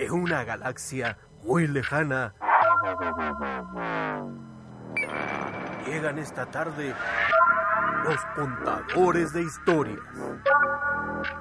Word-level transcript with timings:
De 0.00 0.10
una 0.10 0.44
galaxia 0.44 1.18
muy 1.44 1.66
lejana. 1.66 2.32
Llegan 5.86 6.18
esta 6.18 6.46
tarde 6.46 6.94
los 8.04 8.20
contadores 8.34 9.34
de 9.34 9.42
historias. 9.42 10.00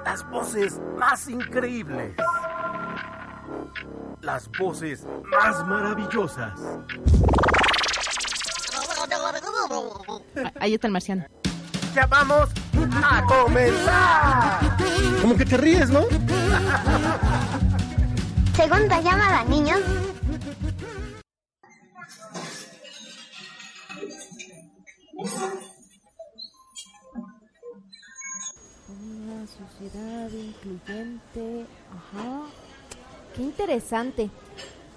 Las 0.04 0.30
voces 0.30 0.82
más 0.98 1.30
increíbles. 1.30 2.16
Las 4.20 4.50
voces 4.60 5.08
más 5.32 5.66
maravillosas. 5.66 6.60
Ahí 10.60 10.74
está 10.74 10.88
el 10.88 10.94
marciano. 10.94 11.26
Ya 11.96 12.06
vamos 12.08 12.50
a 13.04 13.24
comenzar. 13.24 14.60
Como 15.22 15.38
que 15.38 15.46
te 15.46 15.56
ríes, 15.56 15.90
¿no? 15.90 16.02
Segunda 18.60 19.00
llamada, 19.00 19.46
niños. 19.46 19.80
Una 28.90 29.48
sociedad 29.48 30.30
incluyente. 30.30 31.66
Ajá. 31.90 32.42
Qué 33.34 33.44
interesante. 33.44 34.30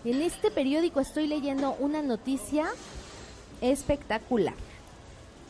En 0.05 0.23
este 0.23 0.51
periódico 0.51 0.99
estoy 0.99 1.29
leyendo 1.29 1.77
una 1.79 2.03
noticia 2.03 2.67
espectacular. 3.61 4.55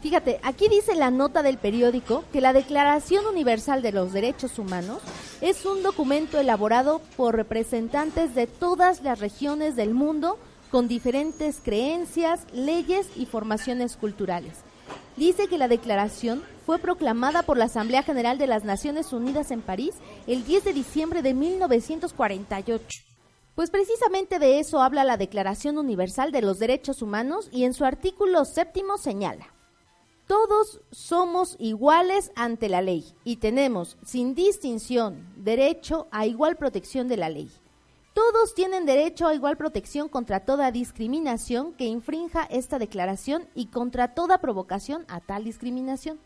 Fíjate, 0.03 0.41
aquí 0.43 0.67
dice 0.69 0.97
la 0.97 1.13
nota 1.13 1.45
del 1.45 1.59
periódico 1.59 2.25
que 2.33 2.41
la 2.41 2.53
Declaración 2.53 3.25
Universal 3.25 3.83
de 3.83 3.93
los 3.93 4.13
Derechos 4.13 4.59
Humanos 4.59 5.01
es 5.41 5.65
un 5.65 5.85
documento 5.85 6.41
elaborado 6.41 7.01
por 7.17 7.37
representantes 7.37 8.35
de 8.35 8.49
todas 8.49 9.03
las 9.05 9.21
regiones 9.21 9.77
del 9.77 9.95
mundo 9.95 10.39
con 10.73 10.89
diferentes 10.89 11.61
creencias, 11.63 12.47
leyes 12.53 13.07
y 13.15 13.27
formaciones 13.27 13.97
culturales. 13.97 14.59
Dice 15.17 15.47
que 15.47 15.57
la 15.57 15.69
declaración 15.69 16.43
fue 16.67 16.81
proclamada 16.81 17.45
por 17.45 17.57
la 17.57 17.67
Asamblea 17.67 18.03
General 18.03 18.39
de 18.39 18.49
las 18.49 18.65
Naciones 18.65 19.13
Unidas 19.13 19.53
en 19.53 19.63
París 19.63 19.95
el 20.27 20.45
10 20.45 20.65
de 20.65 20.73
diciembre 20.73 21.23
de 21.23 21.33
1948. 21.33 23.05
Pues 23.55 23.71
precisamente 23.71 24.41
de 24.41 24.59
eso 24.59 24.83
habla 24.83 25.05
la 25.05 25.17
Declaración 25.17 25.79
Universal 25.79 26.33
de 26.33 26.43
los 26.43 26.59
Derechos 26.59 27.03
Humanos 27.03 27.49
y 27.53 27.65
en 27.65 27.73
su 27.73 27.85
artículo 27.85 28.45
séptimo 28.45 28.99
señala. 28.99 29.52
Todos 30.33 30.81
somos 30.91 31.57
iguales 31.59 32.33
ante 32.37 32.71
la 32.71 32.81
ley 32.81 33.05
y 33.23 33.37
tenemos, 33.37 33.99
sin 34.03 34.35
distinción, 34.35 35.29
derecho 35.37 36.09
a 36.11 36.25
igual 36.25 36.57
protección 36.57 37.07
de 37.07 37.19
la 37.19 37.29
ley. 37.29 37.51
Todos 38.15 38.55
tienen 38.55 38.87
derecho 38.87 39.27
a 39.27 39.35
igual 39.35 39.59
protección 39.59 40.09
contra 40.09 40.41
toda 40.41 40.73
discriminación 40.73 41.75
que 41.75 41.85
infrinja 41.85 42.45
esta 42.45 42.79
declaración 42.79 43.45
y 43.55 43.67
contra 43.67 44.15
toda 44.15 44.39
provocación 44.39 45.05
a 45.07 45.21
tal 45.21 45.45
discriminación. 45.45 46.19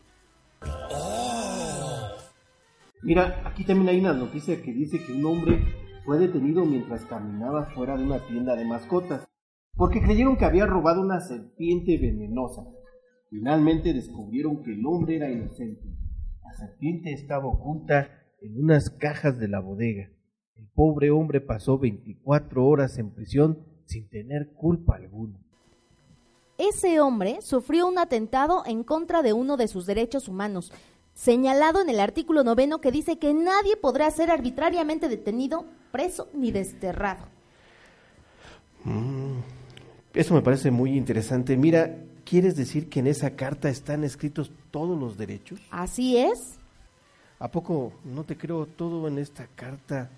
Mira, 3.03 3.43
aquí 3.45 3.65
también 3.65 3.89
hay 3.89 3.99
una 3.99 4.13
noticia 4.13 4.63
que 4.63 4.71
dice 4.71 5.03
que 5.05 5.11
un 5.11 5.25
hombre 5.25 5.59
fue 6.05 6.17
detenido 6.17 6.63
mientras 6.63 7.03
caminaba 7.03 7.65
fuera 7.75 7.97
de 7.97 8.05
una 8.05 8.25
tienda 8.25 8.55
de 8.55 8.63
mascotas, 8.63 9.27
porque 9.75 10.01
creyeron 10.01 10.37
que 10.37 10.45
había 10.45 10.65
robado 10.65 11.01
una 11.01 11.19
serpiente 11.19 11.97
venenosa. 11.97 12.63
Finalmente 13.29 13.93
descubrieron 13.93 14.63
que 14.63 14.73
el 14.73 14.85
hombre 14.85 15.17
era 15.17 15.29
inocente. 15.29 15.87
La 16.43 16.53
serpiente 16.53 17.11
estaba 17.11 17.47
oculta 17.47 18.09
en 18.41 18.63
unas 18.63 18.89
cajas 18.89 19.37
de 19.37 19.47
la 19.47 19.59
bodega. 19.59 20.09
El 20.55 20.67
pobre 20.73 21.11
hombre 21.11 21.41
pasó 21.41 21.77
24 21.77 22.65
horas 22.65 22.97
en 22.97 23.11
prisión 23.11 23.59
sin 23.85 24.07
tener 24.09 24.53
culpa 24.53 24.95
alguna. 24.95 25.39
Ese 26.57 26.99
hombre 26.99 27.39
sufrió 27.41 27.87
un 27.87 27.99
atentado 27.99 28.63
en 28.65 28.83
contra 28.83 29.21
de 29.21 29.33
uno 29.33 29.57
de 29.57 29.67
sus 29.67 29.85
derechos 29.85 30.27
humanos, 30.27 30.71
señalado 31.13 31.81
en 31.81 31.89
el 31.89 31.99
artículo 31.99 32.43
noveno 32.43 32.79
que 32.79 32.91
dice 32.91 33.19
que 33.19 33.33
nadie 33.33 33.75
podrá 33.77 34.09
ser 34.09 34.31
arbitrariamente 34.31 35.09
detenido, 35.09 35.65
preso 35.91 36.29
ni 36.33 36.51
desterrado. 36.51 37.25
Mm, 38.85 39.39
eso 40.13 40.33
me 40.33 40.41
parece 40.41 40.71
muy 40.71 40.97
interesante. 40.97 41.57
Mira, 41.57 41.95
¿quieres 42.27 42.55
decir 42.55 42.89
que 42.89 42.99
en 42.99 43.07
esa 43.07 43.31
carta 43.31 43.69
están 43.69 44.03
escritos 44.03 44.51
todos 44.71 44.99
los 44.99 45.17
derechos? 45.17 45.59
Así 45.71 46.17
es. 46.17 46.59
¿A 47.39 47.49
poco 47.49 47.93
no 48.03 48.23
te 48.23 48.35
creo 48.35 48.65
todo 48.65 49.07
en 49.07 49.17
esta 49.17 49.47
carta? 49.55 50.09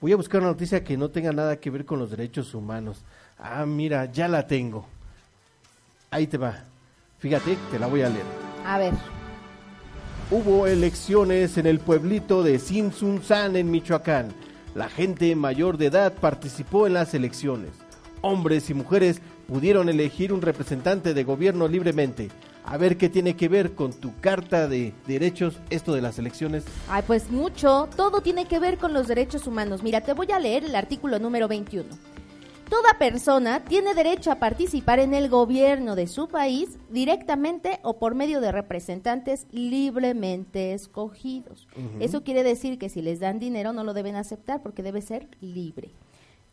Voy 0.00 0.12
a 0.12 0.16
buscar 0.16 0.42
una 0.42 0.50
noticia 0.50 0.84
que 0.84 0.96
no 0.96 1.10
tenga 1.10 1.32
nada 1.32 1.58
que 1.58 1.70
ver 1.70 1.84
con 1.84 1.98
los 1.98 2.10
derechos 2.10 2.54
humanos. 2.54 3.02
Ah, 3.38 3.66
mira, 3.66 4.04
ya 4.12 4.28
la 4.28 4.46
tengo. 4.46 4.86
Ahí 6.10 6.26
te 6.26 6.38
va. 6.38 6.64
Fíjate, 7.18 7.56
te 7.70 7.78
la 7.78 7.86
voy 7.86 8.02
a 8.02 8.10
leer. 8.10 8.26
A 8.64 8.78
ver. 8.78 8.92
Hubo 10.30 10.66
elecciones 10.66 11.56
en 11.56 11.66
el 11.66 11.80
pueblito 11.80 12.42
de 12.42 12.58
Sinsunzán 12.58 13.56
en 13.56 13.70
Michoacán. 13.70 14.32
La 14.74 14.88
gente 14.88 15.34
mayor 15.34 15.78
de 15.78 15.86
edad 15.86 16.12
participó 16.12 16.86
en 16.86 16.94
las 16.94 17.14
elecciones. 17.14 17.70
Hombres 18.20 18.68
y 18.70 18.74
mujeres 18.74 19.20
pudieron 19.48 19.88
elegir 19.88 20.32
un 20.32 20.42
representante 20.42 21.14
de 21.14 21.24
gobierno 21.24 21.68
libremente. 21.68 22.28
A 22.64 22.76
ver 22.78 22.96
qué 22.96 23.08
tiene 23.08 23.36
que 23.36 23.48
ver 23.48 23.74
con 23.74 23.92
tu 23.92 24.18
carta 24.20 24.66
de 24.66 24.92
derechos 25.06 25.60
esto 25.70 25.94
de 25.94 26.02
las 26.02 26.18
elecciones. 26.18 26.64
Ay, 26.88 27.04
pues 27.06 27.30
mucho. 27.30 27.88
Todo 27.96 28.20
tiene 28.20 28.46
que 28.46 28.58
ver 28.58 28.76
con 28.76 28.92
los 28.92 29.06
derechos 29.06 29.46
humanos. 29.46 29.84
Mira, 29.84 30.00
te 30.00 30.14
voy 30.14 30.32
a 30.32 30.40
leer 30.40 30.64
el 30.64 30.74
artículo 30.74 31.20
número 31.20 31.46
21. 31.46 31.86
Toda 32.68 32.98
persona 32.98 33.64
tiene 33.64 33.94
derecho 33.94 34.32
a 34.32 34.40
participar 34.40 34.98
en 34.98 35.14
el 35.14 35.28
gobierno 35.28 35.94
de 35.94 36.08
su 36.08 36.26
país 36.26 36.78
directamente 36.90 37.78
o 37.84 38.00
por 38.00 38.16
medio 38.16 38.40
de 38.40 38.50
representantes 38.50 39.46
libremente 39.52 40.72
escogidos. 40.72 41.68
Eso 42.00 42.24
quiere 42.24 42.42
decir 42.42 42.78
que 42.78 42.88
si 42.88 43.02
les 43.02 43.20
dan 43.20 43.38
dinero 43.38 43.72
no 43.72 43.84
lo 43.84 43.94
deben 43.94 44.16
aceptar 44.16 44.62
porque 44.62 44.82
debe 44.82 45.00
ser 45.00 45.28
libre. 45.40 45.92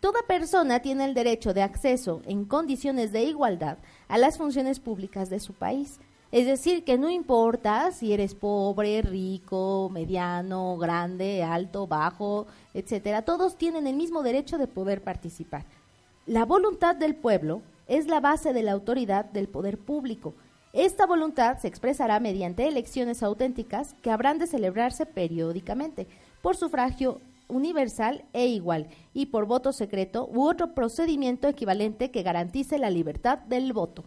Toda 0.04 0.22
persona 0.28 0.82
tiene 0.82 1.06
el 1.06 1.14
derecho 1.14 1.54
de 1.54 1.62
acceso 1.62 2.22
en 2.26 2.44
condiciones 2.44 3.14
de 3.14 3.24
igualdad 3.24 3.78
a 4.10 4.18
las 4.18 4.38
funciones 4.38 4.82
públicas 4.82 5.30
de 5.30 5.40
su 5.40 5.54
país. 5.54 5.98
Es 6.34 6.46
decir, 6.46 6.84
que 6.84 6.98
no 6.98 7.10
importa 7.10 7.90
si 7.94 8.12
eres 8.12 8.36
pobre, 8.36 9.02
rico, 9.02 9.90
mediano, 9.94 10.76
grande, 10.76 11.42
alto, 11.42 11.88
bajo, 11.88 12.48
etcétera, 12.74 13.22
todos 13.22 13.56
tienen 13.56 13.88
el 13.88 13.96
mismo 13.96 14.24
derecho 14.24 14.58
de 14.58 14.68
poder 14.68 15.02
participar. 15.02 15.64
La 16.26 16.44
voluntad 16.44 16.98
del 16.98 17.16
pueblo 17.16 17.62
es 17.88 18.08
la 18.08 18.20
base 18.20 18.52
de 18.52 18.64
la 18.64 18.74
autoridad 18.74 19.24
del 19.24 19.48
poder 19.48 19.78
público. 19.78 20.34
Esta 20.74 21.06
voluntad 21.06 21.60
se 21.60 21.70
expresará 21.70 22.20
mediante 22.20 22.68
elecciones 22.68 23.24
auténticas 23.24 23.96
que 24.02 24.12
habrán 24.12 24.38
de 24.38 24.48
celebrarse 24.48 25.06
periódicamente 25.06 26.08
por 26.42 26.58
sufragio 26.58 27.22
universal 27.48 28.26
e 28.34 28.48
igual 28.48 28.88
y 29.14 29.28
por 29.28 29.46
voto 29.46 29.72
secreto 29.74 30.28
u 30.28 30.44
otro 30.48 30.74
procedimiento 30.74 31.48
equivalente 31.48 32.12
que 32.12 32.24
garantice 32.24 32.78
la 32.80 32.90
libertad 32.90 33.40
del 33.40 33.74
voto. 33.74 34.04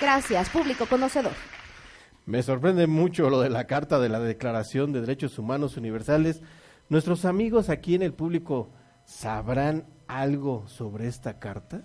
Gracias, 0.00 0.48
público 0.50 0.86
conocedor. 0.86 1.32
Me 2.24 2.42
sorprende 2.42 2.86
mucho 2.86 3.30
lo 3.30 3.40
de 3.40 3.50
la 3.50 3.66
carta 3.66 3.98
de 3.98 4.08
la 4.08 4.20
Declaración 4.20 4.92
de 4.92 5.00
Derechos 5.00 5.38
Humanos 5.38 5.76
Universales. 5.76 6.42
¿Nuestros 6.88 7.24
amigos 7.24 7.68
aquí 7.68 7.94
en 7.94 8.02
el 8.02 8.12
público 8.12 8.70
sabrán 9.04 9.86
algo 10.06 10.68
sobre 10.68 11.08
esta 11.08 11.38
carta? 11.38 11.82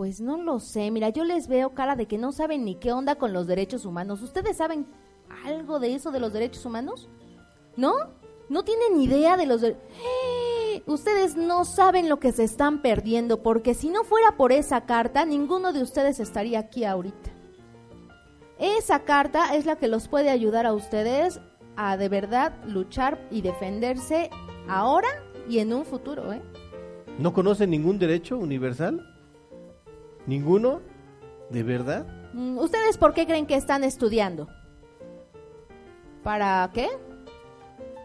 Pues 0.00 0.18
no 0.18 0.38
lo 0.42 0.60
sé, 0.60 0.90
mira, 0.90 1.10
yo 1.10 1.24
les 1.24 1.46
veo 1.46 1.74
cara 1.74 1.94
de 1.94 2.06
que 2.06 2.16
no 2.16 2.32
saben 2.32 2.64
ni 2.64 2.74
qué 2.76 2.90
onda 2.90 3.16
con 3.16 3.34
los 3.34 3.46
derechos 3.46 3.84
humanos. 3.84 4.22
¿Ustedes 4.22 4.56
saben 4.56 4.86
algo 5.44 5.78
de 5.78 5.94
eso 5.94 6.10
de 6.10 6.20
los 6.20 6.32
derechos 6.32 6.64
humanos? 6.64 7.10
¿No? 7.76 7.92
No 8.48 8.64
tienen 8.64 8.98
idea 8.98 9.36
de 9.36 9.44
los... 9.44 9.60
de- 9.60 9.76
¡Eh! 9.76 10.82
Ustedes 10.86 11.36
no 11.36 11.66
saben 11.66 12.08
lo 12.08 12.18
que 12.18 12.32
se 12.32 12.44
están 12.44 12.80
perdiendo, 12.80 13.42
porque 13.42 13.74
si 13.74 13.90
no 13.90 14.02
fuera 14.02 14.38
por 14.38 14.52
esa 14.52 14.86
carta, 14.86 15.26
ninguno 15.26 15.74
de 15.74 15.82
ustedes 15.82 16.18
estaría 16.18 16.60
aquí 16.60 16.84
ahorita. 16.86 17.30
Esa 18.58 19.00
carta 19.00 19.54
es 19.54 19.66
la 19.66 19.76
que 19.76 19.88
los 19.88 20.08
puede 20.08 20.30
ayudar 20.30 20.64
a 20.64 20.72
ustedes 20.72 21.42
a 21.76 21.98
de 21.98 22.08
verdad 22.08 22.54
luchar 22.66 23.20
y 23.30 23.42
defenderse 23.42 24.30
ahora 24.66 25.08
y 25.46 25.58
en 25.58 25.74
un 25.74 25.84
futuro, 25.84 26.32
¿eh? 26.32 26.40
¿No 27.18 27.34
conocen 27.34 27.68
ningún 27.68 27.98
derecho 27.98 28.38
universal? 28.38 29.06
¿Ninguno? 30.30 30.80
¿De 31.50 31.64
verdad? 31.64 32.06
Mm, 32.34 32.56
¿Ustedes 32.58 32.96
por 32.96 33.14
qué 33.14 33.26
creen 33.26 33.46
que 33.46 33.56
están 33.56 33.82
estudiando? 33.82 34.46
¿Para 36.22 36.70
qué? 36.72 36.88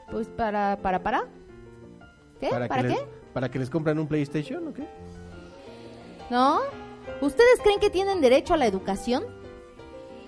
Pues 0.09 0.27
para, 0.29 0.79
para, 0.81 1.03
para. 1.03 1.27
¿Qué? 2.39 2.49
¿Para, 2.49 2.67
que 2.67 2.81
qué? 2.81 2.87
les, 2.87 2.99
¿Para 3.31 3.51
que 3.51 3.59
les 3.59 3.69
compran 3.69 3.99
un 3.99 4.07
PlayStation 4.07 4.67
o 4.67 4.73
qué? 4.73 4.87
¿No? 6.31 6.61
¿Ustedes 7.21 7.61
creen 7.61 7.79
que 7.79 7.91
tienen 7.91 8.21
derecho 8.21 8.55
a 8.55 8.57
la 8.57 8.65
educación? 8.65 9.23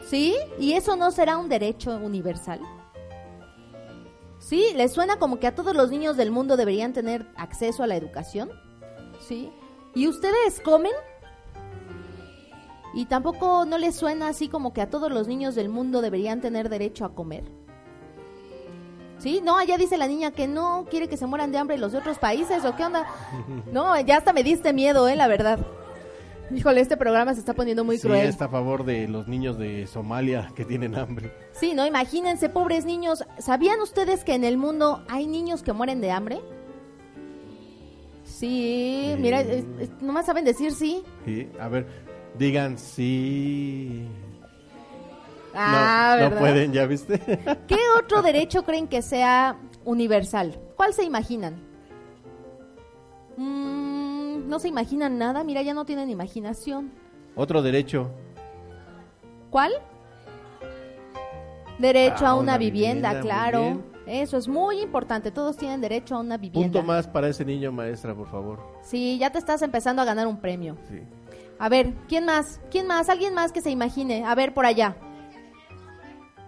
¿Sí? 0.06 0.36
¿Y 0.60 0.74
eso 0.74 0.96
no 0.98 1.10
será 1.10 1.40
un 1.40 1.50
derecho 1.50 1.98
universal? 1.98 2.60
¿Sí? 4.38 4.72
¿Les 4.76 4.94
suena 4.94 5.18
como 5.18 5.40
que 5.40 5.48
a 5.48 5.56
todos 5.56 5.76
los 5.76 5.90
niños 5.90 6.16
del 6.16 6.30
mundo 6.30 6.58
deberían 6.58 6.94
tener 6.94 7.26
acceso 7.36 7.82
a 7.82 7.88
la 7.88 7.96
educación? 7.96 8.52
¿Sí? 9.20 9.52
¿Y 9.96 10.08
ustedes 10.08 10.62
comen? 10.64 10.94
¿Y 12.98 13.06
tampoco 13.06 13.64
no 13.66 13.78
les 13.78 13.96
suena 13.96 14.28
así 14.28 14.48
como 14.50 14.74
que 14.74 14.82
a 14.82 14.90
todos 14.90 15.12
los 15.12 15.28
niños 15.28 15.54
del 15.54 15.70
mundo 15.70 16.02
deberían 16.02 16.42
tener 16.42 16.68
derecho 16.68 17.06
a 17.06 17.14
comer? 17.14 17.44
¿Sí? 19.20 19.40
No, 19.44 19.56
allá 19.58 19.78
dice 19.78 19.98
la 19.98 20.08
niña 20.08 20.32
que 20.32 20.48
no 20.48 20.86
quiere 20.90 21.08
que 21.08 21.16
se 21.16 21.28
mueran 21.28 21.52
de 21.52 21.60
hambre 21.60 21.78
los 21.78 21.92
de 21.92 22.00
otros 22.00 22.18
países, 22.18 22.66
¿o 22.66 22.76
qué 22.76 22.84
onda? 22.86 23.06
No, 23.72 24.00
ya 24.02 24.18
hasta 24.18 24.34
me 24.34 24.42
diste 24.44 24.74
miedo, 24.74 25.08
¿eh? 25.08 25.16
La 25.16 25.28
verdad. 25.28 25.60
Híjole, 26.50 26.82
este 26.82 26.98
programa 26.98 27.36
se 27.36 27.40
está 27.42 27.54
poniendo 27.54 27.84
muy 27.84 27.98
sí, 27.98 28.08
cruel. 28.08 28.26
está 28.28 28.46
a 28.46 28.50
favor 28.50 28.84
de 28.84 29.08
los 29.08 29.28
niños 29.28 29.60
de 29.60 29.86
Somalia 29.86 30.52
que 30.56 30.66
tienen 30.66 30.96
hambre. 30.96 31.32
Sí, 31.52 31.74
no, 31.76 31.86
imagínense, 31.86 32.50
pobres 32.50 32.84
niños. 32.86 33.24
¿Sabían 33.38 33.80
ustedes 33.82 34.24
que 34.24 34.34
en 34.34 34.44
el 34.44 34.58
mundo 34.58 35.04
hay 35.08 35.28
niños 35.28 35.62
que 35.62 35.74
mueren 35.74 36.02
de 36.02 36.10
hambre? 36.10 36.40
Sí, 38.24 39.12
Sí. 39.14 39.16
mira, 39.20 39.44
nomás 40.02 40.26
saben 40.26 40.46
decir 40.46 40.72
sí. 40.74 41.04
Sí, 41.26 41.48
a 41.60 41.68
ver, 41.68 41.86
digan 42.38 42.78
sí. 42.78 44.08
Ah, 45.54 46.18
no, 46.30 46.38
pueden, 46.38 46.72
¿ya 46.72 46.86
viste? 46.86 47.20
¿Qué 47.68 47.80
otro 47.98 48.22
derecho 48.22 48.64
creen 48.64 48.88
que 48.88 49.02
sea 49.02 49.58
universal? 49.86 50.60
¿Cuál 50.76 50.94
se 50.94 51.04
imaginan? 51.04 51.56
Mm, 53.38 54.48
no 54.48 54.60
se 54.60 54.68
imaginan 54.68 55.18
nada, 55.18 55.44
mira, 55.44 55.64
ya 55.64 55.74
no 55.74 55.86
tienen 55.86 56.10
imaginación. 56.10 56.92
Otro 57.36 57.62
derecho. 57.62 58.12
¿Cuál? 59.50 59.72
Derecho 61.80 62.26
Ah, 62.26 62.30
a 62.30 62.34
una, 62.34 62.44
una 62.44 62.58
vivienda, 62.58 63.10
vivienda, 63.10 63.22
claro. 63.22 63.82
Eso 64.06 64.38
es 64.38 64.48
muy 64.48 64.80
importante, 64.80 65.32
todos 65.32 65.58
tienen 65.58 65.82
derecho 65.82 66.16
a 66.16 66.20
una 66.20 66.38
vivienda. 66.38 66.80
Punto 66.80 66.88
más 66.88 67.08
para 67.08 67.28
ese 67.28 67.44
niño, 67.44 67.72
maestra, 67.72 68.16
por 68.16 68.30
favor. 68.30 68.60
Sí, 68.82 69.18
ya 69.20 69.32
te 69.32 69.38
estás 69.38 69.62
empezando 69.62 70.02
a 70.02 70.06
ganar 70.06 70.28
un 70.28 70.38
premio. 70.40 70.78
Sí. 70.88 71.02
A 71.60 71.70
ver, 71.70 71.94
¿quién 72.08 72.26
más? 72.26 72.60
¿Quién 72.70 72.88
más? 72.88 73.10
¿Alguien 73.10 73.34
más 73.34 73.52
que 73.52 73.62
se 73.62 73.70
imagine? 73.72 74.24
A 74.26 74.36
ver, 74.36 74.54
por 74.54 74.66
allá. 74.66 74.96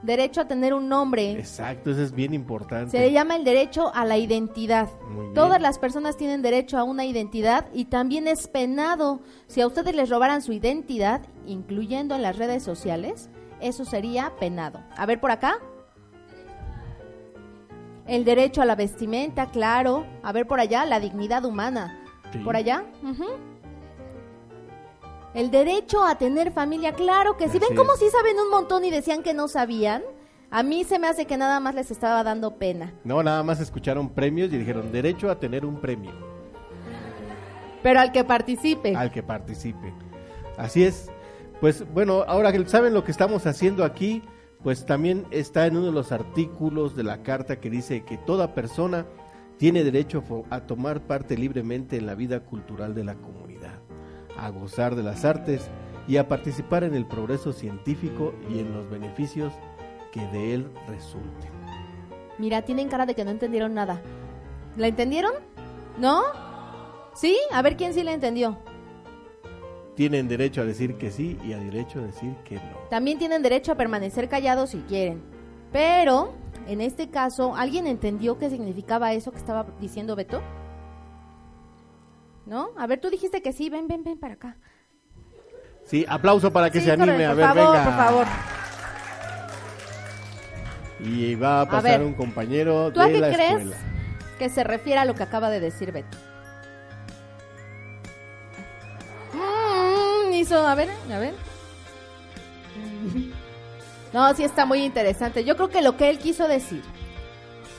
Derecho 0.03 0.41
a 0.41 0.47
tener 0.47 0.73
un 0.73 0.87
nombre. 0.87 1.31
Exacto, 1.33 1.91
eso 1.91 2.01
es 2.01 2.13
bien 2.13 2.33
importante. 2.33 2.91
Se 2.91 2.99
le 2.99 3.11
llama 3.11 3.35
el 3.35 3.43
derecho 3.43 3.93
a 3.93 4.05
la 4.05 4.17
identidad. 4.17 4.87
Todas 5.35 5.61
las 5.61 5.77
personas 5.77 6.15
tienen 6.15 6.41
derecho 6.41 6.77
a 6.77 6.83
una 6.83 7.03
identidad 7.05 7.65
y 7.73 7.85
también 7.85 8.27
es 8.27 8.47
penado. 8.47 9.19
Si 9.47 9.59
a 9.59 9.67
ustedes 9.67 9.93
les 9.95 10.09
robaran 10.09 10.41
su 10.41 10.53
identidad, 10.53 11.21
incluyendo 11.45 12.15
en 12.15 12.21
las 12.21 12.37
redes 12.37 12.63
sociales, 12.63 13.29
eso 13.59 13.83
sería 13.83 14.31
penado. 14.39 14.79
A 14.95 15.05
ver 15.05 15.19
por 15.19 15.31
acá. 15.31 15.57
El 18.07 18.23
derecho 18.23 18.61
a 18.61 18.65
la 18.65 18.75
vestimenta, 18.75 19.47
claro. 19.51 20.05
A 20.23 20.31
ver 20.31 20.47
por 20.47 20.61
allá, 20.61 20.85
la 20.85 20.99
dignidad 21.01 21.43
humana. 21.43 21.99
Sí. 22.31 22.39
Por 22.39 22.55
allá. 22.55 22.85
ujú. 23.03 23.25
El 25.33 25.51
derecho 25.51 26.03
a 26.03 26.17
tener 26.17 26.51
familia, 26.51 26.93
claro 26.93 27.37
que 27.37 27.45
sí. 27.49 27.57
Así 27.57 27.59
¿Ven 27.67 27.77
cómo 27.77 27.93
es. 27.93 27.99
sí 27.99 28.09
saben 28.09 28.37
un 28.39 28.49
montón 28.49 28.83
y 28.83 28.89
decían 28.89 29.21
que 29.23 29.33
no 29.33 29.47
sabían? 29.47 30.01
A 30.51 30.63
mí 30.63 30.83
se 30.83 30.97
me 30.97 31.07
hace 31.07 31.25
que 31.25 31.37
nada 31.37 31.59
más 31.59 31.75
les 31.75 31.91
estaba 31.91 32.23
dando 32.23 32.57
pena. 32.57 32.93
No, 33.03 33.21
nada 33.21 33.43
más 33.43 33.59
escucharon 33.59 34.09
premios 34.09 34.51
y 34.51 34.57
dijeron 34.57 34.91
derecho 34.91 35.29
a 35.29 35.39
tener 35.39 35.63
un 35.63 35.79
premio 35.79 36.11
Pero 37.83 37.99
al 37.99 38.11
que 38.11 38.23
participe. 38.23 38.95
al 38.95 39.11
que 39.11 39.21
participe. 39.21 39.93
Así 40.57 40.83
es. 40.83 41.11
Pues 41.61 41.85
bueno, 41.93 42.23
ahora 42.27 42.51
que 42.51 42.65
saben 42.67 42.93
lo 42.93 43.03
que 43.03 43.11
estamos 43.11 43.45
haciendo 43.45 43.83
aquí, 43.83 44.23
pues 44.63 44.85
también 44.85 45.25
está 45.29 45.67
en 45.67 45.77
uno 45.77 45.85
de 45.87 45.91
los 45.91 46.11
artículos 46.11 46.95
de 46.95 47.03
la 47.03 47.21
carta 47.21 47.59
que 47.59 47.69
dice 47.69 48.03
que 48.03 48.17
toda 48.17 48.55
persona 48.55 49.05
tiene 49.57 49.83
derecho 49.83 50.23
a 50.49 50.61
tomar 50.61 51.01
parte 51.01 51.37
libremente 51.37 51.97
en 51.97 52.05
la 52.07 52.15
vida 52.15 52.39
cultural 52.39 52.95
de 52.95 53.03
la 53.03 53.15
comunidad, 53.15 53.78
a 54.45 54.49
gozar 54.49 54.95
de 54.95 55.03
las 55.03 55.25
artes 55.25 55.69
y 56.07 56.17
a 56.17 56.27
participar 56.27 56.83
en 56.83 56.95
el 56.95 57.05
progreso 57.05 57.53
científico 57.53 58.33
y 58.49 58.59
en 58.59 58.73
los 58.73 58.89
beneficios 58.89 59.53
que 60.11 60.25
de 60.27 60.55
él 60.55 60.71
resulten. 60.87 61.51
Mira, 62.37 62.63
tienen 62.63 62.89
cara 62.89 63.05
de 63.05 63.15
que 63.15 63.25
no 63.25 63.31
entendieron 63.31 63.73
nada. 63.73 64.01
¿La 64.77 64.87
entendieron? 64.87 65.33
¿No? 65.97 66.23
¿Sí? 67.13 67.37
A 67.51 67.61
ver 67.61 67.75
quién 67.75 67.93
sí 67.93 68.01
la 68.01 68.13
entendió. 68.13 68.57
Tienen 69.95 70.29
derecho 70.29 70.61
a 70.61 70.65
decir 70.65 70.95
que 70.95 71.11
sí 71.11 71.37
y 71.43 71.51
a 71.51 71.57
derecho 71.57 71.99
a 71.99 72.03
decir 72.03 72.33
que 72.45 72.55
no. 72.55 72.77
También 72.89 73.19
tienen 73.19 73.41
derecho 73.41 73.73
a 73.73 73.75
permanecer 73.75 74.29
callados 74.29 74.69
si 74.69 74.77
quieren. 74.79 75.21
Pero, 75.73 76.31
en 76.67 76.79
este 76.79 77.09
caso, 77.09 77.55
¿alguien 77.55 77.85
entendió 77.85 78.39
qué 78.39 78.49
significaba 78.49 79.11
eso 79.13 79.31
que 79.31 79.37
estaba 79.37 79.65
diciendo 79.81 80.15
Beto? 80.15 80.41
¿No? 82.49 82.71
A 82.77 82.87
ver, 82.87 82.99
tú 82.99 83.09
dijiste 83.11 83.41
que 83.43 83.53
sí. 83.53 83.69
Ven, 83.69 83.87
ven, 83.87 84.03
ven 84.03 84.17
para 84.17 84.33
acá. 84.33 84.57
Sí, 85.85 86.05
aplauso 86.09 86.51
para 86.51 86.71
que 86.71 86.79
Sí, 86.79 86.85
se 86.85 86.91
anime. 86.91 87.25
a 87.25 87.29
por 87.29 87.37
ver, 87.37 87.47
favor, 87.47 87.71
venga. 87.77 87.83
por 87.85 87.93
favor. 87.93 88.27
Y 91.01 91.35
va 91.35 91.61
a 91.61 91.65
pasar 91.69 91.99
ver, 91.99 92.01
un 92.01 92.13
compañero 92.13 92.91
¿Tú 92.91 92.99
a 93.01 93.07
qué 93.07 93.19
la 93.19 93.31
crees 93.31 93.51
escuela. 93.51 93.77
que 94.39 94.49
se 94.49 94.63
refiere 94.63 94.99
a 94.99 95.05
lo 95.05 95.13
que 95.15 95.23
acaba 95.23 95.49
de 95.49 95.59
decir 95.59 95.91
Beto? 95.91 96.17
Mm, 99.33 100.33
hizo, 100.33 100.65
a 100.67 100.75
ver, 100.75 100.89
a 101.13 101.19
ver. 101.19 101.33
No, 104.11 104.33
sí 104.33 104.43
está 104.43 104.65
muy 104.65 104.83
interesante. 104.83 105.43
Yo 105.45 105.55
creo 105.55 105.69
que 105.69 105.83
lo 105.83 105.95
que 105.95 106.09
él 106.09 106.17
quiso 106.17 106.47
decir 106.47 106.81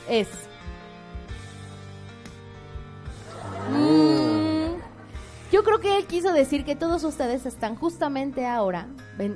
es... 0.09 0.29
Mm, 3.73 4.10
yo 5.51 5.65
creo 5.65 5.81
que 5.81 5.97
él 5.97 6.07
quiso 6.07 6.33
decir 6.33 6.65
que 6.65 6.77
todos 6.77 7.03
ustedes 7.03 7.45
están 7.45 7.75
justamente 7.75 8.47
ahora 8.47 8.89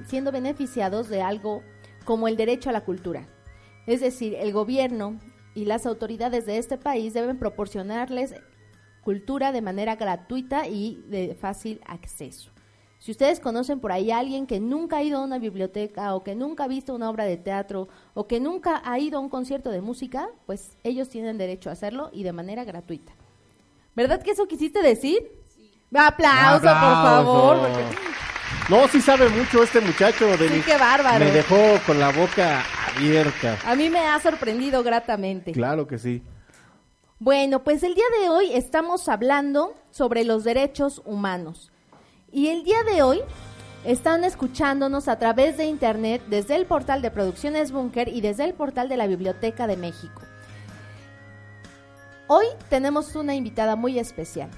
siendo 0.07 0.31
beneficiados 0.31 1.09
de 1.09 1.23
algo 1.23 1.63
como 2.05 2.29
el 2.29 2.37
derecho 2.37 2.71
a 2.71 2.73
la 2.73 2.85
cultura. 2.85 3.27
Es 3.87 4.01
decir, 4.01 4.35
el 4.35 4.53
gobierno 4.53 5.19
y 5.55 5.65
las 5.65 5.87
autoridades 5.87 6.47
de 6.47 6.59
este 6.59 6.79
país 6.79 7.15
deben 7.15 7.39
proporcionarles 7.39 8.35
cultura 9.03 9.53
de 9.53 9.61
manera 9.61 9.97
gratuita 9.97 10.69
y 10.69 11.03
de 11.09 11.35
fácil 11.35 11.81
acceso. 11.85 12.51
Si 13.01 13.11
ustedes 13.11 13.39
conocen 13.39 13.81
por 13.81 13.93
ahí 13.93 14.11
a 14.11 14.19
alguien 14.19 14.47
que 14.47 14.61
nunca 14.61 14.99
ha 14.99 15.03
ido 15.03 15.19
a 15.19 15.25
una 15.25 15.39
biblioteca 15.39 16.15
o 16.15 16.25
que 16.25 16.35
nunca 16.35 16.65
ha 16.65 16.69
visto 16.69 16.95
una 16.95 17.11
obra 17.11 17.25
de 17.25 17.37
teatro 17.37 17.89
o 18.15 18.27
que 18.27 18.41
nunca 18.41 18.81
ha 18.85 18.99
ido 18.99 19.19
a 19.19 19.21
un 19.21 19.29
concierto 19.29 19.71
de 19.71 19.83
música, 19.83 20.31
pues 20.47 20.79
ellos 20.85 21.11
tienen 21.11 21.37
derecho 21.37 21.69
a 21.69 21.75
hacerlo 21.75 22.09
y 22.13 22.23
de 22.23 22.33
manera 22.33 22.65
gratuita. 22.65 23.13
¿Verdad 23.95 24.23
que 24.23 24.31
eso 24.31 24.47
quisiste 24.47 24.81
decir? 24.83 25.44
Aplauso, 25.95 26.61
por 26.63 26.69
favor. 26.71 27.59
porque- 27.61 27.97
No, 28.69 28.89
sí 28.89 29.01
sabe 29.01 29.29
mucho 29.29 29.63
este 29.63 29.81
muchacho. 29.81 30.37
De 30.37 30.49
Sí, 30.49 30.63
qué 30.65 30.77
bárbaro. 30.79 31.25
Me 31.25 31.31
dejó 31.31 31.57
con 31.87 32.01
la 32.01 32.11
boca 32.11 32.63
abierta. 32.95 33.59
A 33.67 33.75
mí 33.75 33.91
me 33.91 34.07
ha 34.07 34.19
sorprendido 34.21 34.83
gratamente. 34.83 35.53
Claro 35.53 35.87
que 35.87 35.99
sí. 35.99 36.23
Bueno, 37.19 37.63
pues 37.63 37.83
el 37.83 37.95
día 37.95 38.05
de 38.21 38.29
hoy 38.31 38.53
estamos 38.55 39.09
hablando 39.09 39.75
sobre 39.91 40.25
los 40.25 40.45
derechos 40.45 41.03
humanos. 41.05 41.71
Y 42.33 42.49
el 42.49 42.65
día 42.65 42.83
de 42.85 43.03
hoy 43.03 43.21
están 43.85 44.25
escuchándonos 44.25 45.09
a 45.09 45.19
través 45.19 45.57
de 45.59 45.67
internet 45.67 46.23
desde 46.29 46.57
el 46.57 46.65
portal 46.67 47.03
de 47.03 47.11
Producciones 47.11 47.71
Bunker 47.71 48.09
y 48.09 48.21
desde 48.23 48.45
el 48.45 48.55
portal 48.55 48.89
de 48.89 48.97
la 48.97 49.07
Biblioteca 49.07 49.67
de 49.67 49.77
México. 49.77 50.23
Hoy 52.27 52.47
tenemos 52.71 53.15
una 53.15 53.35
invitada 53.35 53.77
muy 53.77 53.99
especial. 53.99 54.49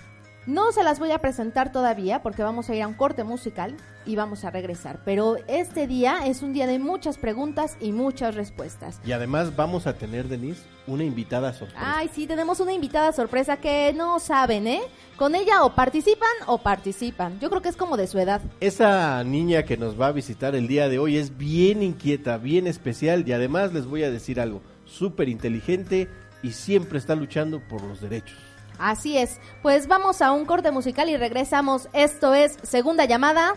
No 0.46 0.70
se 0.70 0.84
las 0.84 1.00
voy 1.00 1.10
a 1.10 1.18
presentar 1.18 1.72
todavía 1.72 2.22
porque 2.22 2.44
vamos 2.44 2.70
a 2.70 2.74
ir 2.76 2.82
a 2.82 2.86
un 2.86 2.94
corte 2.94 3.24
musical 3.24 3.76
y 4.04 4.14
vamos 4.14 4.44
a 4.44 4.50
regresar. 4.52 5.00
Pero 5.04 5.38
este 5.48 5.88
día 5.88 6.24
es 6.24 6.42
un 6.42 6.52
día 6.52 6.68
de 6.68 6.78
muchas 6.78 7.18
preguntas 7.18 7.76
y 7.80 7.90
muchas 7.90 8.36
respuestas. 8.36 9.00
Y 9.04 9.10
además 9.10 9.56
vamos 9.56 9.88
a 9.88 9.94
tener, 9.94 10.28
Denise, 10.28 10.62
una 10.86 11.02
invitada 11.02 11.52
sorpresa. 11.52 11.98
Ay, 11.98 12.08
sí, 12.14 12.28
tenemos 12.28 12.60
una 12.60 12.72
invitada 12.72 13.10
sorpresa 13.10 13.56
que 13.56 13.92
no 13.92 14.20
saben, 14.20 14.68
¿eh? 14.68 14.82
Con 15.16 15.34
ella 15.34 15.64
o 15.64 15.74
participan 15.74 16.30
o 16.46 16.58
participan. 16.58 17.40
Yo 17.40 17.50
creo 17.50 17.60
que 17.60 17.68
es 17.68 17.76
como 17.76 17.96
de 17.96 18.06
su 18.06 18.20
edad. 18.20 18.40
Esa 18.60 19.24
niña 19.24 19.64
que 19.64 19.76
nos 19.76 20.00
va 20.00 20.06
a 20.06 20.12
visitar 20.12 20.54
el 20.54 20.68
día 20.68 20.88
de 20.88 21.00
hoy 21.00 21.16
es 21.16 21.36
bien 21.36 21.82
inquieta, 21.82 22.38
bien 22.38 22.68
especial 22.68 23.26
y 23.26 23.32
además 23.32 23.72
les 23.72 23.86
voy 23.86 24.04
a 24.04 24.12
decir 24.12 24.40
algo, 24.40 24.62
súper 24.84 25.28
inteligente 25.28 26.08
y 26.40 26.52
siempre 26.52 26.98
está 26.98 27.16
luchando 27.16 27.58
por 27.68 27.82
los 27.82 28.00
derechos. 28.00 28.38
Así 28.78 29.16
es. 29.18 29.40
Pues 29.62 29.88
vamos 29.88 30.23
a 30.23 30.33
un 30.33 30.45
corte 30.45 30.71
musical 30.71 31.09
y 31.09 31.16
regresamos. 31.16 31.88
Esto 31.92 32.35
es 32.35 32.59
Segunda 32.62 33.04
Llamada. 33.04 33.56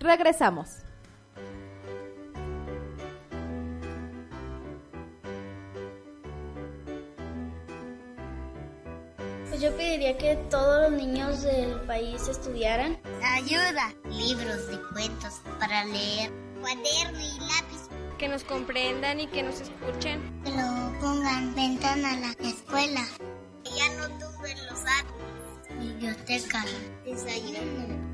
Regresamos. 0.00 0.78
Pues 9.48 9.72
yo 9.72 9.76
pediría 9.76 10.16
que 10.16 10.36
todos 10.50 10.88
los 10.88 11.00
niños 11.00 11.42
del 11.42 11.80
país 11.80 12.28
estudiaran. 12.28 12.96
Ayuda. 13.24 13.92
Libros 14.08 14.68
de 14.68 14.78
cuentos 14.92 15.40
para 15.58 15.84
leer. 15.84 16.30
Cuaderno 16.60 17.18
y 17.18 17.40
lápiz. 17.40 17.88
Que 18.18 18.28
nos 18.28 18.44
comprendan 18.44 19.18
y 19.18 19.26
que 19.26 19.42
nos 19.42 19.60
escuchen. 19.60 20.42
Que 20.44 20.50
lo 20.50 21.00
pongan 21.00 21.56
ventana 21.56 22.12
a 22.12 22.16
la 22.20 22.48
escuela. 22.48 23.00
Ya 23.78 23.88
no 23.90 24.08
tumben 24.18 24.66
los 24.66 24.80
árboles. 24.80 25.78
Biblioteca. 25.78 26.64
Desayuno. 27.04 28.07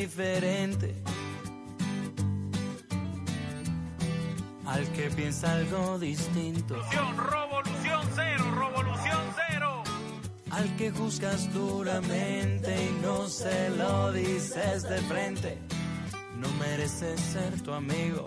Diferente, 0.00 0.94
al 4.66 4.88
que 4.92 5.10
piensa 5.10 5.52
algo 5.52 5.98
distinto, 5.98 6.74
Revolución 6.90 8.00
cero, 8.14 8.44
revolución 8.58 9.20
cero. 9.36 9.82
al 10.50 10.76
que 10.76 10.90
juzgas 10.90 11.52
duramente 11.52 12.70
y 12.88 13.02
no 13.02 13.28
se 13.28 13.68
lo 13.76 14.10
dices 14.12 14.84
de 14.84 14.98
frente, 15.02 15.58
no 16.36 16.48
mereces 16.58 17.20
ser 17.20 17.60
tu 17.60 17.72
amigo. 17.72 18.19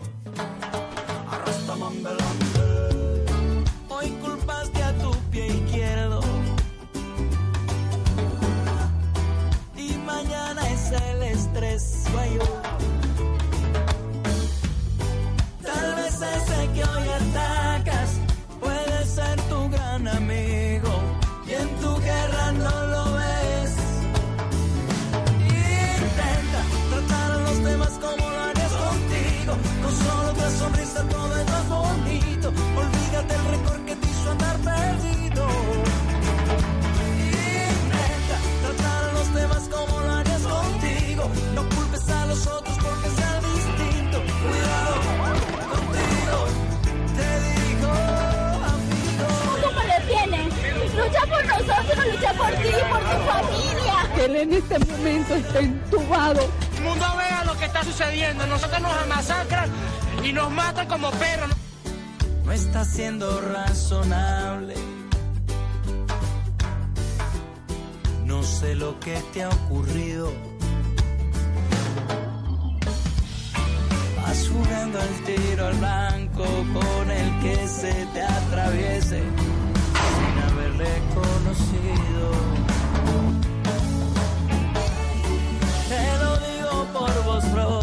Por 52.43 52.55
ti, 52.61 52.69
por 52.91 52.99
tu 52.99 53.17
familia. 53.31 54.25
Él 54.25 54.35
en 54.35 54.53
este 54.53 54.79
momento 54.79 55.35
está 55.35 55.59
entubado. 55.59 56.49
El 56.77 56.83
mundo 56.83 57.05
vea 57.17 57.43
lo 57.45 57.57
que 57.57 57.65
está 57.65 57.83
sucediendo. 57.83 58.45
Nosotros 58.47 58.81
nos 58.81 59.07
masacran 59.07 59.69
y 60.23 60.33
nos 60.33 60.49
matan 60.51 60.87
como 60.87 61.11
perros. 61.11 61.49
no 62.45 62.51
está 62.51 62.85
siendo 62.85 63.41
razonable. 63.41 64.75
No 68.25 68.43
sé 68.43 68.75
lo 68.75 68.99
que 68.99 69.21
te 69.33 69.43
ha 69.43 69.49
ocurrido. 69.49 70.31
Vas 74.17 74.49
jugando 74.49 74.99
al 74.99 75.15
tiro 75.25 75.67
al 75.67 75.73
blanco 75.75 76.45
con 76.73 77.11
el 77.11 77.39
que 77.41 77.67
se 77.67 77.93
te 78.13 78.21
atraviese 78.21 79.21
sin 80.73 80.81
haberle 80.81 81.01
conocido. 81.13 82.31
Te 85.89 86.17
lo 86.23 86.37
digo 86.37 86.85
por 86.93 87.23
voz 87.25 87.45
propia. 87.45 87.82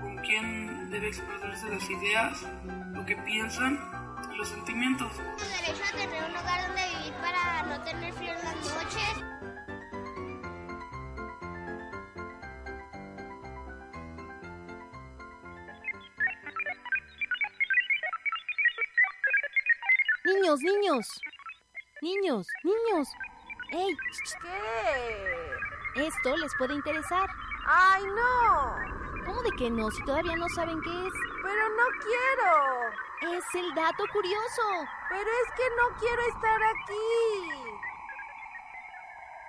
con 0.00 0.16
quien 0.18 0.90
debe 0.90 1.08
expresarse 1.08 1.68
las 1.68 1.90
ideas, 1.90 2.46
lo 2.92 3.04
que 3.04 3.16
piensan 3.16 3.78
y 4.32 4.36
los 4.36 4.48
sentimientos. 4.48 5.12
derecho 5.16 5.82
a 5.84 5.96
tener 5.96 6.24
un 6.30 6.36
hogar 6.36 6.66
donde 6.66 6.82
vivir 6.96 7.14
para 7.20 7.62
no 7.64 7.82
tener 7.84 8.12
frío 8.14 8.32
en 8.32 8.44
las 8.44 8.54
noches. 8.54 9.24
Niños, 20.24 20.60
niños. 20.60 21.20
Niños, 22.02 22.46
niños. 22.62 23.08
¡Ey! 23.72 23.96
¿Qué? 24.42 26.06
Esto 26.06 26.36
les 26.36 26.54
puede 26.56 26.74
interesar. 26.74 27.28
¡Ay, 27.66 28.02
no! 28.04 29.09
¿Cómo 29.30 29.42
de 29.42 29.50
que 29.52 29.70
no? 29.70 29.88
Si 29.92 30.04
todavía 30.04 30.34
no 30.34 30.48
saben 30.48 30.80
qué 30.82 30.90
es. 30.90 31.12
Pero 31.44 31.68
no 31.78 31.84
quiero. 32.02 33.36
Es 33.36 33.44
el 33.54 33.72
dato 33.76 34.02
curioso. 34.12 34.62
Pero 35.08 35.22
es 35.22 35.52
que 35.56 35.62
no 35.78 36.00
quiero 36.00 36.22
estar 36.34 36.60
aquí. 36.64 36.96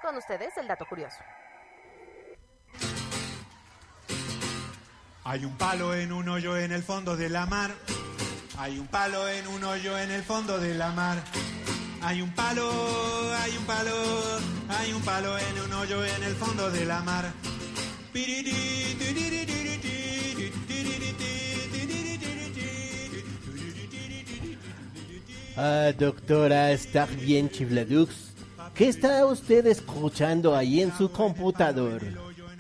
Con 0.04 0.18
ustedes, 0.18 0.56
el 0.58 0.68
dato 0.68 0.86
curioso. 0.86 1.18
Hay 5.24 5.46
un 5.46 5.58
palo 5.58 5.96
en 5.96 6.14
un 6.14 6.30
hoyo 6.30 6.58
en 6.58 6.72
el 6.74 6.84
fondo 6.84 7.18
de 7.18 7.30
la 7.30 7.48
mar. 7.48 7.72
Hay 8.60 8.78
un 8.78 8.86
palo 8.86 9.28
en 9.30 9.48
un 9.48 9.64
hoyo 9.64 9.98
en 9.98 10.12
el 10.12 10.24
fondo 10.24 10.60
de 10.60 10.76
la 10.76 10.92
mar. 10.92 11.18
Hay 12.04 12.22
un 12.22 12.32
palo, 12.36 12.70
hay 13.36 13.58
un 13.58 13.66
palo, 13.66 13.96
hay 14.70 14.94
un 14.94 15.02
palo 15.02 15.40
en 15.40 15.60
un 15.62 15.74
hoyo 15.74 16.06
en 16.06 16.24
el 16.24 16.36
fondo 16.36 16.70
de 16.70 16.86
la 16.86 17.02
mar. 17.02 17.34
Ah, 25.58 25.92
doctora, 25.98 26.72
está 26.72 27.06
bien 27.06 27.50
chifladux. 27.50 28.34
¿Qué 28.74 28.88
está 28.88 29.26
usted 29.26 29.66
escuchando 29.66 30.56
ahí 30.56 30.82
en 30.82 30.96
su 30.96 31.12
computador? 31.12 32.02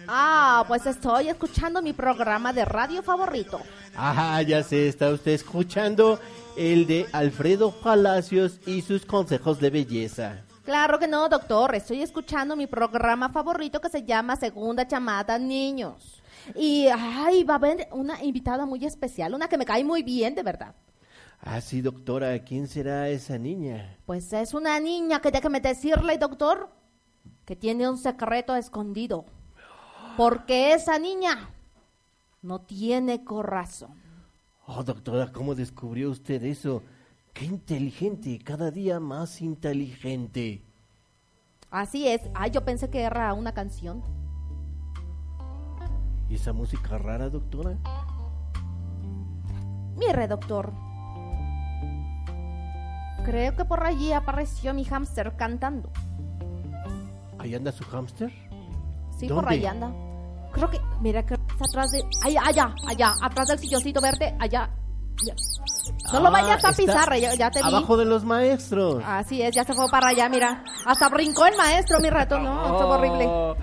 Ah, 0.08 0.66
pues 0.68 0.86
estoy 0.86 1.30
escuchando 1.30 1.82
mi 1.82 1.94
programa 1.94 2.52
de 2.52 2.66
radio 2.66 3.02
favorito. 3.02 3.62
Ah, 3.96 4.42
ya 4.42 4.62
sé, 4.62 4.90
está 4.90 5.10
usted 5.10 5.32
escuchando 5.32 6.20
el 6.58 6.86
de 6.86 7.08
Alfredo 7.14 7.72
Palacios 7.72 8.60
y 8.66 8.82
sus 8.82 9.06
consejos 9.06 9.60
de 9.60 9.70
belleza. 9.70 10.42
Claro 10.66 11.00
que 11.00 11.08
no, 11.08 11.30
doctor. 11.30 11.74
Estoy 11.76 12.02
escuchando 12.02 12.56
mi 12.56 12.68
programa 12.68 13.30
favorito 13.30 13.80
que 13.80 13.90
se 13.90 14.04
llama 14.04 14.36
Segunda 14.36 14.86
Chamada 14.86 15.40
Niños. 15.40 16.22
Y, 16.56 16.88
ay, 16.88 17.44
va 17.44 17.54
a 17.54 17.58
haber 17.58 17.88
una 17.92 18.22
invitada 18.24 18.66
muy 18.66 18.86
especial, 18.86 19.34
una 19.34 19.48
que 19.48 19.58
me 19.58 19.66
cae 19.66 19.84
muy 19.84 20.04
bien, 20.04 20.36
de 20.36 20.44
verdad. 20.44 20.76
Ah, 21.44 21.60
sí, 21.60 21.82
doctora, 21.82 22.38
¿quién 22.44 22.68
será 22.68 23.10
esa 23.10 23.38
niña? 23.38 23.98
Pues 24.06 24.32
es 24.32 24.54
una 24.54 24.80
niña 24.80 25.22
que 25.22 25.32
déjeme 25.32 25.60
decirle, 25.60 26.18
doctor, 26.20 26.70
que 27.46 27.56
tiene 27.56 27.90
un 27.90 27.98
secreto 27.98 28.56
escondido. 28.56 29.26
Porque 30.18 30.74
esa 30.74 31.00
niña 31.00 31.50
no 32.44 32.62
tiene 32.62 33.24
corazón. 33.24 34.00
Oh, 34.68 34.84
doctora, 34.84 35.32
¿cómo 35.32 35.56
descubrió 35.56 36.12
usted 36.12 36.44
eso? 36.44 36.84
Qué 37.34 37.46
inteligente, 37.46 38.38
cada 38.44 38.70
día 38.70 39.00
más 39.00 39.42
inteligente. 39.42 40.64
Así 41.72 42.08
es. 42.08 42.22
Ay, 42.36 42.52
yo 42.52 42.64
pensé 42.64 42.90
que 42.90 43.02
era 43.02 43.34
una 43.34 43.54
canción. 43.54 44.04
¿Y 46.30 46.36
esa 46.36 46.54
música 46.54 47.00
rara, 47.00 47.30
doctora? 47.30 47.78
Mire, 49.98 50.28
doctor. 50.28 50.72
Creo 53.26 53.56
que 53.56 53.66
por 53.66 53.84
allí 53.86 54.14
apareció 54.14 54.74
mi 54.74 54.84
hámster 54.86 55.36
cantando. 55.36 55.92
¿Ahí 57.40 57.56
anda 57.56 57.72
su 57.72 57.84
hámster? 57.86 58.30
Sí, 59.18 59.28
¿Dónde? 59.28 59.34
por 59.44 59.50
ahí 59.52 59.66
anda. 59.66 59.92
Creo 60.52 60.70
que, 60.70 60.80
mira, 61.00 61.26
que 61.26 61.36
está 61.36 61.66
atrás 61.70 61.92
de. 61.92 62.02
Allá, 62.26 62.42
allá, 62.46 62.76
allá, 62.88 63.14
atrás 63.22 63.48
del 63.48 63.60
silloncito 63.60 64.02
verde, 64.02 64.36
allá. 64.40 64.70
No 66.14 66.20
lo 66.20 66.28
Ah, 66.28 66.32
vayas 66.32 66.66
a 66.66 66.72
pisar, 66.72 67.16
ya, 67.18 67.36
ya 67.36 67.52
te 67.52 67.62
vi. 67.62 67.68
Abajo 67.68 67.96
de 67.96 68.06
los 68.06 68.26
maestros. 68.26 69.04
Así 69.06 69.42
es, 69.42 69.54
ya 69.54 69.64
se 69.64 69.74
fue 69.74 69.86
para 69.90 70.08
allá, 70.10 70.28
mira. 70.30 70.64
Hasta 70.86 71.10
brincó 71.10 71.46
el 71.46 71.56
maestro, 71.58 72.00
mi 72.00 72.10
ratón, 72.10 72.44
no, 72.44 72.64
horrible. 72.90 73.26
Oh, 73.28 73.56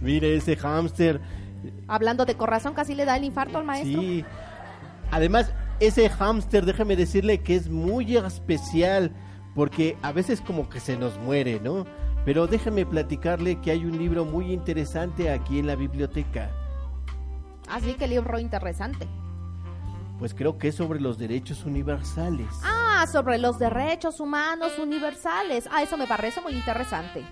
mire 0.00 0.36
ese 0.36 0.56
hámster. 0.56 1.20
Hablando 1.88 2.24
de 2.24 2.36
corazón, 2.36 2.74
casi 2.74 2.94
le 2.94 3.04
da 3.04 3.16
el 3.16 3.24
infarto 3.24 3.58
al 3.58 3.64
maestro. 3.64 4.00
Sí. 4.00 4.24
Además, 5.10 5.52
ese 5.80 6.08
hámster, 6.10 6.66
déjeme 6.66 6.94
decirle 6.94 7.38
que 7.38 7.56
es 7.56 7.68
muy 7.68 8.16
especial, 8.16 9.12
porque 9.54 9.96
a 10.02 10.12
veces 10.12 10.40
como 10.40 10.68
que 10.68 10.78
se 10.78 10.96
nos 10.96 11.18
muere, 11.18 11.58
¿no? 11.58 11.86
Pero 12.24 12.46
déjeme 12.46 12.84
platicarle 12.84 13.60
que 13.60 13.70
hay 13.70 13.86
un 13.86 13.98
libro 13.98 14.26
muy 14.26 14.52
interesante 14.52 15.30
aquí 15.30 15.58
en 15.58 15.66
la 15.66 15.74
biblioteca. 15.74 16.50
Así 17.68 17.94
que 17.94 18.06
libro 18.06 18.38
interesante. 18.38 19.08
Pues 20.18 20.34
creo 20.34 20.58
que 20.58 20.68
es 20.68 20.74
sobre 20.74 21.00
los 21.00 21.16
derechos 21.16 21.64
universales. 21.64 22.48
Ah, 22.62 23.06
sobre 23.10 23.38
los 23.38 23.58
derechos 23.58 24.20
humanos 24.20 24.78
universales. 24.78 25.66
Ah, 25.72 25.82
eso 25.82 25.96
me 25.96 26.06
parece 26.06 26.42
muy 26.42 26.52
interesante. 26.52 27.24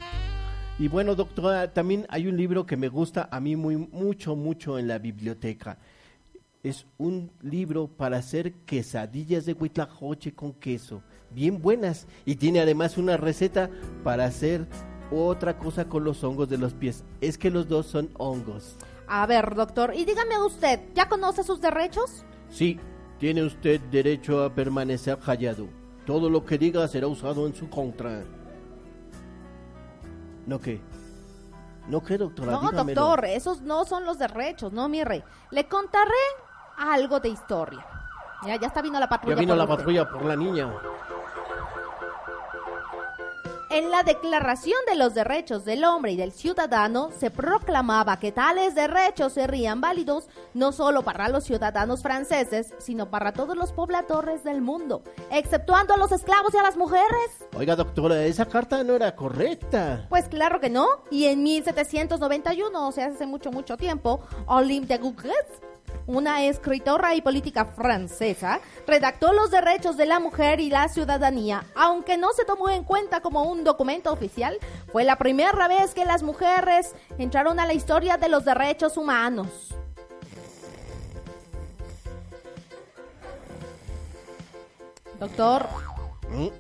Y 0.79 0.89
bueno, 0.89 1.15
doctora, 1.15 1.75
también 1.75 2.07
hay 2.09 2.29
un 2.29 2.37
libro 2.37 2.65
que 2.65 2.79
me 2.79 2.89
gusta 2.89 3.29
a 3.31 3.41
mí 3.41 3.57
muy 3.57 3.77
mucho, 3.77 4.37
mucho 4.37 4.79
en 4.79 4.89
la 4.89 4.99
biblioteca. 4.99 5.79
Es 6.65 6.87
un 6.99 7.31
libro 7.41 7.87
para 7.87 8.17
hacer 8.19 8.53
quesadillas 8.67 9.47
de 9.47 9.53
huitlajoche 9.53 10.35
con 10.35 10.53
queso, 10.53 11.03
bien 11.31 11.63
buenas. 11.63 12.07
Y 12.25 12.37
tiene 12.37 12.61
además 12.61 12.99
una 12.99 13.17
receta 13.17 13.71
para 14.03 14.25
hacer 14.25 14.67
otra 15.13 15.57
cosa 15.57 15.89
con 15.89 16.03
los 16.03 16.23
hongos 16.25 16.49
de 16.49 16.59
los 16.59 16.75
pies. 16.75 17.05
Es 17.21 17.39
que 17.39 17.51
los 17.51 17.69
dos 17.69 17.87
son 17.87 18.11
hongos. 18.19 18.77
A 19.07 19.25
ver, 19.27 19.55
doctor, 19.55 19.95
y 19.95 20.05
dígame 20.05 20.39
usted, 20.45 20.81
¿ya 20.95 21.09
conoce 21.09 21.45
sus 21.45 21.61
derechos? 21.61 22.25
Sí, 22.51 22.79
tiene 23.19 23.43
usted 23.45 23.81
derecho 23.83 24.43
a 24.43 24.53
permanecer 24.53 25.17
callado. 25.19 25.69
Todo 26.05 26.29
lo 26.29 26.45
que 26.45 26.59
diga 26.59 26.87
será 26.89 27.07
usado 27.07 27.47
en 27.47 27.55
su 27.55 27.71
contra. 27.71 28.25
¿No 30.47 30.59
qué? 30.61 30.81
¿No 31.89 32.03
qué, 32.03 32.19
doctora? 32.19 32.53
No, 32.53 32.61
Dígamelo. 32.71 33.01
doctor, 33.01 33.25
esos 33.27 33.63
no 33.63 33.85
son 33.85 34.05
los 34.05 34.19
derechos, 34.19 34.73
no, 34.73 34.89
mire. 34.89 35.25
Le 35.51 35.67
contaré 35.69 36.11
algo 36.79 37.21
de 37.21 37.29
historia. 37.31 37.85
Ya, 38.47 38.57
ya 38.57 38.69
está 38.69 38.81
vino 38.83 38.99
la 39.01 39.09
patrulla. 39.09 39.35
Ya 39.35 39.41
vino 39.41 39.53
por 39.53 39.59
la 39.59 39.65
usted. 39.65 39.77
patrulla 39.77 40.09
por 40.09 40.25
la 40.25 40.37
niña. 40.37 40.73
En 43.71 43.91
la 43.91 44.03
Declaración 44.03 44.79
de 44.89 44.95
los 44.97 45.13
Derechos 45.13 45.67
del 45.67 45.85
Hombre 45.85 46.13
y 46.13 46.17
del 46.17 46.33
Ciudadano 46.33 47.11
se 47.17 47.31
proclamaba 47.31 48.19
que 48.19 48.33
tales 48.33 48.75
derechos 48.75 49.35
serían 49.35 49.83
válidos 49.83 50.27
no 50.55 50.73
solo 50.73 51.03
para 51.03 51.29
los 51.29 51.45
ciudadanos 51.45 52.01
franceses, 52.03 52.73
sino 52.79 53.11
para 53.11 53.33
todos 53.35 53.55
los 53.57 53.73
pobladores 53.73 54.43
del 54.43 54.63
mundo, 54.63 55.03
exceptuando 55.31 55.93
a 55.93 55.99
los 55.99 56.11
esclavos 56.13 56.55
y 56.55 56.57
a 56.57 56.63
las 56.63 56.79
mujeres. 56.79 57.47
Oiga, 57.59 57.77
doctora, 57.77 58.25
esa 58.25 58.47
carta 58.47 58.83
no 58.83 58.95
era 58.95 59.15
correcta. 59.15 60.07
Pues 60.09 60.29
claro 60.29 60.61
que 60.61 60.71
no. 60.71 60.87
Y 61.11 61.27
en 61.27 61.43
1791, 61.43 62.89
o 62.89 62.93
sea, 62.93 63.07
hace 63.09 63.27
mucho, 63.27 63.53
mucho 63.53 63.77
tiempo, 63.77 64.23
Olympe 64.47 64.95
de 64.97 65.03
Gouges, 65.03 65.47
una 66.09 66.43
escritora 66.45 67.15
y 67.15 67.21
política 67.21 67.67
francesa, 67.67 68.61
redactó 68.87 69.35
los 69.35 69.51
derechos 69.51 69.99
de 69.99 70.07
la 70.07 70.19
mujer 70.19 70.59
y 70.59 70.71
la 70.71 70.89
ciudadanía. 70.89 71.65
Aunque 71.75 72.17
no 72.17 72.33
se 72.33 72.47
tomó 72.47 72.71
en 72.71 72.83
cuenta 72.83 73.21
como 73.21 73.43
un 73.43 73.63
documento 73.63 74.11
oficial, 74.11 74.59
fue 74.91 75.05
la 75.05 75.17
primera 75.17 75.69
vez 75.69 75.95
que 75.95 76.07
las 76.07 76.23
mujeres 76.23 76.95
entraron 77.19 77.61
a 77.61 77.67
la 77.67 77.75
historia 77.75 78.17
de 78.17 78.31
los 78.31 78.47
derechos 78.47 78.97
humanos. 78.97 79.75
Doctor. 85.21 85.67
¿Eh? 86.33 86.53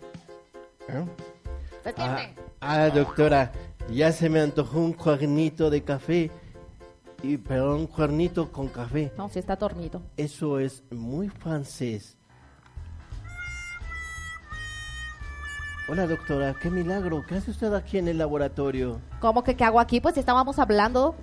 ¿se 1.85 1.95
Ah, 1.97 2.19
ah, 2.61 2.89
doctora, 2.91 3.51
ya 3.91 4.13
se 4.13 4.29
me 4.29 4.41
antojó 4.41 4.79
un 4.79 4.93
cuernito 4.93 5.71
de 5.71 5.83
café. 5.83 6.31
Y, 7.22 7.37
pero 7.37 7.74
un 7.76 7.87
cuernito 7.87 8.52
con 8.52 8.68
café. 8.68 9.12
No, 9.18 9.28
si 9.28 9.40
está 9.40 9.57
dormido. 9.57 10.02
Eso 10.16 10.61
es 10.61 10.85
muy 10.90 11.28
francés. 11.28 12.16
Hola, 15.88 16.07
doctora, 16.07 16.54
qué 16.61 16.70
milagro. 16.70 17.24
¿Qué 17.26 17.37
hace 17.37 17.50
usted 17.50 17.72
aquí 17.72 17.98
en 17.98 18.09
el 18.09 18.18
laboratorio? 18.18 19.00
¿Cómo 19.20 19.42
que 19.42 19.57
qué 19.57 19.64
hago 19.64 19.81
aquí? 19.81 20.00
Pues 20.00 20.16
estábamos 20.16 20.59
hablando. 20.59 21.16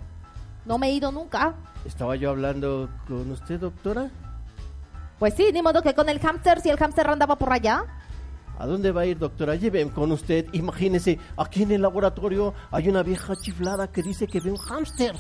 No 0.66 0.78
me 0.78 0.88
he 0.88 0.94
ido 0.94 1.12
nunca. 1.12 1.54
¿Estaba 1.86 2.16
yo 2.16 2.32
hablando 2.32 2.90
con 3.08 3.30
usted, 3.32 3.60
doctora? 3.60 4.10
Pues 5.20 5.36
sí, 5.36 5.52
ni 5.54 5.62
modo 5.62 5.82
que 5.82 5.94
con 5.94 6.10
el 6.10 6.20
hámster, 6.20 6.60
si 6.60 6.70
el 6.70 6.78
hámster 6.78 7.08
andaba 7.08 7.38
por 7.38 7.54
allá. 7.54 7.86
¿A 8.58 8.66
dónde 8.66 8.92
va 8.92 9.02
a 9.02 9.06
ir, 9.06 9.20
doctora? 9.20 9.56
Lleven 9.56 9.90
con 9.90 10.12
usted. 10.12 10.48
Imagínese, 10.54 11.20
aquí 11.38 11.64
en 11.64 11.72
el 11.72 11.82
laboratorio 11.82 12.54
hay 12.72 12.90
una 12.90 13.04
vieja 13.04 13.36
chiflada 13.36 13.92
que 13.92 14.02
dice 14.02 14.28
que 14.28 14.40
ve 14.40 14.50
un 14.50 14.58
hámster. 14.58 15.16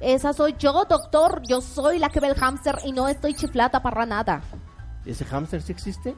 Esa 0.00 0.32
soy 0.32 0.54
yo, 0.58 0.84
doctor. 0.84 1.42
Yo 1.46 1.60
soy 1.60 1.98
la 1.98 2.08
que 2.08 2.20
ve 2.20 2.28
el 2.28 2.34
hámster 2.34 2.78
y 2.84 2.92
no 2.92 3.08
estoy 3.08 3.34
chiflata 3.34 3.82
para 3.82 4.04
nada. 4.06 4.42
¿Ese 5.04 5.24
hámster 5.24 5.62
sí 5.62 5.72
existe? 5.72 6.14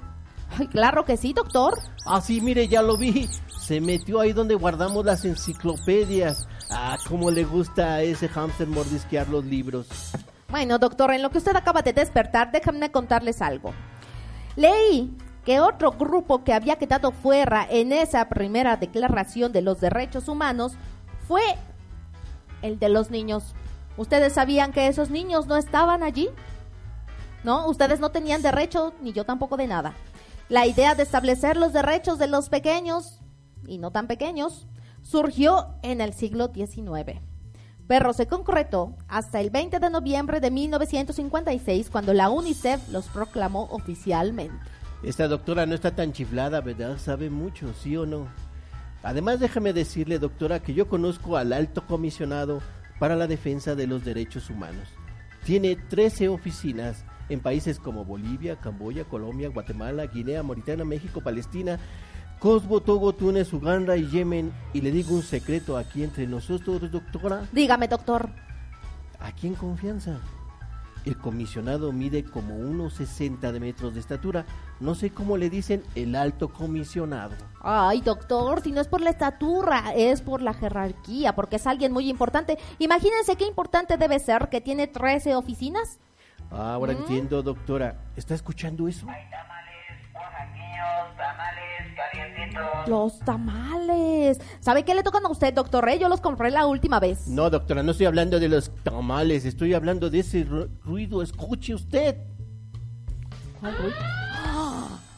Ay, 0.59 0.67
claro 0.67 1.05
que 1.05 1.17
sí, 1.17 1.33
doctor. 1.33 1.79
Ah, 2.07 2.21
sí, 2.21 2.41
mire, 2.41 2.69
ya 2.69 2.83
lo 2.83 2.97
vi. 2.97 3.29
Se 3.61 3.81
metió 3.81 4.21
ahí 4.21 4.33
donde 4.33 4.55
guardamos 4.55 5.05
las 5.05 5.25
enciclopedias. 5.25 6.49
Ah, 6.71 6.97
cómo 7.07 7.31
le 7.31 7.45
gusta 7.45 7.95
a 7.95 8.03
ese 8.03 8.29
hámster 8.29 8.67
mordisquear 8.67 9.29
los 9.29 9.45
libros. 9.45 9.87
Bueno, 10.49 10.79
doctor, 10.79 11.13
en 11.13 11.23
lo 11.23 11.31
que 11.31 11.39
usted 11.39 11.55
acaba 11.55 11.83
de 11.83 11.93
despertar, 11.93 12.51
déjame 12.51 12.91
contarles 12.91 13.43
algo. 13.43 13.75
Leí 14.57 15.15
que 15.45 15.61
otro 15.61 15.93
grupo 15.93 16.43
que 16.43 16.55
había 16.55 16.77
quedado 16.77 17.13
fuera 17.13 17.67
en 17.69 17.93
esa 17.93 18.29
primera 18.29 18.77
declaración 18.77 19.53
de 19.53 19.63
los 19.63 19.81
derechos 19.81 20.29
humanos 20.29 20.73
fue 21.27 21.43
el 22.63 22.79
de 22.79 22.89
los 22.89 23.11
niños. 23.11 23.55
¿Ustedes 23.99 24.33
sabían 24.33 24.73
que 24.73 24.87
esos 24.87 25.11
niños 25.11 25.49
no 25.49 25.57
estaban 25.57 26.05
allí? 26.05 26.31
¿No? 27.43 27.67
Ustedes 27.67 27.99
no 27.99 28.11
tenían 28.11 28.43
derecho, 28.43 28.95
ni 29.03 29.13
yo 29.13 29.25
tampoco 29.25 29.57
de 29.57 29.67
nada. 29.67 29.95
La 30.49 30.67
idea 30.67 30.95
de 30.95 31.03
establecer 31.03 31.57
los 31.57 31.73
derechos 31.73 32.19
de 32.19 32.29
los 32.29 32.49
pequeños, 32.49 33.21
y 33.67 33.79
no 33.79 33.91
tan 33.91 34.07
pequeños, 34.07 34.69
surgió 35.03 35.75
en 35.83 36.01
el 36.01 36.15
siglo 36.15 36.53
XIX. 36.55 37.21
Pero 37.89 38.13
se 38.13 38.29
concretó 38.29 38.95
hasta 39.09 39.41
el 39.41 39.51
20 39.51 39.81
de 39.81 39.91
noviembre 39.91 40.41
de 40.41 40.53
1956 40.53 41.91
cuando 41.91 42.15
la 42.15 42.31
UNICEF 42.31 42.89
los 42.91 43.07
proclamó 43.09 43.65
oficialmente. 43.73 44.55
Esta 45.03 45.27
doctora 45.27 45.67
no 45.67 45.75
está 45.75 45.97
tan 45.97 46.13
chiflada, 46.13 46.61
¿verdad? 46.61 46.99
Sabe 46.99 47.31
mucho, 47.31 47.73
¿sí 47.75 47.97
o 47.97 48.07
no? 48.07 48.29
Además, 49.03 49.41
déjame 49.41 49.73
decirle, 49.73 50.21
doctora, 50.21 50.61
que 50.61 50.75
yo 50.75 50.87
conozco 50.87 51.37
al 51.37 51.53
alto 51.53 51.85
comisionado 51.87 52.61
para 52.99 53.17
la 53.17 53.27
defensa 53.27 53.75
de 53.75 53.87
los 53.87 54.05
derechos 54.05 54.51
humanos. 54.51 54.89
Tiene 55.45 55.77
13 55.77 56.29
oficinas 56.29 57.05
en 57.29 57.41
países 57.41 57.79
como 57.79 58.05
Bolivia, 58.05 58.57
Camboya, 58.57 59.05
Colombia, 59.05 59.49
Guatemala, 59.49 60.07
Guinea, 60.07 60.43
Mauritania, 60.43 60.85
México, 60.85 61.21
Palestina, 61.21 61.79
Cosbo, 62.39 62.81
Togo, 62.81 63.13
Túnez, 63.15 63.53
Uganda 63.53 63.97
y 63.97 64.09
Yemen. 64.09 64.53
Y 64.73 64.81
le 64.81 64.91
digo 64.91 65.15
un 65.15 65.23
secreto 65.23 65.77
aquí 65.77 66.03
entre 66.03 66.27
nosotros, 66.27 66.91
doctora. 66.91 67.47
Dígame, 67.53 67.89
doctor. 67.89 68.31
Aquí 69.21 69.47
en 69.47 69.55
confianza. 69.55 70.21
El 71.05 71.17
comisionado 71.17 71.93
mide 71.93 72.25
como 72.25 72.57
unos 72.57 72.95
60 72.95 73.53
de 73.53 73.61
metros 73.61 73.95
de 73.95 74.01
estatura. 74.01 74.45
No 74.81 74.95
sé 74.95 75.11
cómo 75.11 75.37
le 75.37 75.51
dicen 75.51 75.83
el 75.95 76.15
alto 76.15 76.49
comisionado. 76.49 77.35
Ay, 77.61 78.01
doctor, 78.01 78.63
si 78.63 78.73
no 78.73 78.81
es 78.81 78.89
por 78.89 79.01
la 79.01 79.11
estatura, 79.11 79.93
es 79.95 80.21
por 80.21 80.43
la 80.43 80.55
jerarquía, 80.55 81.35
porque 81.35 81.57
es 81.57 81.67
alguien 81.67 81.93
muy 81.93 82.09
importante. 82.11 82.59
Imagínense 82.79 83.37
qué 83.37 83.47
importante 83.47 83.97
debe 83.97 84.19
ser 84.19 84.49
que 84.49 84.61
tiene 84.61 84.87
13 84.87 85.35
oficinas. 85.35 85.99
Ahora 86.51 86.93
entiendo, 86.93 87.43
doctora. 87.43 87.97
¿Está 88.17 88.35
escuchando 88.35 88.89
eso? 88.89 89.07
Los 92.87 93.19
tamales. 93.21 94.41
¿Sabe 94.61 94.85
qué 94.85 94.95
le 94.95 95.03
tocan 95.03 95.25
a 95.27 95.29
usted, 95.29 95.53
doctor 95.53 95.85
Rey? 95.85 95.99
Yo 95.99 96.09
los 96.09 96.21
compré 96.21 96.51
la 96.51 96.67
última 96.67 96.99
vez. 97.01 97.27
No, 97.29 97.51
doctora, 97.51 97.83
no 97.83 97.93
estoy 97.93 98.07
hablando 98.07 98.41
de 98.41 98.49
los 98.49 98.71
tamales. 98.83 99.45
Estoy 99.45 99.75
hablando 99.75 100.09
de 100.11 100.21
ese 100.21 100.47
ru- 100.47 100.69
ruido. 100.85 101.23
Escuche 101.23 101.75
usted. 101.75 102.17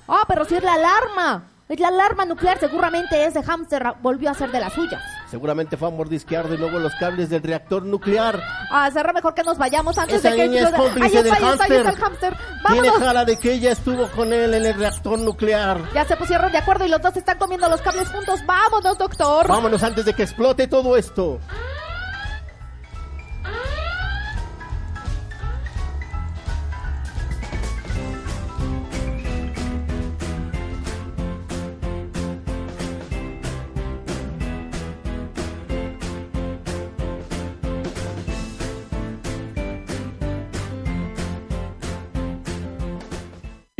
Ah, 0.08 0.24
pero 0.26 0.44
si 0.44 0.56
es 0.56 0.62
la 0.62 0.74
alarma. 0.74 1.44
Es 1.68 1.78
la 1.78 1.88
alarma 1.88 2.24
nuclear. 2.24 2.58
Seguramente 2.58 3.24
ese 3.24 3.42
hámster 3.42 3.84
volvió 4.02 4.30
a 4.30 4.34
ser 4.34 4.50
de 4.50 4.60
las 4.60 4.72
suyas. 4.72 5.02
Seguramente 5.30 5.76
fue 5.76 5.86
a 5.86 5.90
mordisquear 5.92 6.48
de 6.48 6.58
nuevo 6.58 6.80
los 6.80 6.92
cables 6.96 7.30
del 7.30 7.42
reactor 7.42 7.84
nuclear. 7.84 8.42
Ah, 8.70 8.90
será 8.92 9.12
mejor 9.12 9.32
que 9.32 9.44
nos 9.44 9.58
vayamos 9.58 9.96
antes 9.96 10.16
Esa 10.16 10.30
de 10.30 10.36
que... 10.36 10.48
niña 10.48 10.62
es 10.62 10.74
cómplice 10.74 11.18
ahí 11.18 11.22
del 11.22 11.32
está, 11.32 11.46
ahí 11.46 11.52
está, 11.52 11.64
ahí 11.64 11.72
está 11.72 11.90
el 11.90 11.96
hámster. 11.96 12.34
hámster. 12.34 12.36
Tiene 12.66 12.88
¡Vámonos! 12.88 12.98
cara 12.98 13.24
de 13.24 13.36
que 13.38 13.52
ella 13.52 13.70
estuvo 13.70 14.08
con 14.08 14.32
él 14.32 14.54
en 14.54 14.66
el 14.66 14.74
reactor 14.74 15.20
nuclear. 15.20 15.80
Ya 15.94 16.04
se 16.04 16.16
pusieron 16.16 16.50
de 16.50 16.58
acuerdo 16.58 16.84
y 16.84 16.88
los 16.88 17.00
dos 17.00 17.16
están 17.16 17.38
comiendo 17.38 17.68
los 17.68 17.80
cables 17.80 18.08
juntos. 18.08 18.40
¡Vámonos, 18.44 18.98
doctor! 18.98 19.46
Vámonos 19.46 19.82
antes 19.84 20.04
de 20.04 20.14
que 20.14 20.24
explote 20.24 20.66
todo 20.66 20.96
esto. 20.96 21.38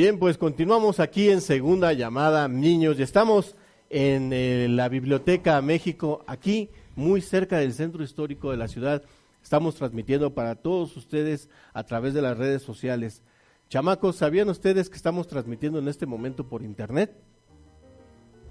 Bien, 0.01 0.19
pues 0.19 0.39
continuamos 0.39 0.99
aquí 0.99 1.29
en 1.29 1.43
segunda 1.43 1.93
llamada, 1.93 2.49
niños, 2.49 2.99
y 2.99 3.03
estamos 3.03 3.55
en 3.91 4.33
eh, 4.33 4.67
la 4.71 4.89
Biblioteca 4.89 5.61
México, 5.61 6.25
aquí 6.27 6.71
muy 6.97 7.21
cerca 7.21 7.59
del 7.59 7.75
centro 7.75 8.03
histórico 8.03 8.51
de 8.51 8.57
la 8.57 8.67
ciudad. 8.67 9.03
Estamos 9.43 9.75
transmitiendo 9.75 10.33
para 10.33 10.55
todos 10.55 10.97
ustedes 10.97 11.51
a 11.75 11.85
través 11.85 12.15
de 12.15 12.23
las 12.23 12.39
redes 12.39 12.63
sociales. 12.63 13.23
Chamacos, 13.69 14.17
¿sabían 14.17 14.49
ustedes 14.49 14.89
que 14.89 14.97
estamos 14.97 15.29
transmitiendo 15.29 15.79
en 15.79 15.89
este 15.89 16.07
momento 16.07 16.49
por 16.49 16.63
internet? 16.63 17.15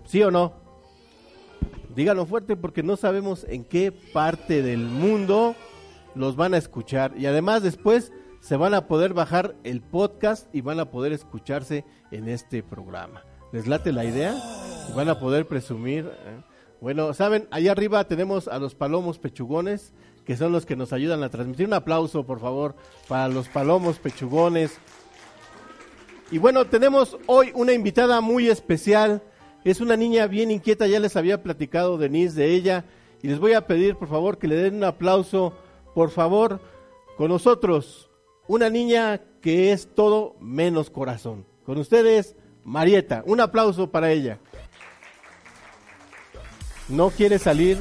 ¿Sí 0.05 0.21
o 0.21 0.29
no? 0.29 0.53
Díganlo 1.95 2.27
fuerte 2.27 2.57
porque 2.57 2.83
no 2.83 2.95
sabemos 2.95 3.43
en 3.49 3.63
qué 3.63 3.91
parte 3.91 4.61
del 4.61 4.81
mundo 4.81 5.55
los 6.13 6.35
van 6.35 6.53
a 6.53 6.59
escuchar. 6.59 7.15
Y 7.17 7.25
además 7.25 7.63
después 7.63 8.11
se 8.39 8.55
van 8.55 8.73
a 8.73 8.87
poder 8.87 9.13
bajar 9.13 9.55
el 9.63 9.81
podcast 9.81 10.53
y 10.53 10.61
van 10.61 10.79
a 10.79 10.89
poder 10.89 11.13
escucharse 11.13 11.85
en 12.11 12.29
este 12.29 12.63
programa. 12.63 13.23
¿Les 13.51 13.67
late 13.67 13.91
la 13.91 14.05
idea? 14.05 14.35
Y 14.89 14.93
van 14.93 15.09
a 15.09 15.19
poder 15.19 15.47
presumir. 15.47 16.05
¿eh? 16.05 16.41
Bueno, 16.81 17.13
saben, 17.13 17.47
allá 17.51 17.71
arriba 17.71 18.03
tenemos 18.05 18.47
a 18.47 18.59
los 18.59 18.75
palomos 18.75 19.19
pechugones, 19.19 19.93
que 20.25 20.37
son 20.37 20.51
los 20.51 20.65
que 20.65 20.75
nos 20.75 20.93
ayudan 20.93 21.23
a 21.23 21.29
transmitir. 21.29 21.67
Un 21.67 21.73
aplauso, 21.73 22.25
por 22.25 22.39
favor, 22.39 22.75
para 23.07 23.27
los 23.27 23.49
palomos 23.49 23.99
pechugones. 23.99 24.77
Y 26.31 26.37
bueno, 26.37 26.65
tenemos 26.65 27.17
hoy 27.25 27.51
una 27.55 27.73
invitada 27.73 28.21
muy 28.21 28.47
especial. 28.47 29.23
Es 29.63 29.81
una 29.81 29.97
niña 29.97 30.27
bien 30.27 30.51
inquieta, 30.51 30.87
ya 30.87 30.99
les 30.99 31.17
había 31.17 31.43
platicado 31.43 31.97
Denise 31.97 32.35
de 32.35 32.53
ella. 32.53 32.85
Y 33.21 33.27
les 33.27 33.39
voy 33.39 33.53
a 33.53 33.67
pedir, 33.67 33.95
por 33.95 34.07
favor, 34.07 34.37
que 34.37 34.47
le 34.47 34.55
den 34.55 34.75
un 34.75 34.83
aplauso, 34.85 35.53
por 35.93 36.11
favor, 36.11 36.61
con 37.17 37.29
nosotros. 37.29 38.08
Una 38.49 38.71
niña 38.71 39.21
que 39.41 39.71
es 39.71 39.93
todo 39.93 40.35
menos 40.39 40.89
corazón. 40.89 41.45
Con 41.67 41.77
ustedes, 41.77 42.35
Marieta. 42.63 43.21
Un 43.27 43.41
aplauso 43.41 43.91
para 43.91 44.11
ella. 44.11 44.39
No 46.87 47.11
quiere 47.11 47.37
salir. 47.37 47.77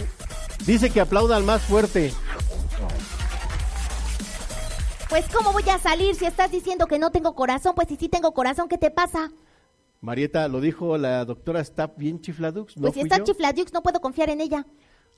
Dice 0.66 0.90
que 0.90 1.00
aplaudan 1.00 1.46
más 1.46 1.62
fuerte. 1.62 2.12
Pues 5.09 5.24
cómo 5.35 5.54
voy 5.54 5.66
a 5.70 5.78
salir 5.78 6.14
si 6.14 6.26
estás 6.26 6.50
diciendo 6.52 6.87
que 6.87 6.98
no 6.98 7.11
tengo 7.11 7.35
corazón, 7.35 7.72
pues 7.74 7.88
si 7.88 7.96
sí 7.96 8.11
tengo 8.11 8.35
corazón, 8.35 8.68
¿qué 8.68 8.76
te 8.76 8.90
pasa? 8.90 9.33
Marieta, 10.02 10.48
lo 10.48 10.61
dijo 10.61 10.98
la 10.98 11.24
doctora, 11.24 11.61
está 11.61 11.87
bien 11.87 12.20
chifladux. 12.20 12.76
¿no 12.76 12.83
pues 12.83 12.92
si 12.92 13.00
está 13.00 13.16
yo? 13.16 13.24
chifladux 13.24 13.72
no 13.72 13.83
puedo 13.83 14.02
confiar 14.02 14.28
en 14.28 14.42
ella. 14.42 14.66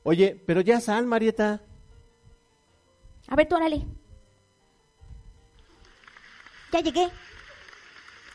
Oye, 0.04 0.40
pero 0.46 0.60
ya 0.60 0.80
sal, 0.80 1.06
Marieta. 1.06 1.60
A 3.26 3.34
ver, 3.34 3.48
tú 3.48 3.56
órale. 3.56 3.84
Ya 6.72 6.80
llegué. 6.80 7.08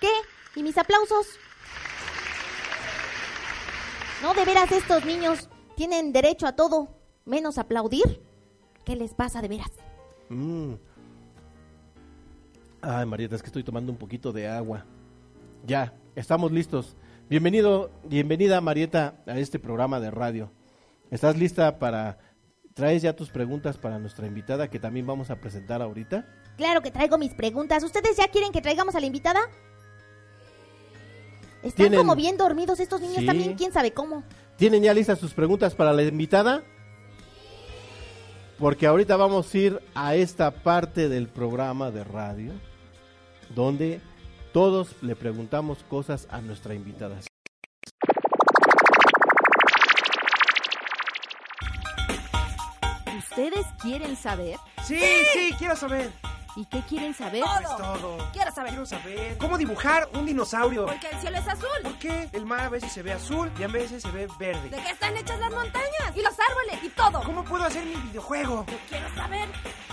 ¿Qué? 0.02 0.10
¿Y 0.56 0.63
mis 0.63 0.78
aplausos? 0.78 1.28
No, 4.21 4.34
de 4.34 4.45
veras, 4.45 4.71
estos 4.71 5.06
niños 5.06 5.50
tienen 5.76 6.13
derecho 6.13 6.48
a 6.48 6.54
todo, 6.54 6.89
menos 7.26 7.58
aplaudir. 7.58 8.21
¿Qué 8.86 8.95
les 8.95 9.13
pasa 9.13 9.41
de 9.41 9.48
veras? 9.48 9.71
Mm. 10.30 10.74
Ay, 12.82 13.06
Marieta, 13.06 13.36
es 13.36 13.41
que 13.41 13.48
estoy 13.48 13.63
tomando 13.63 13.91
un 13.91 13.98
poquito 13.98 14.32
de 14.32 14.48
agua. 14.48 14.86
Ya, 15.65 15.93
estamos 16.15 16.52
listos. 16.52 16.95
Bienvenido, 17.30 17.89
bienvenida 18.04 18.62
Marieta 18.62 19.15
a 19.26 19.39
este 19.39 19.58
programa 19.58 20.00
de 20.00 20.12
radio. 20.12 20.52
¿Estás 21.10 21.38
lista 21.38 21.80
para 21.80 22.19
traes 22.74 23.02
ya 23.02 23.15
tus 23.15 23.30
preguntas 23.30 23.78
para 23.78 23.98
nuestra 23.98 24.28
invitada 24.28 24.69
que 24.69 24.80
también 24.80 25.08
vamos 25.08 25.32
a 25.32 25.39
presentar 25.39 25.82
ahorita? 25.82 26.28
Claro 26.57 26.81
que 26.81 26.91
traigo 26.91 27.17
mis 27.17 27.33
preguntas. 27.33 27.83
¿Ustedes 27.83 28.17
ya 28.17 28.27
quieren 28.29 28.51
que 28.51 28.61
traigamos 28.61 28.95
a 28.95 28.99
la 28.99 29.05
invitada? 29.05 29.41
Están 31.63 31.87
Tienen- 31.87 31.99
como 31.99 32.15
bien 32.15 32.37
dormidos 32.37 32.79
estos 32.79 33.01
niños 33.01 33.17
Sí. 33.19 33.25
también, 33.25 33.55
quién 33.55 33.71
sabe 33.73 33.91
cómo. 33.91 34.23
¿Tienen 34.57 34.83
ya 34.83 34.93
listas 34.93 35.19
sus 35.19 35.33
preguntas 35.33 35.75
para 35.75 35.91
la 35.93 36.03
invitada? 36.03 36.63
Porque 38.59 38.87
ahorita 38.87 39.17
vamos 39.17 39.53
a 39.53 39.57
ir 39.57 39.81
a 39.95 40.15
esta 40.15 40.51
parte 40.51 41.09
del 41.09 41.27
programa 41.27 41.91
de 41.91 42.03
radio 42.05 42.53
donde 43.53 43.99
todos 44.53 44.95
le 45.01 45.15
preguntamos 45.15 45.79
cosas 45.89 46.27
a 46.31 46.39
nuestra 46.39 46.73
invitada. 46.73 47.17
¿Ustedes 53.17 53.65
quieren 53.81 54.15
saber? 54.15 54.57
Sí, 54.85 54.99
sí, 55.33 55.53
quiero 55.57 55.75
saber. 55.75 56.11
¿Y 56.57 56.65
qué 56.65 56.81
quieren 56.87 57.13
saber? 57.13 57.43
Pues 57.43 57.67
todo. 57.77 58.17
Quiero 58.31 58.51
saber. 58.51 58.69
Quiero 58.71 58.85
saber 58.85 59.37
cómo 59.37 59.57
dibujar 59.57 60.07
un 60.13 60.25
dinosaurio. 60.25 60.85
Porque 60.85 61.09
el 61.09 61.19
cielo 61.19 61.37
es 61.37 61.47
azul. 61.47 61.67
¿Por 61.83 61.97
qué 61.99 62.29
el 62.31 62.45
mar 62.45 62.61
a 62.61 62.69
veces 62.69 62.93
se 62.93 63.01
ve 63.03 63.11
azul 63.11 63.51
y 63.59 63.63
a 63.63 63.67
veces 63.67 64.01
se 64.03 64.09
ve 64.11 64.27
verde? 64.39 64.69
¿De 64.69 64.77
qué 64.81 64.89
están 64.91 65.17
hechas 65.17 65.37
las 65.39 65.51
montañas? 65.51 66.15
Y 66.15 66.21
los 66.21 66.33
árboles 66.49 66.83
y 66.83 66.89
todo. 66.89 67.21
¿Cómo 67.23 67.43
puedo 67.43 67.65
hacer 67.65 67.85
mi 67.85 67.95
videojuego? 67.95 68.65
Yo 68.69 68.77
quiero 68.89 69.13
saber 69.15 69.49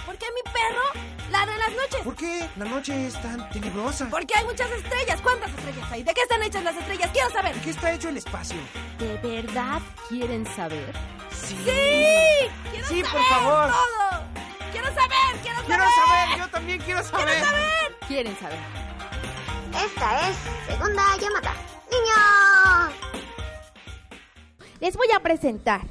por 0.07 0.17
qué 0.19 0.27
mi 0.35 0.53
perro 0.53 1.07
ladra 1.33 1.53
en 1.53 1.59
las 1.59 1.71
noches. 1.73 2.01
¿Por 2.05 2.15
qué 2.15 2.49
la 2.57 2.65
noche 2.67 3.07
es 3.09 3.21
tan 3.21 3.51
tenebrosa? 3.51 4.07
Porque 4.09 4.33
hay 4.37 4.45
muchas 4.45 4.71
estrellas. 4.71 5.21
¿Cuántas 5.21 5.51
estrellas 5.51 5.91
hay? 5.91 6.05
¿De 6.05 6.15
qué 6.15 6.21
están 6.23 6.43
hechas 6.45 6.63
las 6.63 6.77
estrellas? 6.77 7.11
Quiero 7.13 7.31
saber. 7.31 7.55
¿De 7.57 7.61
qué 7.61 7.71
está 7.71 7.93
hecho 7.93 8.09
el 8.09 8.17
espacio? 8.19 8.59
¿De 9.01 9.17
verdad 9.19 9.81
quieren 10.09 10.47
saber? 10.55 10.93
Sí. 11.33 11.57
Sí. 11.65 12.49
Quiero 12.71 12.87
Sí, 12.87 13.01
por 13.03 13.11
saber 13.11 13.27
favor. 13.31 13.71
todo. 13.73 14.02
Quiero 14.73 14.87
saber, 14.89 15.41
quiero 15.43 15.57
saber. 15.57 15.67
Quiero 15.67 15.85
saber, 15.85 16.39
yo 16.39 16.49
también 16.49 16.81
quiero 16.81 17.03
saber. 17.05 17.27
Quiero 17.27 17.47
saber. 17.47 17.97
¿Quieren 18.09 18.39
saber? 18.39 18.59
Esta 19.85 20.29
es 20.29 20.37
segunda 20.67 21.03
llamada. 21.21 21.55
¡Niños! 21.91 22.95
Les 24.81 24.97
voy 24.97 25.09
a 25.15 25.21
presentar 25.21 25.83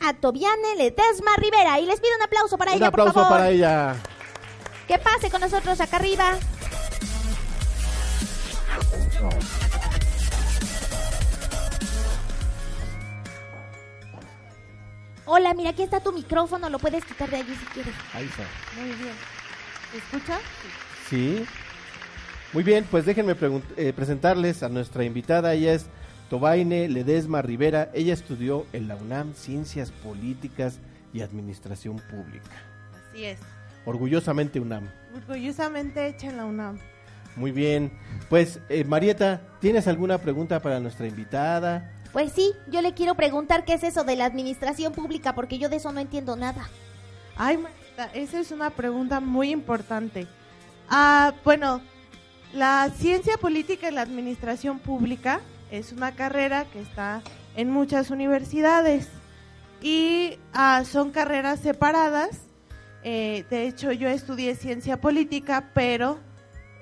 a 0.00 0.12
Tobiane 0.14 0.76
Ledesma 0.76 1.30
Rivera 1.36 1.78
y 1.80 1.86
les 1.86 2.00
pido 2.00 2.14
un 2.16 2.22
aplauso 2.22 2.58
para 2.58 2.72
Un 2.72 2.76
ella, 2.78 2.90
por 2.90 3.00
aplauso 3.00 3.20
favor. 3.22 3.38
para 3.38 3.50
ella. 3.50 3.96
Que 4.86 4.98
pase 4.98 5.30
con 5.30 5.40
nosotros 5.40 5.80
acá 5.80 5.96
arriba. 5.96 6.34
Hola, 15.26 15.54
mira, 15.54 15.70
aquí 15.70 15.82
está 15.82 16.00
tu 16.00 16.12
micrófono, 16.12 16.68
lo 16.68 16.78
puedes 16.78 17.04
quitar 17.04 17.30
de 17.30 17.36
allí 17.36 17.54
si 17.54 17.64
quieres. 17.66 17.94
Ahí 18.12 18.26
está. 18.26 18.42
Muy 18.78 18.90
bien. 18.90 19.14
¿Me 19.92 19.98
escucha? 19.98 20.38
Sí. 21.08 21.44
Muy 22.52 22.62
bien, 22.62 22.86
pues 22.90 23.06
déjenme 23.06 23.34
eh, 23.76 23.92
presentarles 23.94 24.62
a 24.62 24.68
nuestra 24.68 25.02
invitada. 25.04 25.54
Ella 25.54 25.72
es 25.72 25.86
Tobaine 26.28 26.88
Ledesma 26.88 27.40
Rivera. 27.40 27.90
Ella 27.94 28.12
estudió 28.12 28.66
en 28.72 28.86
la 28.86 28.96
UNAM 28.96 29.34
Ciencias 29.34 29.90
Políticas 29.90 30.78
y 31.12 31.22
Administración 31.22 31.96
Pública. 32.10 32.56
Así 33.10 33.24
es. 33.24 33.38
Orgullosamente 33.86 34.60
UNAM. 34.60 34.88
Orgullosamente 35.16 36.06
hecha 36.06 36.28
en 36.28 36.36
la 36.36 36.44
UNAM. 36.44 36.78
Muy 37.36 37.50
bien. 37.50 37.90
Pues, 38.28 38.60
eh, 38.68 38.84
Marieta, 38.84 39.40
¿tienes 39.60 39.88
alguna 39.88 40.18
pregunta 40.18 40.60
para 40.60 40.80
nuestra 40.80 41.06
invitada? 41.06 41.90
Pues 42.14 42.30
sí, 42.32 42.52
yo 42.68 42.80
le 42.80 42.94
quiero 42.94 43.16
preguntar 43.16 43.64
qué 43.64 43.74
es 43.74 43.82
eso 43.82 44.04
de 44.04 44.14
la 44.14 44.24
administración 44.24 44.92
pública, 44.92 45.34
porque 45.34 45.58
yo 45.58 45.68
de 45.68 45.76
eso 45.76 45.90
no 45.90 45.98
entiendo 45.98 46.36
nada. 46.36 46.68
Ay, 47.36 47.56
Marta, 47.56 48.08
esa 48.14 48.38
es 48.38 48.52
una 48.52 48.70
pregunta 48.70 49.18
muy 49.18 49.50
importante. 49.50 50.28
Ah, 50.88 51.34
bueno, 51.42 51.80
la 52.52 52.88
ciencia 52.96 53.36
política 53.36 53.88
y 53.88 53.92
la 53.92 54.02
administración 54.02 54.78
pública 54.78 55.40
es 55.72 55.90
una 55.90 56.12
carrera 56.12 56.66
que 56.66 56.80
está 56.80 57.20
en 57.56 57.70
muchas 57.70 58.10
universidades 58.10 59.08
y 59.82 60.38
ah, 60.52 60.84
son 60.84 61.10
carreras 61.10 61.58
separadas. 61.58 62.42
Eh, 63.02 63.44
de 63.50 63.66
hecho, 63.66 63.90
yo 63.90 64.08
estudié 64.08 64.54
ciencia 64.54 65.00
política, 65.00 65.70
pero 65.74 66.20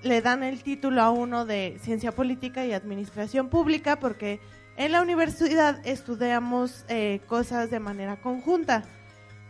le 0.02 0.20
dan 0.20 0.42
el 0.42 0.62
título 0.62 1.00
a 1.00 1.08
uno 1.08 1.46
de 1.46 1.78
ciencia 1.80 2.12
política 2.12 2.66
y 2.66 2.74
administración 2.74 3.48
pública 3.48 3.98
porque 3.98 4.40
en 4.76 4.92
la 4.92 5.02
universidad 5.02 5.78
estudiamos 5.86 6.84
eh, 6.88 7.20
cosas 7.28 7.70
de 7.70 7.80
manera 7.80 8.16
conjunta. 8.16 8.84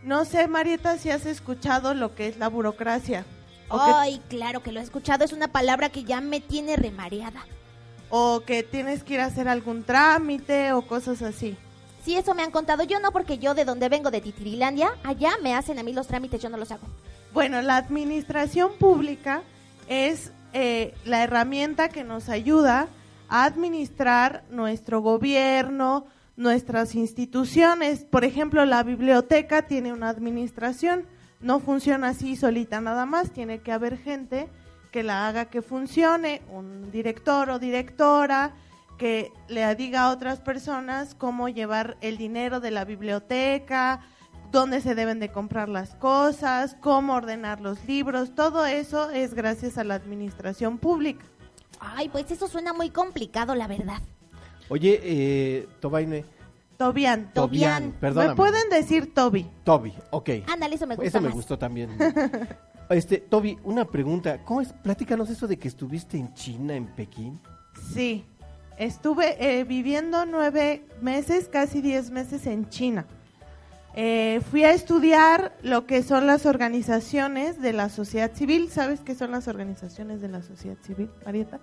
No 0.03 0.25
sé, 0.25 0.47
Marieta, 0.47 0.97
si 0.97 1.09
has 1.11 1.25
escuchado 1.25 1.93
lo 1.93 2.13
que 2.15 2.27
es 2.27 2.37
la 2.37 2.49
burocracia. 2.49 3.23
Que, 3.71 3.77
Ay, 3.79 4.21
claro 4.29 4.61
que 4.61 4.71
lo 4.71 4.79
he 4.79 4.83
escuchado, 4.83 5.23
es 5.23 5.33
una 5.33 5.47
palabra 5.47 5.89
que 5.89 6.03
ya 6.03 6.21
me 6.21 6.41
tiene 6.41 6.75
remareada. 6.75 7.45
o 8.09 8.41
que 8.45 8.61
tienes 8.61 9.03
que 9.03 9.15
ir 9.15 9.21
a 9.21 9.25
hacer 9.25 9.47
algún 9.47 9.83
trámite 9.83 10.71
o 10.73 10.83
cosas 10.83 11.23
así. 11.23 11.57
Sí, 12.05 12.15
eso 12.15 12.35
me 12.35 12.43
han 12.43 12.51
contado. 12.51 12.83
Yo 12.83 12.99
no, 12.99 13.11
porque 13.11 13.39
yo 13.39 13.55
de 13.55 13.65
donde 13.65 13.89
vengo, 13.89 14.11
de 14.11 14.21
Titirilandia, 14.21 14.91
allá 15.03 15.31
me 15.41 15.55
hacen 15.55 15.79
a 15.79 15.83
mí 15.83 15.93
los 15.93 16.05
trámites, 16.05 16.39
yo 16.41 16.49
no 16.49 16.57
los 16.57 16.69
hago. 16.71 16.85
Bueno, 17.33 17.61
la 17.63 17.77
administración 17.77 18.73
pública 18.77 19.41
es 19.87 20.31
eh, 20.51 20.93
la 21.05 21.23
herramienta 21.23 21.89
que 21.89 22.03
nos 22.03 22.29
ayuda 22.29 22.87
administrar 23.33 24.43
nuestro 24.51 25.01
gobierno, 25.01 26.05
nuestras 26.35 26.93
instituciones. 26.93 28.05
Por 28.05 28.25
ejemplo, 28.25 28.63
la 28.63 28.83
biblioteca 28.83 29.63
tiene 29.63 29.91
una 29.91 30.09
administración. 30.09 31.07
No 31.41 31.59
funciona 31.59 32.09
así 32.09 32.35
solita 32.35 32.79
nada 32.79 33.07
más. 33.07 33.31
Tiene 33.31 33.61
que 33.61 33.71
haber 33.71 33.97
gente 33.97 34.49
que 34.91 35.01
la 35.01 35.27
haga 35.27 35.45
que 35.45 35.63
funcione, 35.63 36.43
un 36.51 36.91
director 36.91 37.49
o 37.49 37.57
directora 37.57 38.53
que 38.99 39.31
le 39.47 39.73
diga 39.73 40.03
a 40.03 40.11
otras 40.11 40.39
personas 40.39 41.15
cómo 41.15 41.49
llevar 41.49 41.97
el 42.01 42.17
dinero 42.17 42.59
de 42.59 42.69
la 42.69 42.85
biblioteca, 42.85 44.01
dónde 44.51 44.79
se 44.81 44.93
deben 44.93 45.19
de 45.19 45.31
comprar 45.31 45.69
las 45.69 45.95
cosas, 45.95 46.77
cómo 46.79 47.15
ordenar 47.15 47.59
los 47.59 47.83
libros, 47.85 48.35
todo 48.35 48.67
eso 48.67 49.09
es 49.09 49.33
gracias 49.33 49.79
a 49.79 49.83
la 49.83 49.95
administración 49.95 50.77
pública. 50.77 51.25
Ay, 51.95 52.09
pues 52.09 52.29
eso 52.31 52.47
suena 52.47 52.73
muy 52.73 52.89
complicado, 52.89 53.55
la 53.55 53.67
verdad. 53.67 54.01
Oye, 54.69 54.99
eh, 55.03 55.67
Tobaine. 55.79 56.25
Tobián. 56.77 57.31
Tobián, 57.33 57.87
Me 57.87 57.91
perdóname. 57.93 58.35
pueden 58.35 58.69
decir 58.69 59.13
Toby. 59.13 59.47
Toby, 59.63 59.93
ok. 60.11 60.29
Ándale, 60.51 60.75
eso 60.75 60.87
me 60.87 60.95
gusta 60.95 61.07
Eso 61.07 61.21
me 61.21 61.27
más. 61.27 61.35
gustó 61.35 61.57
también. 61.57 61.89
Este, 62.89 63.17
Toby, 63.17 63.57
una 63.63 63.85
pregunta. 63.85 64.43
¿Cómo 64.43 64.59
es? 64.61 64.71
Platícanos 64.73 65.29
eso 65.29 65.47
de 65.47 65.57
que 65.57 65.67
estuviste 65.69 66.17
en 66.17 66.33
China, 66.33 66.75
en 66.75 66.85
Pekín. 66.85 67.39
Sí, 67.93 68.25
estuve 68.77 69.37
eh, 69.39 69.63
viviendo 69.63 70.25
nueve 70.25 70.85
meses, 71.01 71.47
casi 71.47 71.81
diez 71.81 72.11
meses 72.11 72.45
en 72.45 72.69
China. 72.69 73.07
Eh, 73.95 74.41
fui 74.49 74.63
a 74.63 74.71
estudiar 74.71 75.55
lo 75.61 75.85
que 75.85 76.01
son 76.01 76.25
las 76.25 76.45
organizaciones 76.45 77.61
de 77.61 77.73
la 77.73 77.89
sociedad 77.89 78.31
civil. 78.33 78.69
¿Sabes 78.71 79.01
qué 79.01 79.13
son 79.13 79.31
las 79.31 79.47
organizaciones 79.47 80.21
de 80.21 80.29
la 80.29 80.41
sociedad 80.41 80.77
civil, 80.81 81.09
Marieta? 81.25 81.59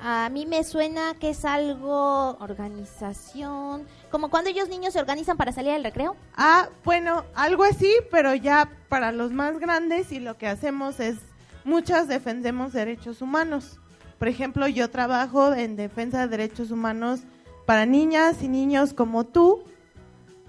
A 0.00 0.28
mí 0.28 0.44
me 0.44 0.62
suena 0.64 1.14
que 1.14 1.30
es 1.30 1.44
algo 1.44 2.36
organización, 2.40 3.86
como 4.10 4.28
cuando 4.28 4.50
ellos 4.50 4.68
niños 4.68 4.92
se 4.92 5.00
organizan 5.00 5.36
para 5.36 5.52
salir 5.52 5.72
al 5.72 5.84
recreo. 5.84 6.16
Ah, 6.36 6.68
bueno, 6.84 7.24
algo 7.34 7.64
así, 7.64 7.90
pero 8.10 8.34
ya 8.34 8.70
para 8.88 9.12
los 9.12 9.32
más 9.32 9.58
grandes 9.58 10.12
y 10.12 10.20
lo 10.20 10.36
que 10.36 10.46
hacemos 10.46 11.00
es, 11.00 11.16
muchas 11.64 12.08
defendemos 12.08 12.72
derechos 12.72 13.22
humanos. 13.22 13.78
Por 14.18 14.28
ejemplo, 14.28 14.68
yo 14.68 14.90
trabajo 14.90 15.54
en 15.54 15.76
defensa 15.76 16.20
de 16.20 16.28
derechos 16.28 16.70
humanos 16.70 17.20
para 17.66 17.86
niñas 17.86 18.42
y 18.42 18.48
niños 18.48 18.92
como 18.92 19.24
tú, 19.24 19.64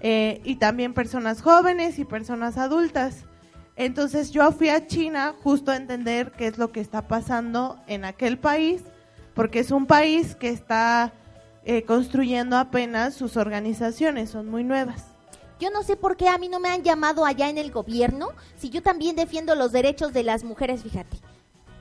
eh, 0.08 0.40
y 0.44 0.54
también 0.54 0.94
personas 0.94 1.42
jóvenes 1.42 1.98
y 1.98 2.04
personas 2.04 2.58
adultas. 2.58 3.24
Entonces 3.74 4.30
yo 4.30 4.52
fui 4.52 4.68
a 4.68 4.86
China 4.86 5.34
justo 5.42 5.72
a 5.72 5.76
entender 5.76 6.30
qué 6.30 6.46
es 6.46 6.58
lo 6.58 6.70
que 6.70 6.78
está 6.78 7.08
pasando 7.08 7.80
en 7.88 8.04
aquel 8.04 8.38
país, 8.38 8.84
porque 9.34 9.58
es 9.58 9.72
un 9.72 9.86
país 9.86 10.36
que 10.36 10.48
está 10.50 11.12
eh, 11.64 11.82
construyendo 11.82 12.56
apenas 12.56 13.14
sus 13.14 13.36
organizaciones, 13.36 14.30
son 14.30 14.48
muy 14.48 14.62
nuevas. 14.62 15.06
Yo 15.58 15.70
no 15.70 15.82
sé 15.82 15.96
por 15.96 16.16
qué 16.16 16.28
a 16.28 16.38
mí 16.38 16.48
no 16.48 16.60
me 16.60 16.68
han 16.68 16.84
llamado 16.84 17.24
allá 17.24 17.50
en 17.50 17.58
el 17.58 17.72
gobierno, 17.72 18.28
si 18.56 18.70
yo 18.70 18.84
también 18.84 19.16
defiendo 19.16 19.56
los 19.56 19.72
derechos 19.72 20.12
de 20.12 20.22
las 20.22 20.44
mujeres, 20.44 20.84
fíjate. 20.84 21.16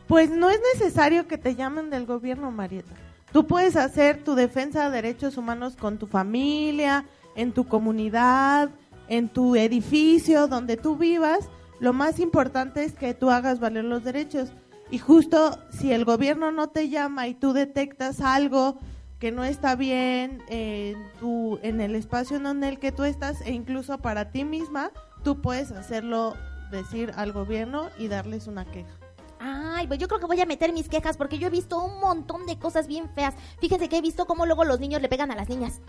Pues 0.07 0.31
no 0.31 0.49
es 0.49 0.59
necesario 0.73 1.27
que 1.27 1.37
te 1.37 1.53
llamen 1.53 1.91
del 1.91 2.07
gobierno, 2.07 2.49
Marieta. 2.49 3.04
Tú 3.35 3.45
puedes 3.45 3.75
hacer 3.75 4.23
tu 4.23 4.33
defensa 4.33 4.85
de 4.85 4.95
derechos 4.95 5.35
humanos 5.35 5.75
con 5.75 5.97
tu 5.97 6.07
familia, 6.07 7.03
en 7.35 7.51
tu 7.51 7.67
comunidad, 7.67 8.69
en 9.09 9.27
tu 9.27 9.57
edificio, 9.57 10.47
donde 10.47 10.77
tú 10.77 10.95
vivas. 10.95 11.49
Lo 11.81 11.91
más 11.91 12.21
importante 12.21 12.85
es 12.85 12.93
que 12.93 13.13
tú 13.13 13.31
hagas 13.31 13.59
valer 13.59 13.83
los 13.83 14.05
derechos. 14.05 14.53
Y 14.89 14.99
justo 14.99 15.59
si 15.69 15.91
el 15.91 16.05
gobierno 16.05 16.53
no 16.53 16.69
te 16.69 16.87
llama 16.87 17.27
y 17.27 17.33
tú 17.33 17.51
detectas 17.51 18.21
algo 18.21 18.79
que 19.19 19.33
no 19.33 19.43
está 19.43 19.75
bien 19.75 20.41
en, 20.47 20.95
tu, 21.19 21.59
en 21.61 21.81
el 21.81 21.95
espacio 21.95 22.37
en 22.37 22.63
el 22.63 22.79
que 22.79 22.93
tú 22.93 23.03
estás 23.03 23.41
e 23.41 23.51
incluso 23.51 23.97
para 23.97 24.31
ti 24.31 24.45
misma, 24.45 24.93
tú 25.25 25.41
puedes 25.41 25.73
hacerlo 25.73 26.35
decir 26.71 27.11
al 27.17 27.33
gobierno 27.33 27.89
y 27.99 28.07
darles 28.07 28.47
una 28.47 28.63
queja. 28.63 29.04
Ay, 29.47 29.85
pues 29.85 29.99
yo 29.99 30.07
creo 30.07 30.19
que 30.19 30.25
voy 30.25 30.41
a 30.41 30.47
meter 30.47 30.73
mis 30.73 30.89
quejas 30.89 31.17
porque 31.17 31.37
yo 31.37 31.45
he 31.45 31.51
visto 31.51 31.77
un 31.77 31.99
montón 31.99 32.47
de 32.47 32.57
cosas 32.57 32.87
bien 32.87 33.11
feas. 33.11 33.35
Fíjense 33.59 33.87
que 33.87 33.97
he 33.97 34.01
visto 34.01 34.25
cómo 34.25 34.47
luego 34.47 34.63
los 34.63 34.79
niños 34.79 35.03
le 35.03 35.07
pegan 35.07 35.29
a 35.29 35.35
las 35.35 35.49
niñas. 35.49 35.81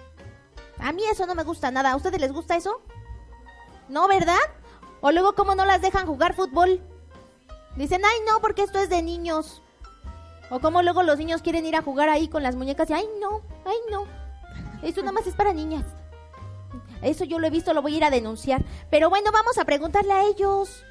A 0.78 0.92
mí 0.92 1.02
eso 1.10 1.24
no 1.24 1.34
me 1.34 1.42
gusta 1.42 1.70
nada. 1.70 1.92
¿A 1.92 1.96
ustedes 1.96 2.20
les 2.20 2.34
gusta 2.34 2.54
eso? 2.54 2.82
¿No, 3.88 4.08
verdad? 4.08 4.36
O 5.00 5.10
luego, 5.10 5.34
¿cómo 5.34 5.54
no 5.54 5.64
las 5.64 5.80
dejan 5.80 6.06
jugar 6.06 6.34
fútbol? 6.34 6.82
Dicen, 7.76 8.02
ay, 8.04 8.18
no, 8.30 8.42
porque 8.42 8.62
esto 8.62 8.78
es 8.78 8.90
de 8.90 9.00
niños. 9.00 9.62
O 10.50 10.60
como 10.60 10.82
luego 10.82 11.02
los 11.02 11.16
niños 11.16 11.40
quieren 11.40 11.64
ir 11.64 11.76
a 11.76 11.82
jugar 11.82 12.10
ahí 12.10 12.28
con 12.28 12.42
las 12.42 12.56
muñecas 12.56 12.90
y, 12.90 12.92
ay, 12.92 13.08
no, 13.22 13.40
ay, 13.64 13.78
no. 13.90 14.04
Eso 14.82 15.00
nada 15.00 15.12
más 15.12 15.26
es 15.26 15.34
para 15.34 15.54
niñas. 15.54 15.86
Eso 17.00 17.24
yo 17.24 17.38
lo 17.38 17.46
he 17.46 17.50
visto, 17.50 17.72
lo 17.72 17.80
voy 17.80 17.94
a 17.94 17.96
ir 17.96 18.04
a 18.04 18.10
denunciar. 18.10 18.62
Pero 18.90 19.08
bueno, 19.08 19.32
vamos 19.32 19.56
a 19.56 19.64
preguntarle 19.64 20.12
a 20.12 20.24
ellos. 20.24 20.84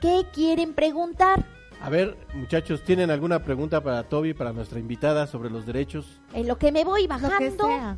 ¿Qué 0.00 0.26
quieren 0.32 0.74
preguntar? 0.74 1.57
A 1.80 1.90
ver, 1.90 2.16
muchachos, 2.34 2.82
¿tienen 2.82 3.10
alguna 3.10 3.42
pregunta 3.44 3.80
para 3.82 4.02
Toby, 4.02 4.34
para 4.34 4.52
nuestra 4.52 4.78
invitada 4.80 5.26
sobre 5.26 5.48
los 5.48 5.64
derechos? 5.64 6.20
En 6.32 6.48
lo 6.48 6.58
que 6.58 6.72
me 6.72 6.84
voy 6.84 7.06
bajando. 7.06 7.96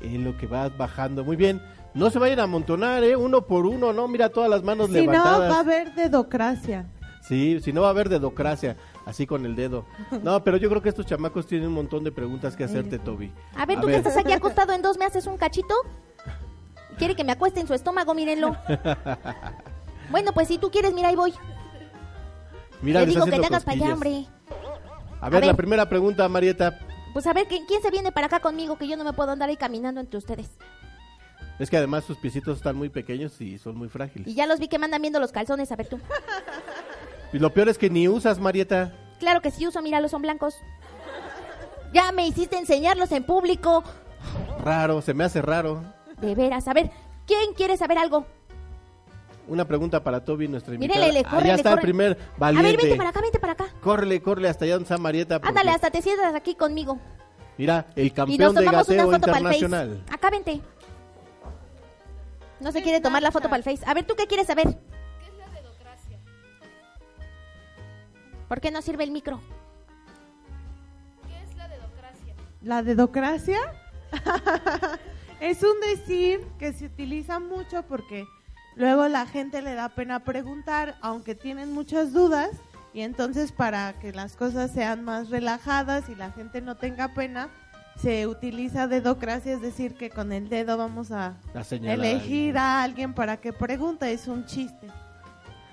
En 0.00 0.24
lo 0.24 0.36
que 0.36 0.46
vas 0.46 0.76
bajando. 0.76 1.24
Muy 1.24 1.36
bien. 1.36 1.62
No 1.94 2.10
se 2.10 2.18
vayan 2.18 2.40
a 2.40 2.44
amontonar, 2.44 3.04
¿eh? 3.04 3.14
Uno 3.14 3.46
por 3.46 3.66
uno, 3.66 3.92
¿no? 3.92 4.08
Mira 4.08 4.30
todas 4.30 4.50
las 4.50 4.62
manos 4.64 4.88
Si 4.88 4.94
no, 4.94 5.00
levantadas. 5.12 5.52
va 5.52 5.56
a 5.56 5.60
haber 5.60 5.94
dedocracia. 5.94 6.86
Sí, 7.20 7.60
si 7.62 7.72
no 7.72 7.82
va 7.82 7.88
a 7.88 7.90
haber 7.90 8.08
dedocracia, 8.08 8.76
así 9.06 9.26
con 9.26 9.46
el 9.46 9.54
dedo. 9.54 9.84
No, 10.22 10.42
pero 10.42 10.56
yo 10.56 10.68
creo 10.68 10.82
que 10.82 10.88
estos 10.88 11.06
chamacos 11.06 11.46
tienen 11.46 11.68
un 11.68 11.74
montón 11.74 12.02
de 12.02 12.10
preguntas 12.10 12.56
que 12.56 12.64
hacerte, 12.64 12.98
Toby. 12.98 13.30
A 13.56 13.64
ver, 13.64 13.80
tú 13.80 13.86
que 13.86 13.96
estás 13.96 14.16
aquí 14.16 14.32
acostado 14.32 14.72
en 14.72 14.82
dos, 14.82 14.98
¿me 14.98 15.04
haces 15.04 15.26
un 15.28 15.36
cachito? 15.36 15.74
¿Quiere 16.98 17.14
que 17.14 17.22
me 17.24 17.32
acueste 17.32 17.60
en 17.60 17.68
su 17.68 17.74
estómago? 17.74 18.12
Mírenlo. 18.12 18.56
Bueno, 20.10 20.32
pues 20.34 20.48
si 20.48 20.58
tú 20.58 20.70
quieres, 20.70 20.92
mira, 20.92 21.08
ahí 21.08 21.16
voy. 21.16 21.32
Mira, 22.82 23.00
les 23.00 23.10
digo 23.10 23.24
que 23.24 23.38
te 23.38 23.46
hagas 23.46 23.64
para 23.64 23.76
allá, 23.76 23.94
hombre. 23.94 24.26
A 25.20 25.30
ver, 25.30 25.44
A 25.44 25.46
la 25.46 25.54
primera 25.54 25.88
pregunta, 25.88 26.28
Marieta. 26.28 26.78
Pues 27.12 27.26
a 27.26 27.32
ver, 27.32 27.46
¿quién, 27.46 27.64
quién 27.66 27.80
se 27.80 27.90
viene 27.90 28.10
para 28.10 28.26
acá 28.26 28.40
conmigo? 28.40 28.76
Que 28.76 28.88
yo 28.88 28.96
no 28.96 29.04
me 29.04 29.12
puedo 29.12 29.30
andar 29.30 29.48
ahí 29.48 29.56
caminando 29.56 30.00
entre 30.00 30.18
ustedes. 30.18 30.50
Es 31.58 31.70
que 31.70 31.76
además 31.76 32.04
sus 32.04 32.16
piecitos 32.18 32.56
están 32.56 32.74
muy 32.76 32.88
pequeños 32.88 33.40
y 33.40 33.58
son 33.58 33.76
muy 33.76 33.88
frágiles. 33.88 34.26
Y 34.26 34.34
ya 34.34 34.46
los 34.46 34.58
vi 34.58 34.68
que 34.68 34.78
me 34.78 34.86
andan 34.86 35.00
viendo 35.00 35.20
los 35.20 35.30
calzones, 35.30 35.70
a 35.70 35.76
ver 35.76 35.86
tú. 35.86 36.00
Y 37.32 37.38
lo 37.38 37.52
peor 37.54 37.68
es 37.68 37.78
que 37.78 37.88
ni 37.88 38.08
usas, 38.08 38.38
Marieta. 38.40 38.92
Claro 39.18 39.40
que 39.40 39.50
sí 39.50 39.66
uso, 39.66 39.80
míralos, 39.80 40.10
son 40.10 40.22
blancos. 40.22 40.56
Ya 41.92 42.10
me 42.10 42.26
hiciste 42.26 42.58
enseñarlos 42.58 43.12
en 43.12 43.24
público. 43.24 43.84
Raro, 44.64 45.02
se 45.02 45.14
me 45.14 45.24
hace 45.24 45.40
raro. 45.40 45.82
De 46.20 46.34
veras, 46.34 46.66
a 46.68 46.72
ver, 46.72 46.90
¿quién 47.26 47.54
quiere 47.54 47.76
saber 47.76 47.98
algo? 47.98 48.26
Una 49.48 49.66
pregunta 49.66 50.02
para 50.04 50.24
Toby, 50.24 50.46
nuestra 50.48 50.74
invitada. 50.74 51.00
Mírele, 51.00 51.18
le 51.18 51.24
corre, 51.24 51.36
Allá 51.38 51.46
le 51.52 51.54
está 51.56 51.70
corre. 51.70 51.80
el 51.80 51.84
primer 51.86 52.12
A 52.12 52.38
valiente. 52.38 52.70
ver, 52.70 52.76
vente 52.80 52.96
para 52.96 53.08
acá, 53.10 53.20
vente 53.20 53.38
para 53.40 53.52
acá. 53.54 53.66
Córrele, 53.80 54.22
córrele 54.22 54.48
hasta 54.48 54.64
allá 54.64 54.74
donde 54.74 54.84
está 54.84 54.98
Marieta. 54.98 55.38
porque- 55.40 55.48
Ándale, 55.48 55.70
hasta 55.72 55.90
te 55.90 56.00
sientas 56.00 56.34
aquí 56.34 56.54
conmigo. 56.54 56.98
Mira, 57.58 57.86
el 57.96 58.06
Y 58.06 58.08
nos 58.10 58.16
campeón 58.16 58.54
de 58.54 58.64
gateo 58.64 59.12
internacional. 59.12 60.04
Acá 60.10 60.30
vente. 60.30 60.60
No 62.60 62.70
se 62.70 62.82
quiere 62.82 63.00
tomar 63.00 63.20
la 63.22 63.32
foto 63.32 63.48
para 63.48 63.56
el 63.56 63.64
Face. 63.64 63.82
A 63.84 63.92
ver, 63.94 64.04
¿tú 64.06 64.14
qué 64.14 64.26
quieres 64.28 64.46
saber? 64.46 64.64
¿Qué 64.68 65.26
es 65.26 65.36
la 65.36 65.48
dedocracia? 65.60 66.18
¿Por 68.48 68.60
qué 68.60 68.70
no 68.70 68.80
sirve 68.80 69.02
el 69.04 69.10
micro? 69.10 69.40
¿Qué 71.26 71.42
es 71.42 71.56
la 71.56 71.66
dedocracia? 71.68 72.34
La 72.62 72.82
dedocracia 72.84 73.58
es 75.40 75.62
un 75.64 75.80
decir 75.80 76.46
que 76.60 76.72
se 76.72 76.86
utiliza 76.86 77.40
mucho 77.40 77.82
porque 77.82 78.24
luego 78.76 79.08
la 79.08 79.26
gente 79.26 79.62
le 79.62 79.74
da 79.74 79.88
pena 79.88 80.20
preguntar, 80.20 80.96
aunque 81.00 81.34
tienen 81.34 81.72
muchas 81.72 82.12
dudas, 82.12 82.50
y 82.94 83.00
entonces 83.00 83.52
para 83.52 83.94
que 84.00 84.12
las 84.12 84.36
cosas 84.36 84.70
sean 84.70 85.04
más 85.04 85.30
relajadas 85.30 86.08
y 86.08 86.14
la 86.14 86.30
gente 86.32 86.60
no 86.60 86.76
tenga 86.76 87.14
pena, 87.14 87.48
se 87.96 88.26
utiliza 88.26 88.86
dedocracia, 88.86 89.54
es 89.54 89.60
decir, 89.60 89.94
que 89.94 90.10
con 90.10 90.32
el 90.32 90.48
dedo 90.48 90.76
vamos 90.76 91.12
a 91.12 91.36
elegir 91.70 92.56
a 92.58 92.82
alguien 92.82 93.14
para 93.14 93.38
que 93.38 93.52
pregunte, 93.52 94.12
es 94.12 94.28
un 94.28 94.44
chiste. 94.46 94.88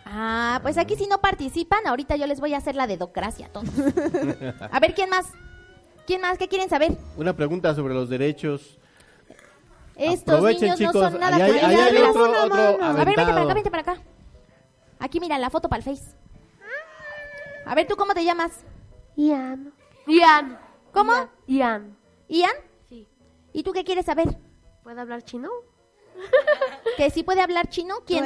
Ah, 0.05 0.59
pues 0.63 0.77
aquí 0.77 0.95
si 0.95 1.07
no 1.07 1.21
participan, 1.21 1.85
ahorita 1.85 2.15
yo 2.15 2.25
les 2.25 2.39
voy 2.39 2.53
a 2.53 2.57
hacer 2.57 2.75
la 2.75 2.88
dedocracia 2.88 3.45
a 3.45 3.49
todos. 3.49 3.69
A 4.71 4.79
ver, 4.79 4.95
¿quién 4.95 5.09
más? 5.09 5.27
¿Quién 6.07 6.21
más? 6.21 6.38
¿Qué 6.39 6.47
quieren 6.47 6.67
saber? 6.67 6.97
Una 7.15 7.33
pregunta 7.33 7.75
sobre 7.75 7.93
los 7.93 8.09
derechos. 8.09 8.79
Estos 9.99 10.35
Aprovechen, 10.35 10.62
niños 10.63 10.79
chicos, 10.79 10.95
no 10.95 11.12
son 11.12 11.19
nada 11.19 11.35
ahí 11.35 11.41
hay- 11.43 11.59
ahí 11.59 11.75
hay 11.75 11.97
otro- 12.03 12.31
otro 12.45 12.62
A 12.83 12.93
ver, 12.93 13.05
vente 13.05 13.15
para 13.15 13.21
aventado. 13.21 13.39
acá, 13.41 13.53
vente 13.53 13.71
para 13.71 13.81
acá. 13.81 14.01
Aquí 14.99 15.19
mira 15.19 15.38
la 15.38 15.49
foto 15.49 15.67
para 15.69 15.83
el 15.83 15.83
Face. 15.83 16.15
A 17.65 17.75
ver, 17.75 17.85
¿tú 17.88 17.95
cómo 17.95 18.13
te 18.13 18.23
llamas? 18.23 18.63
Ian. 19.15 19.73
Ian. 20.07 20.57
¿Cómo? 20.93 21.12
Ian. 21.47 21.97
¿Ian? 22.27 22.51
Sí. 22.88 23.07
¿Y 23.53 23.63
tú 23.63 23.73
qué 23.73 23.83
quieres 23.83 24.05
saber? 24.05 24.27
¿Puede 24.83 24.99
hablar 25.01 25.21
chino? 25.23 25.49
¿Que 26.97 27.09
sí 27.09 27.23
puede 27.23 27.41
hablar 27.41 27.67
chino? 27.69 27.95
¿Quién? 28.07 28.23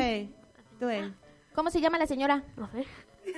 Due, 0.80 0.90
Due. 1.02 1.14
¿Cómo 1.56 1.70
se 1.70 1.82
llama 1.82 1.98
la 1.98 2.08
señora? 2.08 2.44
No 2.56 2.68
sé. 2.72 2.86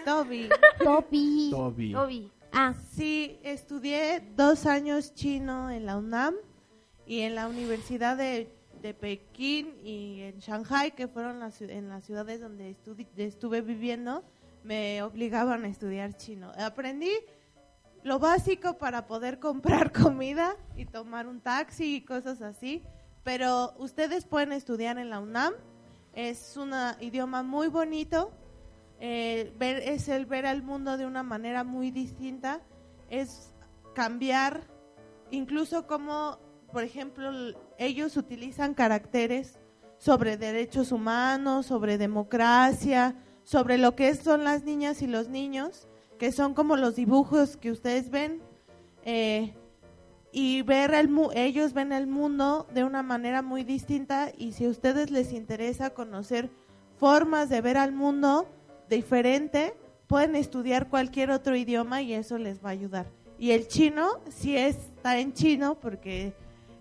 Toby. 0.06 0.50
Toby. 0.84 1.50
Toby. 1.52 1.92
Toby. 1.94 2.32
Ah, 2.54 2.74
Sí, 2.92 3.40
estudié 3.44 4.22
dos 4.36 4.66
años 4.66 5.14
chino 5.14 5.70
en 5.70 5.86
la 5.86 5.98
UNAM 5.98 6.36
y 7.06 7.22
en 7.22 7.36
la 7.36 7.48
Universidad 7.48 8.18
de, 8.18 8.50
de 8.82 8.94
Pekín 8.94 9.76
y 9.84 10.22
en 10.22 10.40
Shanghai, 10.40 10.92
que 10.96 11.08
fueron 11.08 11.40
las, 11.40 11.62
en 11.62 11.90
las 11.90 12.04
ciudades 12.06 12.42
donde 12.42 12.76
estudi- 12.76 13.08
estuve 13.18 13.62
viviendo, 13.62 14.24
me 14.64 15.02
obligaban 15.04 15.64
a 15.66 15.68
estudiar 15.68 16.18
chino. 16.18 16.52
Aprendí 16.58 17.12
lo 18.04 18.20
básico 18.20 18.78
para 18.78 19.08
poder 19.08 19.40
comprar 19.40 19.92
comida 20.04 20.56
y 20.76 20.86
tomar 20.86 21.28
un 21.28 21.42
taxi 21.42 21.96
y 21.98 22.02
cosas 22.02 22.42
así, 22.42 22.84
pero 23.24 23.74
ustedes 23.78 24.26
pueden 24.26 24.52
estudiar 24.52 24.98
en 24.98 25.10
la 25.10 25.20
UNAM. 25.20 25.54
Es 26.14 26.56
un 26.56 26.72
idioma 27.02 27.44
muy 27.44 27.68
bonito, 27.68 28.32
eh, 29.00 29.54
ver, 29.58 29.80
es 29.80 30.08
el 30.08 30.26
ver 30.26 30.46
al 30.46 30.64
mundo 30.64 30.98
de 30.98 31.06
una 31.06 31.24
manera 31.24 31.64
muy 31.66 31.92
distinta, 31.92 32.62
es 33.10 33.52
cambiar 33.94 34.62
incluso 35.32 35.88
como, 35.88 36.40
por 36.76 36.84
ejemplo, 36.84 37.32
ellos 37.78 38.18
utilizan 38.18 38.74
caracteres 38.74 39.58
sobre 39.98 40.36
derechos 40.36 40.92
humanos, 40.92 41.68
sobre 41.68 41.98
democracia, 41.98 43.16
sobre 43.44 43.78
lo 43.78 43.96
que 43.96 44.14
son 44.14 44.44
las 44.44 44.66
niñas 44.66 45.02
y 45.02 45.08
los 45.08 45.30
niños, 45.30 45.88
que 46.20 46.34
son 46.34 46.54
como 46.54 46.76
los 46.76 46.98
dibujos 46.98 47.56
que 47.56 47.72
ustedes 47.72 48.10
ven, 48.10 48.42
eh, 49.06 49.54
y 50.34 50.64
ver 50.64 50.94
el 50.94 51.08
mu- 51.08 51.30
ellos 51.34 51.72
ven 51.72 51.94
el 51.94 52.08
mundo 52.08 52.68
de 52.74 52.84
una 52.84 53.04
manera 53.04 53.42
muy 53.42 53.64
distinta 53.64 54.34
y 54.38 54.52
si 54.52 54.66
a 54.66 54.70
ustedes 54.70 55.12
les 55.12 55.32
interesa 55.32 55.92
conocer 55.92 56.50
formas 56.98 57.48
de 57.48 57.62
ver 57.62 57.78
al 57.78 57.94
mundo 57.94 58.50
diferente, 58.90 59.74
pueden 60.08 60.36
estudiar 60.36 60.90
cualquier 60.90 61.32
otro 61.32 61.56
idioma 61.56 62.02
y 62.02 62.12
eso 62.14 62.38
les 62.38 62.62
va 62.62 62.68
a 62.68 62.74
ayudar. 62.74 63.06
Y 63.40 63.52
el 63.52 63.70
chino 63.70 64.20
sí 64.28 64.58
está 64.58 65.20
en 65.20 65.32
chino 65.32 65.80
porque 65.80 66.34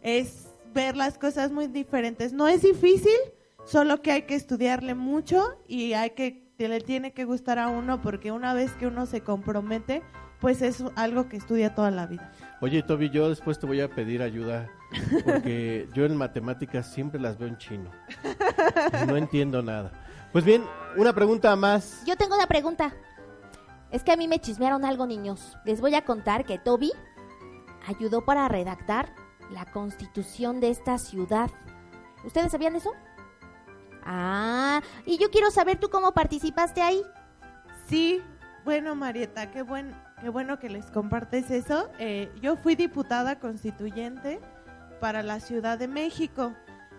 es 0.04 0.46
ver 0.72 0.96
las 0.96 1.18
cosas 1.18 1.50
muy 1.50 1.66
diferentes. 1.66 2.32
No 2.32 2.46
es 2.46 2.62
difícil, 2.62 3.16
solo 3.64 4.02
que 4.02 4.12
hay 4.12 4.22
que 4.22 4.36
estudiarle 4.36 4.94
mucho 4.94 5.58
y 5.66 5.94
hay 5.94 6.10
que 6.10 6.44
le 6.58 6.80
tiene 6.80 7.12
que 7.12 7.24
gustar 7.24 7.58
a 7.58 7.68
uno 7.68 8.00
porque 8.00 8.30
una 8.30 8.54
vez 8.54 8.72
que 8.72 8.86
uno 8.86 9.06
se 9.06 9.22
compromete, 9.22 10.02
pues 10.40 10.62
es 10.62 10.84
algo 10.94 11.28
que 11.28 11.36
estudia 11.36 11.74
toda 11.74 11.90
la 11.90 12.06
vida. 12.06 12.30
Oye, 12.60 12.82
Toby, 12.82 13.10
yo 13.10 13.28
después 13.28 13.58
te 13.58 13.66
voy 13.66 13.80
a 13.80 13.88
pedir 13.88 14.22
ayuda 14.22 14.70
porque 15.24 15.88
yo 15.94 16.04
en 16.04 16.16
matemáticas 16.16 16.92
siempre 16.92 17.20
las 17.20 17.38
veo 17.38 17.48
en 17.48 17.58
chino. 17.58 17.90
Y 19.02 19.06
no 19.06 19.16
entiendo 19.16 19.62
nada. 19.62 19.92
Pues 20.32 20.44
bien, 20.44 20.64
una 20.96 21.12
pregunta 21.12 21.54
más. 21.56 22.02
yo 22.06 22.16
tengo 22.16 22.34
una 22.34 22.46
pregunta. 22.46 22.94
Es 23.90 24.02
que 24.02 24.12
a 24.12 24.16
mí 24.16 24.28
me 24.28 24.40
chismearon 24.40 24.84
algo, 24.84 25.06
niños. 25.06 25.56
Les 25.64 25.80
voy 25.80 25.94
a 25.94 26.04
contar 26.04 26.44
que 26.44 26.58
Toby 26.58 26.92
ayudó 27.86 28.24
para 28.24 28.48
redactar 28.48 29.23
la 29.54 29.64
constitución 29.66 30.60
de 30.60 30.70
esta 30.70 30.98
ciudad. 30.98 31.50
¿Ustedes 32.24 32.52
sabían 32.52 32.76
eso? 32.76 32.92
Ah, 34.04 34.82
y 35.06 35.16
yo 35.16 35.30
quiero 35.30 35.50
saber 35.50 35.78
tú 35.78 35.88
cómo 35.88 36.12
participaste 36.12 36.82
ahí. 36.82 37.02
Sí, 37.88 38.20
bueno 38.64 38.94
Marieta, 38.94 39.50
qué, 39.50 39.62
buen, 39.62 39.94
qué 40.20 40.28
bueno 40.28 40.58
que 40.58 40.68
les 40.68 40.86
compartes 40.86 41.50
eso. 41.50 41.88
Eh, 41.98 42.30
yo 42.42 42.56
fui 42.56 42.74
diputada 42.74 43.38
constituyente 43.38 44.40
para 45.00 45.22
la 45.22 45.40
Ciudad 45.40 45.78
de 45.78 45.88
México. 45.88 46.52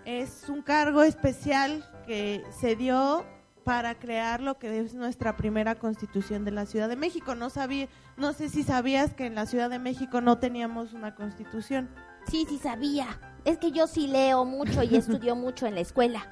Es 0.05 0.47
un 0.49 0.61
cargo 0.61 1.03
especial 1.03 1.83
que 2.07 2.43
se 2.59 2.75
dio 2.75 3.25
para 3.63 3.95
crear 3.95 4.41
lo 4.41 4.59
que 4.59 4.79
es 4.79 4.93
nuestra 4.93 5.35
primera 5.35 5.73
constitución 5.73 6.45
de 6.45 6.51
la 6.51 6.67
Ciudad 6.67 6.87
de 6.87 6.95
México. 6.95 7.33
No 7.33 7.49
sabía, 7.49 7.87
no 8.15 8.31
sé 8.31 8.47
si 8.47 8.61
sabías 8.61 9.15
que 9.15 9.25
en 9.25 9.33
la 9.33 9.47
Ciudad 9.47 9.71
de 9.71 9.79
México 9.79 10.21
no 10.21 10.37
teníamos 10.37 10.93
una 10.93 11.15
constitución. 11.15 11.89
Sí, 12.29 12.45
sí 12.47 12.57
sabía. 12.57 13.19
Es 13.43 13.57
que 13.57 13.71
yo 13.71 13.87
sí 13.87 14.07
leo 14.07 14.45
mucho 14.45 14.83
y 14.83 14.95
estudio 14.97 15.35
mucho 15.35 15.67
en 15.67 15.75
la 15.75 15.81
escuela. 15.81 16.27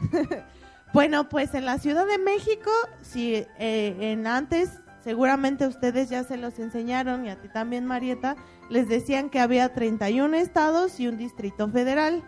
Bueno, 0.92 1.28
pues 1.28 1.54
en 1.54 1.66
la 1.66 1.78
Ciudad 1.78 2.04
de 2.04 2.18
México, 2.18 2.70
si 3.00 3.34
eh, 3.34 3.96
en 4.00 4.26
antes 4.26 4.80
seguramente 5.04 5.68
ustedes 5.68 6.10
ya 6.10 6.24
se 6.24 6.36
los 6.36 6.58
enseñaron 6.58 7.24
y 7.24 7.30
a 7.30 7.40
ti 7.40 7.48
también 7.48 7.86
Marieta, 7.86 8.34
les 8.68 8.88
decían 8.88 9.30
que 9.30 9.38
había 9.38 9.72
31 9.72 10.36
estados 10.36 10.98
y 10.98 11.06
un 11.06 11.16
distrito 11.16 11.68
federal. 11.68 12.24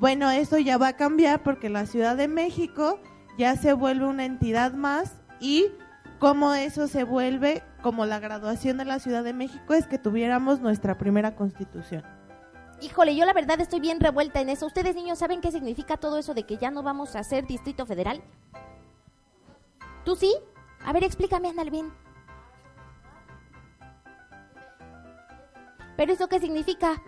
Bueno, 0.00 0.30
eso 0.30 0.56
ya 0.56 0.78
va 0.78 0.88
a 0.88 0.96
cambiar 0.96 1.42
porque 1.42 1.68
la 1.68 1.84
Ciudad 1.84 2.16
de 2.16 2.28
México 2.28 2.98
ya 3.36 3.56
se 3.56 3.74
vuelve 3.74 4.06
una 4.06 4.24
entidad 4.24 4.72
más 4.72 5.12
y 5.38 5.66
cómo 6.18 6.54
eso 6.54 6.88
se 6.88 7.04
vuelve 7.04 7.62
como 7.82 8.06
la 8.06 8.20
graduación 8.20 8.78
de 8.78 8.86
la 8.86 9.00
Ciudad 9.00 9.22
de 9.22 9.34
México 9.34 9.74
es 9.74 9.86
que 9.86 9.98
tuviéramos 9.98 10.60
nuestra 10.60 10.96
primera 10.96 11.36
constitución. 11.36 12.04
Híjole, 12.80 13.16
yo 13.16 13.24
la 13.26 13.32
verdad 13.32 13.60
estoy 13.60 13.80
bien 13.80 13.98
revuelta 14.00 14.40
en 14.40 14.48
eso. 14.50 14.66
¿Ustedes 14.66 14.94
niños 14.94 15.18
saben 15.18 15.40
qué 15.40 15.50
significa 15.50 15.96
todo 15.96 16.16
eso 16.18 16.32
de 16.34 16.44
que 16.44 16.58
ya 16.58 16.70
no 16.70 16.82
vamos 16.82 17.16
a 17.16 17.24
ser 17.24 17.46
distrito 17.46 17.84
federal? 17.86 18.22
¿Tú 20.04 20.14
sí? 20.14 20.32
A 20.84 20.92
ver, 20.92 21.02
explícame, 21.04 21.48
Analvin. 21.48 21.92
¿Pero 25.96 26.12
eso 26.12 26.28
qué 26.28 26.38
significa? 26.38 27.02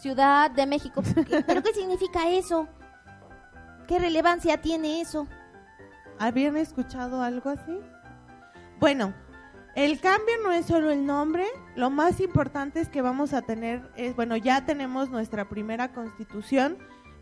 Ciudad 0.00 0.50
de 0.50 0.66
México. 0.66 1.02
¿Qué- 1.02 1.42
¿Pero 1.46 1.62
qué 1.62 1.74
significa 1.74 2.28
eso? 2.30 2.66
¿Qué 3.86 3.98
relevancia 3.98 4.60
tiene 4.60 5.02
eso? 5.02 5.26
¿Habían 6.18 6.56
escuchado 6.56 7.20
algo 7.22 7.50
así? 7.50 7.78
Bueno, 8.80 9.12
el 9.74 10.00
cambio 10.00 10.34
no 10.42 10.52
es 10.52 10.66
solo 10.66 10.90
el 10.90 11.06
nombre, 11.06 11.46
lo 11.76 11.88
más 11.90 12.20
importante 12.20 12.80
es 12.80 12.88
que 12.88 13.00
vamos 13.00 13.32
a 13.32 13.42
tener, 13.42 13.82
es, 13.96 14.14
bueno, 14.14 14.36
ya 14.36 14.66
tenemos 14.66 15.10
nuestra 15.10 15.48
primera 15.48 15.92
constitución 15.92 16.76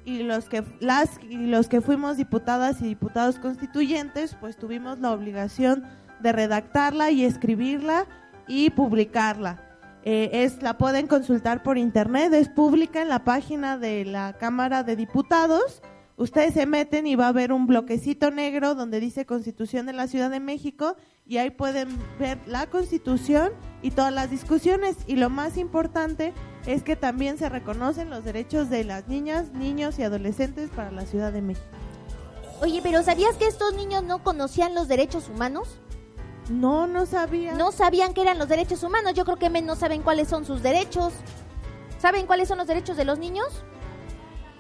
y 0.05 0.23
los 0.23 0.49
que 0.49 0.65
las 0.81 1.21
y 1.23 1.37
los 1.37 1.69
que 1.69 1.81
fuimos 1.81 2.17
diputadas 2.17 2.81
y 2.81 2.87
diputados 2.87 3.39
constituyentes, 3.39 4.37
pues 4.41 4.57
tuvimos 4.57 4.99
la 4.99 5.13
obligación 5.13 5.85
de 6.21 6.33
redactarla 6.33 7.11
y 7.11 7.25
escribirla 7.25 8.07
y 8.49 8.71
publicarla. 8.71 9.67
Eh, 10.03 10.31
es 10.33 10.63
la 10.63 10.79
pueden 10.79 11.07
consultar 11.07 11.63
por 11.63 11.77
internet, 11.77 12.33
es 12.33 12.49
pública 12.49 13.03
en 13.03 13.11
la 13.11 13.25
página 13.25 13.77
de 13.77 14.05
la 14.07 14.33
Cámara 14.39 14.83
de 14.83 14.97
Diputados. 14.97 15.83
Ustedes 16.17 16.55
se 16.55 16.67
meten 16.67 17.07
y 17.07 17.17
va 17.17 17.27
a 17.27 17.29
haber 17.29 17.53
un 17.53 17.67
bloquecito 17.67 18.31
negro 18.31 18.75
donde 18.75 19.01
dice 19.01 19.27
Constitución 19.27 19.87
de 19.87 19.93
la 19.93 20.07
Ciudad 20.07 20.31
de 20.31 20.41
México 20.41 20.97
y 21.31 21.39
ahí 21.39 21.51
pueden 21.51 21.97
ver 22.19 22.41
la 22.47 22.67
Constitución 22.67 23.53
y 23.83 23.93
todas 23.93 24.13
las 24.13 24.31
discusiones. 24.31 24.97
Y 25.07 25.15
lo 25.15 25.31
más 25.31 25.59
importante 25.59 26.35
es 26.67 26.83
que 26.83 26.97
también 26.97 27.39
se 27.39 27.49
reconocen 27.49 28.11
los 28.11 28.25
derechos 28.25 28.69
de 28.69 28.83
las 28.83 29.07
niñas, 29.07 29.53
niños 29.53 29.97
y 30.01 30.03
adolescentes 30.03 30.71
para 30.71 30.91
la 30.91 31.07
Ciudad 31.07 31.33
de 31.33 31.41
México. 31.41 31.65
Oye, 32.61 32.81
pero 32.83 33.05
¿sabías 33.05 33.37
que 33.37 33.47
estos 33.47 33.75
niños 33.75 34.03
no 34.03 34.25
conocían 34.25 34.75
los 34.75 34.89
derechos 34.89 35.29
humanos? 35.29 35.79
No, 36.49 36.89
no 36.89 37.07
sabía. 37.07 37.55
No 37.55 37.71
sabían 37.71 38.13
que 38.13 38.23
eran 38.23 38.37
los 38.37 38.49
derechos 38.49 38.83
humanos. 38.83 39.15
Yo 39.15 39.25
creo 39.25 39.37
que 39.37 39.51
menos 39.51 39.79
saben 39.79 40.03
cuáles 40.03 40.27
son 40.27 40.45
sus 40.45 40.65
derechos. 40.65 41.13
¿Saben 42.01 42.27
cuáles 42.27 42.49
son 42.49 42.59
los 42.59 42.67
derechos 42.67 42.97
de 42.97 43.05
los 43.05 43.21
niños? 43.21 43.47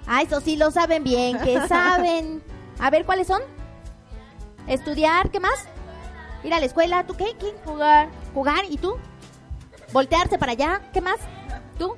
Ah, 0.06 0.22
eso 0.22 0.40
sí 0.40 0.54
lo 0.54 0.70
saben 0.70 1.02
bien, 1.02 1.36
que 1.40 1.58
saben. 1.66 2.40
A 2.78 2.90
ver, 2.90 3.04
¿cuáles 3.04 3.26
son? 3.26 3.42
Estudiar, 4.68 5.32
¿qué 5.32 5.40
más? 5.40 5.66
Ir 6.42 6.54
a 6.54 6.60
la 6.60 6.66
escuela, 6.66 7.04
¿tú 7.06 7.14
qué? 7.14 7.34
¿Qué? 7.38 7.54
Jugar. 7.64 8.08
Jugar, 8.34 8.64
¿y 8.68 8.76
tú? 8.78 8.94
Voltearse 9.92 10.38
para 10.38 10.52
allá, 10.52 10.80
¿qué 10.92 11.00
más? 11.00 11.16
¿Tú? 11.78 11.94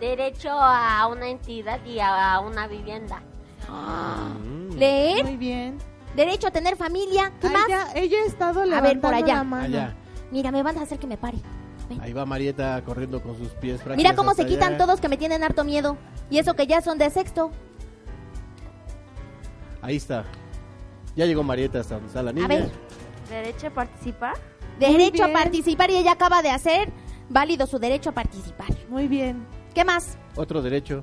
Derecho 0.00 0.50
a 0.50 1.06
una 1.06 1.28
entidad 1.28 1.84
y 1.84 2.00
a 2.00 2.40
una 2.40 2.66
vivienda. 2.66 3.22
¿Leer? 4.74 5.24
Muy 5.24 5.36
bien. 5.36 5.78
Derecho 6.16 6.48
a 6.48 6.50
tener 6.50 6.76
familia, 6.76 7.32
¿qué 7.40 7.46
Ay, 7.46 7.52
más? 7.52 7.68
ya, 7.68 7.86
ella 7.94 8.18
ha 8.22 8.26
estado 8.26 8.60
A 8.60 8.64
ver, 8.64 8.68
levantando 8.68 9.00
por 9.02 9.14
allá. 9.14 9.34
la 9.36 9.44
mano. 9.44 9.64
Allá. 9.64 9.94
Mira, 10.30 10.50
me 10.50 10.62
van 10.62 10.76
a 10.78 10.82
hacer 10.82 10.98
que 10.98 11.06
me 11.06 11.16
pare. 11.16 11.38
Ahí 12.00 12.12
va 12.12 12.24
Marieta 12.24 12.82
corriendo 12.84 13.22
con 13.22 13.36
sus 13.36 13.48
pies 13.50 13.80
Mira 13.96 14.14
cómo 14.14 14.32
se 14.34 14.46
quitan 14.46 14.70
allá. 14.74 14.78
todos 14.78 15.00
que 15.00 15.08
me 15.10 15.18
tienen 15.18 15.44
harto 15.44 15.62
miedo. 15.62 15.98
Y 16.30 16.38
eso 16.38 16.54
que 16.54 16.66
ya 16.66 16.80
son 16.80 16.96
de 16.96 17.10
sexto. 17.10 17.50
Ahí 19.82 19.96
está. 19.96 20.24
Ya 21.16 21.26
llegó 21.26 21.42
Marieta 21.42 21.80
hasta 21.80 21.94
donde 21.94 22.08
está 22.08 22.22
la 22.22 22.32
niña. 22.32 22.46
A 22.46 22.48
ver. 22.48 22.70
Derecho 23.32 23.68
a 23.68 23.70
participar. 23.70 24.34
Derecho 24.78 25.24
a 25.24 25.32
participar 25.32 25.90
y 25.90 25.96
ella 25.96 26.12
acaba 26.12 26.42
de 26.42 26.50
hacer 26.50 26.92
válido 27.30 27.66
su 27.66 27.78
derecho 27.78 28.10
a 28.10 28.12
participar. 28.12 28.68
Muy 28.90 29.08
bien. 29.08 29.46
¿Qué 29.74 29.86
más? 29.86 30.18
Otro 30.36 30.60
derecho. 30.60 31.02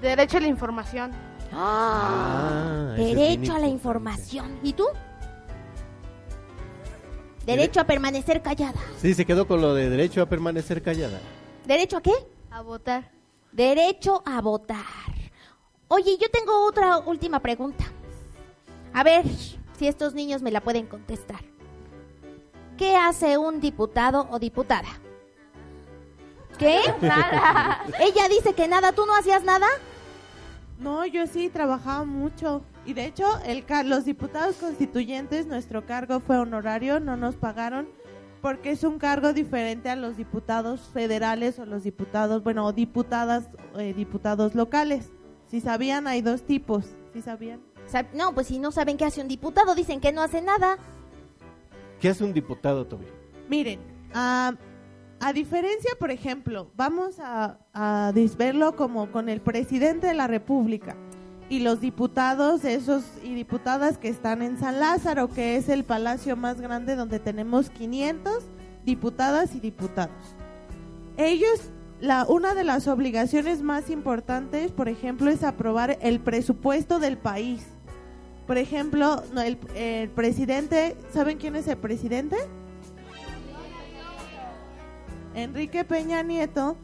Derecho 0.00 0.36
a 0.36 0.40
la 0.40 0.46
información. 0.46 1.10
Ah, 1.52 2.94
derecho 2.96 3.54
a 3.54 3.58
la 3.58 3.66
información. 3.66 4.60
¿Y 4.62 4.72
tú? 4.72 4.86
Derecho 7.44 7.80
a 7.80 7.84
permanecer 7.84 8.40
callada. 8.40 8.80
Sí, 8.98 9.14
se 9.14 9.24
quedó 9.24 9.48
con 9.48 9.60
lo 9.60 9.74
de 9.74 9.90
derecho 9.90 10.22
a 10.22 10.26
permanecer 10.26 10.80
callada. 10.80 11.18
¿Derecho 11.66 11.96
a 11.96 12.02
qué? 12.02 12.12
A 12.52 12.62
votar. 12.62 13.10
Derecho 13.50 14.22
a 14.24 14.40
votar. 14.40 14.76
Oye, 15.88 16.16
yo 16.20 16.30
tengo 16.30 16.66
otra 16.66 16.98
última 16.98 17.40
pregunta. 17.40 17.84
A 18.92 19.02
ver 19.02 19.24
si 19.80 19.88
estos 19.88 20.12
niños 20.12 20.42
me 20.42 20.50
la 20.50 20.60
pueden 20.60 20.86
contestar. 20.86 21.40
¿Qué 22.76 22.96
hace 22.96 23.38
un 23.38 23.62
diputado 23.62 24.28
o 24.30 24.38
diputada? 24.38 24.88
¿Qué? 26.58 26.80
Nada. 27.00 27.82
Ella 27.98 28.28
dice 28.28 28.52
que 28.52 28.68
nada, 28.68 28.92
¿tú 28.92 29.06
no 29.06 29.16
hacías 29.16 29.42
nada? 29.42 29.66
No, 30.78 31.06
yo 31.06 31.26
sí 31.26 31.48
trabajaba 31.48 32.04
mucho. 32.04 32.62
Y 32.84 32.92
de 32.92 33.06
hecho, 33.06 33.24
el 33.46 33.64
los 33.86 34.04
diputados 34.04 34.56
constituyentes, 34.56 35.46
nuestro 35.46 35.86
cargo 35.86 36.20
fue 36.20 36.38
honorario, 36.38 37.00
no 37.00 37.16
nos 37.16 37.36
pagaron, 37.36 37.88
porque 38.42 38.72
es 38.72 38.84
un 38.84 38.98
cargo 38.98 39.32
diferente 39.32 39.88
a 39.88 39.96
los 39.96 40.18
diputados 40.18 40.90
federales 40.92 41.58
o 41.58 41.64
los 41.64 41.84
diputados, 41.84 42.44
bueno, 42.44 42.66
o 42.66 42.74
diputadas, 42.74 43.48
eh, 43.78 43.94
diputados 43.94 44.54
locales. 44.54 45.10
Si 45.46 45.62
sabían, 45.62 46.06
hay 46.06 46.20
dos 46.20 46.42
tipos. 46.42 46.84
¿Sí 47.14 47.22
sabían? 47.22 47.69
No, 48.14 48.34
pues 48.34 48.48
si 48.48 48.58
no 48.58 48.72
saben 48.72 48.96
qué 48.96 49.04
hace 49.04 49.20
un 49.20 49.28
diputado, 49.28 49.74
dicen 49.74 50.00
que 50.00 50.12
no 50.12 50.22
hace 50.22 50.42
nada. 50.42 50.78
¿Qué 52.00 52.08
hace 52.08 52.24
un 52.24 52.32
diputado, 52.32 52.86
Toby? 52.86 53.06
Miren, 53.48 53.80
a 54.14 55.32
diferencia, 55.34 55.90
por 55.98 56.10
ejemplo, 56.10 56.70
vamos 56.76 57.20
a, 57.20 57.58
a 57.74 58.12
como 58.76 59.10
con 59.10 59.28
el 59.28 59.40
presidente 59.40 60.06
de 60.06 60.14
la 60.14 60.26
República 60.26 60.96
y 61.50 61.58
los 61.58 61.80
diputados 61.80 62.64
esos 62.64 63.02
y 63.22 63.34
diputadas 63.34 63.98
que 63.98 64.08
están 64.08 64.40
en 64.40 64.56
San 64.58 64.80
Lázaro, 64.80 65.28
que 65.28 65.56
es 65.56 65.68
el 65.68 65.84
palacio 65.84 66.36
más 66.36 66.60
grande 66.60 66.96
donde 66.96 67.18
tenemos 67.18 67.70
500 67.70 68.44
diputadas 68.86 69.54
y 69.54 69.60
diputados. 69.60 70.36
Ellos, 71.16 71.70
la, 72.00 72.24
una 72.26 72.54
de 72.54 72.64
las 72.64 72.88
obligaciones 72.88 73.62
más 73.62 73.90
importantes, 73.90 74.70
por 74.70 74.88
ejemplo, 74.88 75.28
es 75.28 75.42
aprobar 75.42 75.98
el 76.00 76.20
presupuesto 76.20 76.98
del 76.98 77.18
país. 77.18 77.66
Por 78.50 78.58
ejemplo, 78.58 79.22
no, 79.32 79.42
el, 79.42 80.10
presidente, 80.10 80.96
¿saben 81.14 81.38
quién 81.38 81.54
es 81.54 81.68
el 81.68 81.76
presidente? 81.76 82.36
Enrique 85.36 85.84
Peña 85.84 86.24
Nieto 86.24 86.76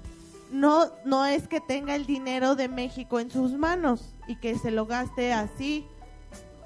no, 0.53 0.93
no 1.05 1.27
es 1.27 1.49
que 1.49 1.61
tenga 1.61 1.97
el 1.97 2.07
dinero 2.07 2.55
de 2.55 2.69
México 2.69 3.19
en 3.19 3.33
sus 3.33 3.55
manos 3.55 4.15
y 4.29 4.37
que 4.37 4.57
se 4.57 4.71
lo 4.71 4.87
gaste 4.87 5.33
así. 5.33 5.85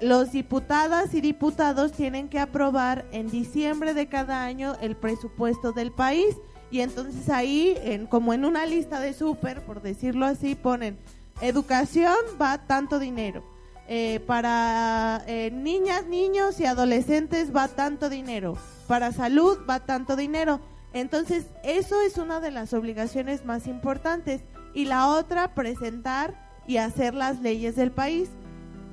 Los 0.01 0.33
diputadas 0.33 1.15
y 1.15 1.21
diputados 1.21 1.93
tienen 1.93 2.29
que 2.29 2.37
aprobar 2.37 3.07
en 3.11 3.27
diciembre 3.27 3.95
de 3.95 4.07
cada 4.07 4.43
año 4.43 4.75
el 4.81 4.95
presupuesto 4.95 5.71
del 5.71 5.91
país 5.91 6.37
y 6.69 6.81
entonces 6.81 7.27
ahí, 7.29 7.75
en, 7.81 8.05
como 8.05 8.35
en 8.35 8.45
una 8.45 8.67
lista 8.67 8.99
de 8.99 9.13
súper, 9.13 9.65
por 9.65 9.81
decirlo 9.81 10.27
así, 10.27 10.53
ponen 10.53 10.99
educación 11.41 12.13
va 12.39 12.59
tanto 12.67 12.99
dinero. 12.99 13.50
Eh, 13.87 14.21
para 14.25 15.23
eh, 15.27 15.51
niñas, 15.51 16.05
niños 16.05 16.59
y 16.59 16.65
adolescentes 16.65 17.55
va 17.55 17.67
tanto 17.67 18.09
dinero. 18.09 18.57
Para 18.87 19.11
salud 19.11 19.57
va 19.69 19.81
tanto 19.81 20.15
dinero. 20.15 20.61
Entonces, 20.93 21.45
eso 21.63 22.01
es 22.01 22.17
una 22.17 22.39
de 22.39 22.51
las 22.51 22.73
obligaciones 22.73 23.45
más 23.45 23.67
importantes. 23.67 24.41
Y 24.73 24.85
la 24.85 25.07
otra, 25.07 25.53
presentar 25.53 26.35
y 26.67 26.77
hacer 26.77 27.13
las 27.13 27.41
leyes 27.41 27.75
del 27.75 27.91
país. 27.91 28.29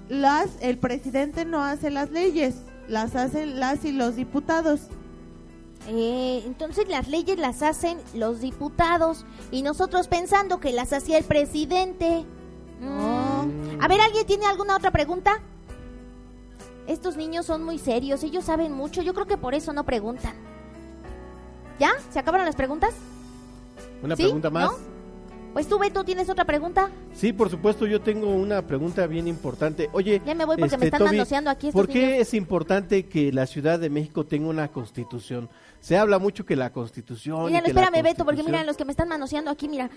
Las, 0.09 0.51
el 0.61 0.79
presidente 0.79 1.45
no 1.45 1.63
hace 1.63 1.91
las 1.91 2.11
leyes, 2.11 2.57
las 2.89 3.15
hacen 3.15 3.61
las 3.61 3.85
y 3.85 3.93
los 3.93 4.17
diputados. 4.17 4.89
Eh, 5.87 6.43
entonces 6.45 6.89
las 6.89 7.09
leyes 7.09 7.39
las 7.39 7.63
hacen 7.63 7.99
los 8.15 8.41
diputados 8.41 9.25
y 9.51 9.63
nosotros 9.63 10.09
pensando 10.09 10.61
que 10.61 10.73
las 10.73 10.93
hacía 10.93 11.19
el 11.19 11.25
presidente. 11.25 12.25
Mm. 12.81 13.81
A 13.83 13.89
ver, 13.89 14.01
¿alguien 14.01 14.27
tiene 14.27 14.47
alguna 14.47 14.77
otra 14.77 14.91
pregunta? 14.91 15.41
Estos 16.87 17.17
niños 17.17 17.47
son 17.47 17.65
muy 17.65 17.79
serios, 17.79 18.23
ellos 18.23 18.45
saben 18.45 18.73
mucho, 18.73 19.03
yo 19.03 19.13
creo 19.15 19.27
que 19.27 19.37
por 19.37 19.55
eso 19.55 19.73
no 19.73 19.85
preguntan. 19.85 20.33
¿Ya? 21.79 21.93
¿Se 22.11 22.19
acabaron 22.19 22.47
las 22.47 22.57
preguntas? 22.57 22.95
Una 24.03 24.17
¿Sí? 24.17 24.23
pregunta 24.25 24.51
más. 24.51 24.71
¿No? 24.71 24.98
Pues 25.59 25.67
tú, 25.69 25.77
Beto, 25.77 26.05
¿tienes 26.05 26.31
otra 26.31 26.45
pregunta? 26.45 26.89
Sí, 27.13 27.33
por 27.33 27.51
supuesto, 27.51 27.85
yo 27.85 28.01
tengo 28.01 28.29
una 28.29 28.65
pregunta 28.65 29.05
bien 29.09 29.27
importante. 29.27 29.91
Oye, 29.93 30.23
Ya 30.25 30.33
me 30.37 30.45
voy 30.45 30.57
porque 30.57 30.79
me 30.79 30.85
están 30.85 31.01
Toby, 31.01 31.17
manoseando 31.17 31.51
aquí 31.51 31.73
¿Por 31.73 31.89
qué 31.89 32.07
niños. 32.07 32.21
es 32.21 32.35
importante 32.35 33.07
que 33.07 33.33
la 33.33 33.45
Ciudad 33.45 33.81
de 33.81 33.91
México 33.91 34.25
tenga 34.25 34.47
una 34.47 34.69
constitución? 34.69 35.51
Se 35.81 35.97
habla 35.97 36.21
mucho 36.21 36.47
que 36.47 36.55
la 36.55 36.71
constitución. 36.73 37.53
la 37.53 37.59
espérame, 37.59 38.05
Beto, 38.05 38.25
porque 38.25 38.45
miran 38.45 38.67
los 38.67 38.77
que 38.77 38.85
me 38.85 38.93
están 38.93 39.09
manoseando 39.09 39.51
aquí, 39.51 39.69
mira. 39.69 39.91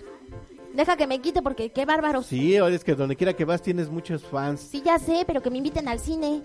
Deja 0.74 0.96
que 0.96 1.06
me 1.06 1.20
quite 1.20 1.42
porque 1.42 1.70
qué 1.70 1.84
bárbaros. 1.86 2.26
Sí, 2.26 2.56
ahora 2.56 2.74
es 2.74 2.82
que 2.82 2.96
donde 2.96 3.14
quiera 3.14 3.32
que 3.34 3.44
vas 3.44 3.62
tienes 3.62 3.88
muchos 3.88 4.24
fans. 4.24 4.66
Sí, 4.68 4.82
ya 4.84 4.98
sé, 4.98 5.22
pero 5.28 5.42
que 5.42 5.50
me 5.50 5.58
inviten 5.58 5.86
al 5.86 6.00
cine. 6.00 6.42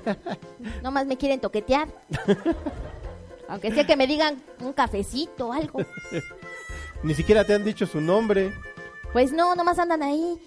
Nomás 0.82 1.04
me 1.06 1.18
quieren 1.18 1.40
toquetear. 1.40 1.88
Aunque 3.48 3.70
sea 3.70 3.86
que 3.86 3.96
me 3.96 4.06
digan 4.06 4.42
un 4.60 4.72
cafecito 4.72 5.48
o 5.48 5.52
algo. 5.52 5.80
Ni 7.02 7.14
siquiera 7.14 7.44
te 7.44 7.54
han 7.54 7.64
dicho 7.64 7.86
su 7.86 8.00
nombre. 8.00 8.52
Pues 9.12 9.32
no, 9.32 9.54
nomás 9.54 9.78
andan 9.78 10.02
ahí, 10.02 10.38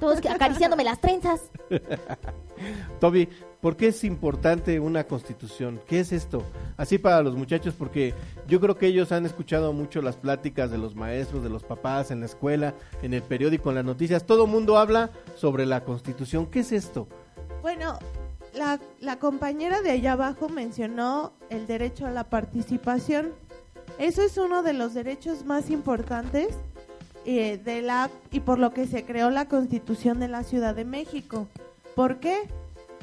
todos 0.00 0.18
acariciándome 0.26 0.84
las 0.84 1.00
trenzas. 1.00 1.50
Toby, 3.00 3.28
¿por 3.60 3.76
qué 3.76 3.88
es 3.88 4.02
importante 4.04 4.80
una 4.80 5.04
constitución? 5.04 5.80
¿Qué 5.86 6.00
es 6.00 6.12
esto? 6.12 6.42
Así 6.76 6.98
para 6.98 7.22
los 7.22 7.36
muchachos, 7.36 7.74
porque 7.76 8.14
yo 8.46 8.60
creo 8.60 8.76
que 8.76 8.86
ellos 8.86 9.12
han 9.12 9.26
escuchado 9.26 9.72
mucho 9.72 10.02
las 10.02 10.16
pláticas 10.16 10.70
de 10.70 10.78
los 10.78 10.94
maestros, 10.94 11.42
de 11.42 11.50
los 11.50 11.62
papás 11.62 12.10
en 12.10 12.20
la 12.20 12.26
escuela, 12.26 12.74
en 13.02 13.14
el 13.14 13.22
periódico, 13.22 13.68
en 13.68 13.76
las 13.76 13.84
noticias. 13.84 14.24
Todo 14.26 14.46
mundo 14.46 14.78
habla 14.78 15.10
sobre 15.36 15.66
la 15.66 15.84
constitución. 15.84 16.46
¿Qué 16.46 16.60
es 16.60 16.72
esto? 16.72 17.06
Bueno, 17.62 17.98
la, 18.54 18.80
la 19.00 19.18
compañera 19.18 19.82
de 19.82 19.90
allá 19.90 20.12
abajo 20.12 20.48
mencionó 20.48 21.32
el 21.50 21.66
derecho 21.66 22.06
a 22.06 22.10
la 22.10 22.24
participación. 22.24 23.32
Eso 23.98 24.22
es 24.22 24.38
uno 24.38 24.62
de 24.62 24.74
los 24.74 24.94
derechos 24.94 25.44
más 25.44 25.70
importantes 25.70 26.48
eh, 27.24 27.60
de 27.62 27.82
la 27.82 28.10
y 28.30 28.40
por 28.40 28.58
lo 28.58 28.72
que 28.72 28.86
se 28.86 29.04
creó 29.04 29.30
la 29.30 29.48
Constitución 29.48 30.20
de 30.20 30.28
la 30.28 30.44
Ciudad 30.44 30.74
de 30.74 30.84
México. 30.84 31.48
¿Por 31.96 32.20
qué? 32.20 32.48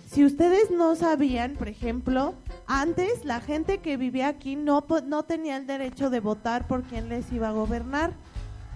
Si 0.09 0.23
ustedes 0.23 0.71
no 0.71 0.95
sabían, 0.95 1.55
por 1.55 1.67
ejemplo, 1.67 2.33
antes 2.65 3.25
la 3.25 3.41
gente 3.41 3.79
que 3.79 3.97
vivía 3.97 4.29
aquí 4.29 4.55
no 4.55 4.85
no 5.05 5.23
tenía 5.23 5.57
el 5.57 5.67
derecho 5.67 6.09
de 6.09 6.21
votar 6.21 6.65
por 6.65 6.83
quién 6.83 7.09
les 7.09 7.29
iba 7.31 7.49
a 7.49 7.51
gobernar. 7.51 8.13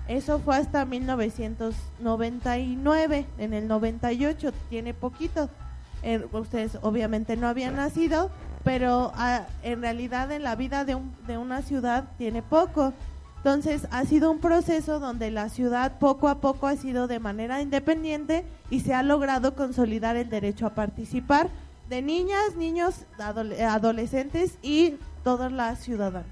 Eso 0.09 0.39
fue 0.39 0.57
hasta 0.57 0.84
1999, 0.86 3.26
en 3.38 3.53
el 3.53 3.67
98, 3.67 4.51
tiene 4.70 4.93
poquito. 4.93 5.49
Eh, 6.01 6.26
ustedes 6.32 6.78
obviamente 6.82 7.36
no 7.38 7.47
habían 7.47 7.76
nacido, 7.76 8.32
pero 8.64 9.12
ah, 9.16 9.43
en 9.64 9.82
realidad 9.82 10.32
en 10.32 10.43
la 10.43 10.55
vida 10.55 10.86
de, 10.86 10.95
un- 10.95 11.14
de 11.28 11.38
una 11.38 11.62
ciudad 11.62 12.05
tiene 12.18 12.41
poco. 12.41 12.93
Entonces 13.38 13.88
ha 13.91 14.03
sido 14.05 14.32
un 14.32 14.39
proceso 14.39 14.99
donde 14.99 15.32
la 15.32 15.47
ciudad 15.49 15.97
poco 15.99 16.28
a 16.28 16.39
poco 16.41 16.68
ha 16.68 16.76
sido 16.76 17.07
de 17.07 17.20
manera 17.20 17.62
independiente 17.62 18.43
y 18.70 18.82
se 18.82 18.93
ha 18.93 19.01
logrado 19.01 19.55
consolidar 19.55 20.18
el 20.18 20.30
derecho 20.30 20.66
a 20.66 20.72
participar 20.76 21.49
de 21.88 22.01
niñas, 22.01 22.55
niños, 22.57 23.05
adole- 23.18 23.62
adolescentes 23.62 24.57
y 24.62 24.95
todas 25.24 25.51
las 25.51 25.80
ciudadanas. 25.80 26.28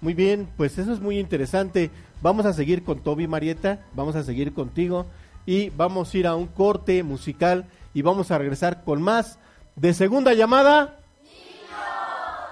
Muy 0.00 0.14
bien, 0.14 0.48
pues 0.56 0.78
eso 0.78 0.92
es 0.92 1.00
muy 1.00 1.18
interesante. 1.18 1.90
Vamos 2.22 2.46
a 2.46 2.52
seguir 2.52 2.84
con 2.84 3.00
Toby 3.00 3.26
Marieta, 3.26 3.80
vamos 3.94 4.14
a 4.14 4.22
seguir 4.22 4.54
contigo 4.54 5.06
y 5.46 5.70
vamos 5.70 6.14
a 6.14 6.18
ir 6.18 6.26
a 6.28 6.36
un 6.36 6.46
corte 6.46 7.02
musical 7.02 7.66
y 7.92 8.02
vamos 8.02 8.30
a 8.30 8.38
regresar 8.38 8.84
con 8.84 9.02
más 9.02 9.38
de 9.74 9.92
segunda 9.94 10.32
llamada. 10.32 10.96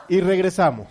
Y 0.08 0.22
regresamos. 0.22 0.88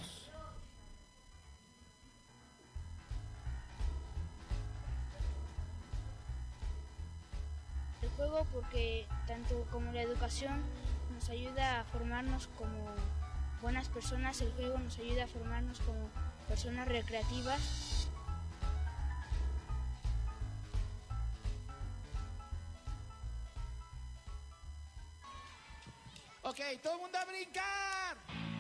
El 8.04 8.10
juego 8.10 8.46
porque 8.54 9.08
tanto 9.26 9.66
como 9.72 9.92
la 9.92 10.04
educación 10.04 10.62
nos 11.16 11.30
ayuda 11.30 11.80
a 11.80 11.84
formarnos 11.86 12.48
como 12.60 12.86
buenas 13.60 13.90
personas, 13.90 14.40
el 14.42 14.52
juego 14.54 14.78
nos 14.78 15.00
ayuda 15.00 15.24
a 15.24 15.28
formarnos 15.28 15.80
como 15.80 16.10
personas 16.48 16.88
recreativas. 16.88 18.08
Ok, 26.44 26.60
todo 26.84 26.94
el 26.94 27.02
mundo 27.02 27.18
a 27.18 27.26
brincar. 27.26 28.57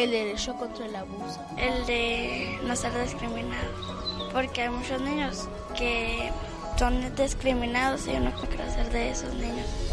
El 0.00 0.12
derecho 0.12 0.54
contra 0.54 0.86
el 0.86 0.96
abuso. 0.96 1.44
El 1.58 1.84
de 1.84 2.58
no 2.64 2.74
ser 2.74 2.90
discriminado. 3.02 4.30
Porque 4.32 4.62
hay 4.62 4.70
muchos 4.70 4.98
niños 5.02 5.46
que 5.76 6.32
son 6.78 7.14
discriminados 7.16 8.06
y 8.06 8.12
uno 8.12 8.32
quiere 8.48 8.62
hacer 8.62 8.88
de 8.90 9.10
esos 9.10 9.34
niños. 9.34 9.89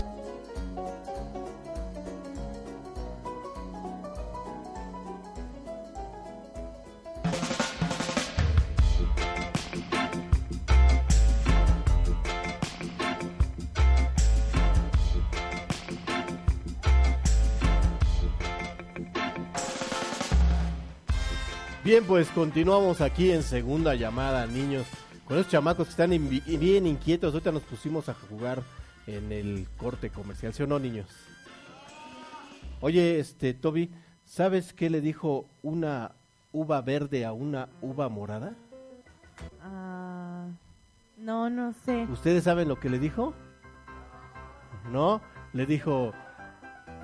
Pues 22.08 22.30
continuamos 22.30 23.02
aquí 23.02 23.32
en 23.32 23.44
segunda 23.44 23.94
llamada, 23.94 24.48
niños. 24.48 24.86
Con 25.26 25.38
esos 25.38 25.52
chamacos 25.52 25.88
que 25.88 25.92
están 25.92 26.10
bien 26.10 26.88
inquietos, 26.88 27.34
ahorita 27.34 27.52
nos 27.52 27.64
pusimos 27.64 28.08
a 28.08 28.14
jugar 28.14 28.64
en 29.08 29.32
el 29.34 29.68
corte 29.76 30.10
comercial, 30.10 30.54
¿sí 30.54 30.64
o 30.64 30.68
no, 30.68 30.80
niños? 30.80 31.08
Oye, 32.80 33.20
este, 33.20 33.54
Toby, 33.54 33.92
¿sabes 34.24 34.72
qué 34.74 34.90
le 34.90 35.02
dijo 35.02 35.50
una 35.64 36.14
uva 36.54 36.82
verde 36.82 37.26
a 37.26 37.34
una 37.34 37.68
uva 37.82 38.08
morada? 38.08 38.54
Ah, 39.62 40.48
no, 41.18 41.50
no 41.50 41.74
sé. 41.86 42.08
¿Ustedes 42.10 42.46
saben 42.46 42.70
lo 42.70 42.80
que 42.80 42.90
le 42.90 43.00
dijo? 43.00 43.34
¿No? 44.92 45.22
Le 45.52 45.66
dijo, 45.66 46.14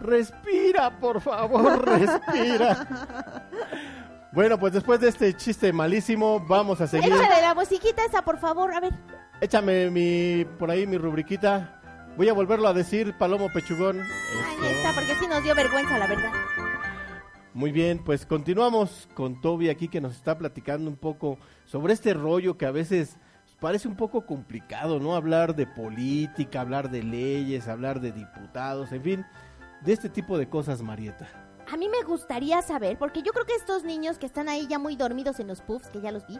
respira, 0.01 0.97
por 0.99 1.19
favor, 1.19 1.85
respira. 1.99 3.49
Bueno, 4.33 4.57
pues 4.59 4.73
después 4.73 4.99
de 4.99 5.09
este 5.09 5.31
chiste 5.35 5.71
malísimo, 5.71 6.39
vamos 6.39 6.81
a 6.81 6.87
seguir. 6.87 7.13
Échale 7.13 7.39
la 7.39 7.53
musiquita 7.53 8.03
esa, 8.03 8.23
por 8.23 8.39
favor, 8.39 8.73
a 8.73 8.79
ver. 8.79 8.91
Échame 9.39 9.91
mi, 9.91 10.43
por 10.57 10.71
ahí 10.71 10.87
mi 10.87 10.97
rubriquita. 10.97 11.79
Voy 12.17 12.29
a 12.29 12.33
volverlo 12.33 12.67
a 12.67 12.73
decir, 12.73 13.13
Palomo 13.15 13.49
Pechugón. 13.53 14.01
Ahí 14.01 14.71
está, 14.71 14.91
porque 14.93 15.13
sí 15.19 15.27
nos 15.27 15.43
dio 15.43 15.53
vergüenza, 15.53 15.99
la 15.99 16.07
verdad. 16.07 16.31
Muy 17.53 17.71
bien, 17.71 17.99
pues 18.03 18.25
continuamos 18.25 19.07
con 19.13 19.39
Toby 19.39 19.69
aquí 19.69 19.87
que 19.87 20.01
nos 20.01 20.15
está 20.15 20.35
platicando 20.35 20.89
un 20.89 20.97
poco 20.97 21.37
sobre 21.65 21.93
este 21.93 22.15
rollo 22.15 22.57
que 22.57 22.65
a 22.65 22.71
veces 22.71 23.17
parece 23.59 23.87
un 23.87 23.95
poco 23.95 24.25
complicado, 24.25 24.99
¿no? 24.99 25.15
Hablar 25.15 25.55
de 25.55 25.67
política, 25.67 26.61
hablar 26.61 26.89
de 26.89 27.03
leyes, 27.03 27.67
hablar 27.67 28.01
de 28.01 28.11
diputados, 28.11 28.91
en 28.93 29.03
fin, 29.03 29.25
de 29.81 29.93
este 29.93 30.09
tipo 30.09 30.39
de 30.39 30.49
cosas, 30.49 30.81
Marieta. 30.81 31.27
A 31.71 31.77
mí 31.77 31.89
me 31.89 32.03
gustaría 32.03 32.61
saber, 32.61 32.97
porque 32.97 33.21
yo 33.21 33.31
creo 33.31 33.45
que 33.45 33.55
estos 33.55 33.83
niños 33.83 34.17
que 34.17 34.25
están 34.25 34.49
ahí 34.49 34.67
ya 34.67 34.79
muy 34.79 34.95
dormidos 34.95 35.39
en 35.39 35.47
los 35.47 35.61
puffs, 35.61 35.89
que 35.89 36.01
ya 36.01 36.11
los 36.11 36.27
vi, 36.27 36.39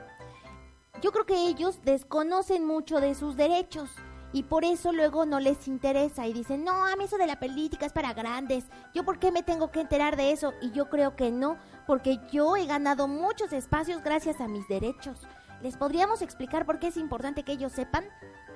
yo 1.01 1.11
creo 1.11 1.25
que 1.25 1.47
ellos 1.47 1.79
desconocen 1.83 2.65
mucho 2.65 2.99
de 2.99 3.15
sus 3.15 3.35
derechos 3.35 3.89
y 4.31 4.43
por 4.43 4.65
eso 4.65 4.91
luego 4.91 5.25
no 5.25 5.39
les 5.39 5.67
interesa 5.67 6.27
y 6.27 6.33
dicen, 6.33 6.63
no, 6.63 6.85
a 6.85 6.95
mí 6.95 7.05
eso 7.05 7.17
de 7.17 7.27
la 7.27 7.39
política 7.39 7.85
es 7.85 7.93
para 7.93 8.13
grandes, 8.13 8.65
yo 8.93 9.05
por 9.05 9.19
qué 9.19 9.31
me 9.31 9.43
tengo 9.43 9.71
que 9.71 9.81
enterar 9.81 10.17
de 10.17 10.31
eso 10.31 10.53
y 10.61 10.71
yo 10.71 10.89
creo 10.89 11.15
que 11.15 11.31
no, 11.31 11.57
porque 11.85 12.19
yo 12.31 12.57
he 12.57 12.65
ganado 12.65 13.07
muchos 13.07 13.53
espacios 13.53 14.03
gracias 14.03 14.41
a 14.41 14.47
mis 14.47 14.67
derechos. 14.67 15.19
¿Les 15.61 15.77
podríamos 15.77 16.21
explicar 16.21 16.65
por 16.65 16.79
qué 16.79 16.87
es 16.87 16.97
importante 16.97 17.43
que 17.43 17.53
ellos 17.53 17.71
sepan? 17.71 18.05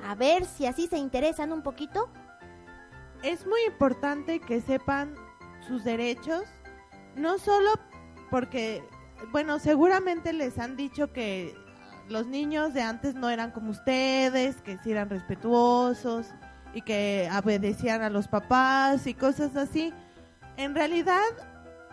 A 0.03 0.15
ver 0.15 0.45
si 0.45 0.65
así 0.65 0.87
se 0.87 0.97
interesan 0.97 1.53
un 1.53 1.61
poquito. 1.61 2.09
Es 3.23 3.45
muy 3.45 3.63
importante 3.65 4.39
que 4.39 4.61
sepan 4.61 5.15
sus 5.67 5.83
derechos, 5.83 6.43
no 7.17 7.37
solo 7.37 7.71
porque, 8.29 8.83
bueno, 9.31 9.59
seguramente 9.59 10.33
les 10.33 10.59
han 10.59 10.75
dicho 10.75 11.11
que 11.11 11.55
los 12.09 12.27
niños 12.27 12.73
de 12.73 12.81
antes 12.81 13.15
no 13.15 13.29
eran 13.29 13.51
como 13.51 13.71
ustedes, 13.71 14.61
que 14.61 14.77
sí 14.77 14.91
eran 14.91 15.09
respetuosos 15.09 16.27
y 16.73 16.81
que 16.81 17.29
obedecían 17.43 18.01
a 18.01 18.09
los 18.09 18.27
papás 18.27 19.07
y 19.07 19.13
cosas 19.13 19.55
así. 19.55 19.93
En 20.57 20.75
realidad 20.75 21.21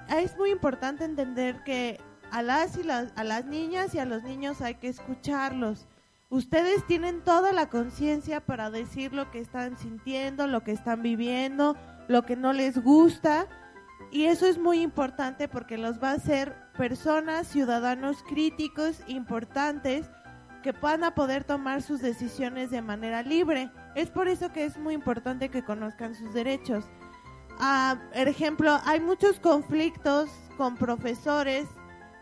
es 0.08 0.36
muy 0.36 0.50
importante 0.50 1.04
entender 1.04 1.62
que 1.64 2.00
a 2.30 2.42
las, 2.42 2.76
y 2.76 2.82
las, 2.82 3.12
a 3.16 3.24
las 3.24 3.44
niñas 3.46 3.94
y 3.94 3.98
a 3.98 4.04
los 4.04 4.22
niños 4.22 4.60
hay 4.60 4.76
que 4.76 4.88
escucharlos. 4.88 5.86
Ustedes 6.30 6.84
tienen 6.86 7.22
toda 7.22 7.52
la 7.52 7.68
conciencia 7.68 8.40
para 8.40 8.70
decir 8.70 9.12
lo 9.12 9.30
que 9.30 9.38
están 9.38 9.78
sintiendo, 9.78 10.46
lo 10.46 10.64
que 10.64 10.72
están 10.72 11.02
viviendo, 11.02 11.76
lo 12.08 12.24
que 12.24 12.36
no 12.36 12.52
les 12.52 12.82
gusta. 12.82 13.46
Y 14.10 14.24
eso 14.26 14.46
es 14.46 14.58
muy 14.58 14.80
importante 14.80 15.48
porque 15.48 15.76
los 15.78 16.02
va 16.02 16.10
a 16.10 16.14
hacer 16.14 16.54
personas, 16.76 17.48
ciudadanos 17.48 18.22
críticos, 18.22 19.00
importantes, 19.06 20.06
que 20.62 20.72
van 20.72 21.04
a 21.04 21.14
poder 21.14 21.44
tomar 21.44 21.82
sus 21.82 22.00
decisiones 22.00 22.70
de 22.70 22.80
manera 22.80 23.22
libre. 23.22 23.70
Es 23.94 24.10
por 24.10 24.28
eso 24.28 24.50
que 24.52 24.64
es 24.64 24.78
muy 24.78 24.94
importante 24.94 25.50
que 25.50 25.64
conozcan 25.64 26.14
sus 26.14 26.32
derechos. 26.32 26.84
Ah, 27.60 27.96
por 28.12 28.28
ejemplo, 28.28 28.80
hay 28.84 29.00
muchos 29.00 29.38
conflictos 29.40 30.30
con 30.56 30.76
profesores 30.76 31.66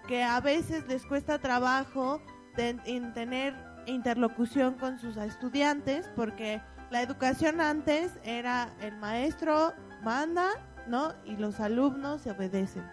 que 0.09 0.23
a 0.23 0.41
veces 0.41 0.87
les 0.89 1.07
cuesta 1.07 1.39
trabajo 1.39 2.21
de- 2.57 2.81
en 2.85 3.13
tener 3.15 3.55
interlocución 3.87 4.75
con 4.75 4.99
sus 4.99 5.17
estudiantes 5.17 6.11
porque 6.17 6.61
la 6.91 7.01
educación 7.03 7.61
antes 7.61 8.13
era 8.25 8.69
el 8.81 8.97
maestro 8.97 9.73
manda, 10.03 10.49
¿no? 10.89 11.13
Y 11.25 11.37
los 11.37 11.61
alumnos 11.61 12.23
se 12.23 12.31
obedecen. 12.31 12.85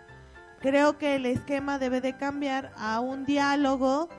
Creo 0.60 0.98
que 0.98 1.16
el 1.16 1.26
esquema 1.26 1.80
debe 1.80 2.02
de 2.02 2.18
cambiar 2.18 2.72
a 2.78 3.00
un 3.00 3.26
diálogo 3.26 4.10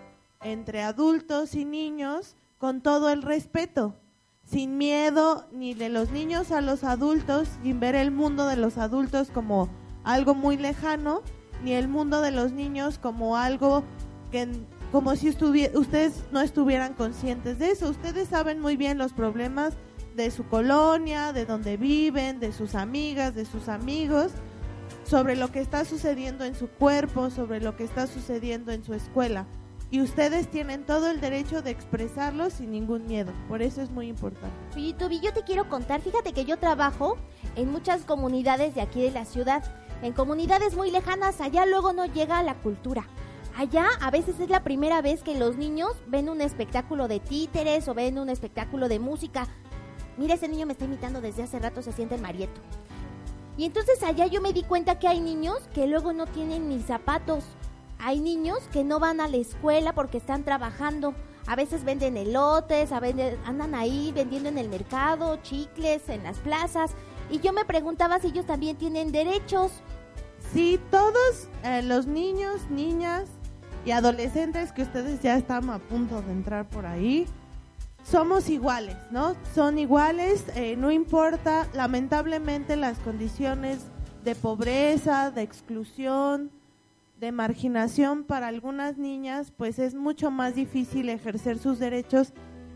entre 0.43 0.83
adultos 0.83 1.55
y 1.55 1.65
niños 1.65 2.37
con 2.59 2.81
todo 2.81 3.11
el 3.11 3.23
respeto, 3.23 3.95
sin 4.45 4.79
miedo 4.79 5.47
ni 5.53 5.75
de 5.75 5.89
los 5.91 6.11
niños 6.11 6.51
a 6.51 6.61
los 6.61 6.83
adultos, 6.83 7.49
sin 7.63 7.79
ver 7.79 7.95
el 7.95 8.11
mundo 8.11 8.47
de 8.47 8.57
los 8.57 8.79
adultos 8.79 9.31
como 9.31 9.69
algo 10.03 10.35
muy 10.35 10.57
lejano, 10.57 11.23
ni 11.63 11.73
el 11.73 11.89
mundo 11.89 12.23
de 12.23 12.31
los 12.31 12.53
niños 12.53 12.99
como 12.99 13.37
algo 13.37 13.85
que 14.31 14.49
como 14.93 15.15
si 15.15 15.29
ustedes 15.29 16.25
no 16.33 16.41
estuvieran 16.41 16.95
conscientes 16.95 17.59
de 17.59 17.71
eso. 17.71 17.91
Ustedes 17.91 18.29
saben 18.29 18.61
muy 18.61 18.77
bien 18.77 18.99
los 18.99 19.13
problemas 19.13 19.75
de 20.15 20.31
su 20.31 20.47
colonia, 20.47 21.33
de 21.33 21.47
donde 21.47 21.77
viven, 21.77 22.41
de 22.41 22.53
sus 22.53 22.75
amigas, 22.75 23.35
de 23.35 23.45
sus 23.45 23.69
amigos, 23.69 24.33
sobre 25.05 25.37
lo 25.37 25.51
que 25.51 25.61
está 25.61 25.85
sucediendo 25.85 26.45
en 26.45 26.55
su 26.55 26.69
cuerpo, 26.69 27.31
sobre 27.31 27.61
lo 27.61 27.77
que 27.77 27.85
está 27.85 28.07
sucediendo 28.07 28.73
en 28.73 28.85
su 28.85 28.95
escuela. 28.95 29.47
Y 29.93 30.01
ustedes 30.01 30.49
tienen 30.49 30.85
todo 30.85 31.11
el 31.11 31.21
derecho 31.21 31.63
de 31.63 31.71
expresarlo 31.71 32.51
sin 32.51 32.71
ningún 32.71 33.07
miedo. 33.07 33.33
Por 33.49 33.61
eso 33.61 33.83
es 33.83 33.91
muy 33.91 34.07
importante. 34.07 34.55
Oye, 34.77 34.95
Toby, 34.95 35.19
yo 35.21 35.33
te 35.33 35.43
quiero 35.43 35.69
contar, 35.69 36.01
fíjate 36.01 36.33
que 36.33 36.45
yo 36.45 36.59
trabajo 36.59 37.17
en 37.57 37.73
muchas 37.73 38.03
comunidades 38.03 38.77
de 38.77 38.83
aquí 38.83 39.03
de 39.03 39.11
la 39.11 39.25
ciudad, 39.25 39.65
en 40.03 40.13
comunidades 40.13 40.77
muy 40.77 40.93
lejanas, 40.93 41.41
allá 41.41 41.67
luego 41.67 41.93
no 41.93 42.07
llega 42.07 42.43
la 42.45 42.55
cultura. 42.55 43.09
Allá 43.57 43.87
a 44.01 44.11
veces 44.13 44.39
es 44.39 44.49
la 44.49 44.63
primera 44.63 45.03
vez 45.03 45.23
que 45.23 45.37
los 45.37 45.57
niños 45.57 45.91
ven 46.07 46.29
un 46.29 46.41
espectáculo 46.41 47.09
de 47.09 47.19
títeres 47.19 47.89
o 47.89 47.95
ven 47.95 48.19
un 48.19 48.29
espectáculo 48.29 48.89
de 48.89 49.01
música. 49.01 49.49
Mira, 50.21 50.35
ese 50.35 50.49
niño 50.49 50.67
me 50.67 50.75
está 50.75 50.85
imitando 50.85 51.23
desde 51.23 51.45
hace 51.45 51.59
rato, 51.59 51.81
se 51.81 51.93
siente 51.93 52.15
el 52.15 52.21
marieto. 52.21 52.61
Y 53.57 53.65
entonces 53.65 54.03
allá 54.03 54.27
yo 54.27 54.43
me 54.43 54.53
di 54.53 54.63
cuenta 54.63 54.99
que 54.99 55.09
hay 55.09 55.19
niños 55.19 55.57
que 55.73 55.87
luego 55.87 56.13
no 56.13 56.27
tienen 56.27 56.69
ni 56.69 56.83
zapatos. 56.83 57.43
Hay 57.99 58.21
niños 58.21 58.59
que 58.71 58.85
no 58.85 59.01
van 59.01 59.23
a 59.23 59.29
la 59.29 59.39
escuela 59.39 59.95
porque 59.95 60.19
están 60.19 60.45
trabajando. 60.45 61.15
A 61.47 61.57
veces 61.57 61.85
venden 61.85 62.19
elotes, 62.19 62.93
a 62.93 63.01
andan 63.47 63.75
ahí 63.75 64.13
vendiendo 64.15 64.51
en 64.51 64.59
el 64.59 64.69
mercado, 64.69 65.39
chicles, 65.43 66.07
en 66.11 66.23
las 66.23 66.37
plazas. 66.37 66.91
Y 67.31 67.41
yo 67.41 67.55
me 67.55 67.65
preguntaba 67.65 68.19
si 68.19 68.27
ellos 68.27 68.45
también 68.45 68.77
tienen 68.77 69.13
derechos. 69.13 69.73
Sí, 70.53 70.79
todos 70.91 71.49
eh, 71.65 71.81
los 71.81 72.07
niños, 72.07 72.69
niñas 72.69 73.31
y 73.87 73.93
adolescentes 73.93 74.73
que 74.73 74.83
ustedes 74.83 75.23
ya 75.23 75.39
están 75.39 75.71
a 75.71 75.79
punto 75.79 76.21
de 76.21 76.33
entrar 76.33 76.69
por 76.69 76.85
ahí, 76.85 77.27
somos 78.11 78.51
iguales, 78.51 78.97
¿no? 79.13 79.37
Son 79.55 79.79
iguales, 79.79 80.45
eh, 80.57 80.75
no 80.77 80.91
importa, 80.91 81.69
lamentablemente 81.75 82.75
las 82.75 82.99
condiciones 82.99 83.79
de 84.25 84.35
pobreza, 84.35 85.31
de 85.31 85.43
exclusión, 85.43 86.51
de 87.21 87.31
marginación 87.31 88.25
para 88.25 88.49
algunas 88.49 88.99
niñas, 88.99 89.53
pues 89.57 89.79
es 89.79 89.95
mucho 89.95 90.33
más 90.33 90.57
difícil 90.57 91.09
ejercer 91.09 91.59
sus 91.59 91.79
derechos 91.79 92.33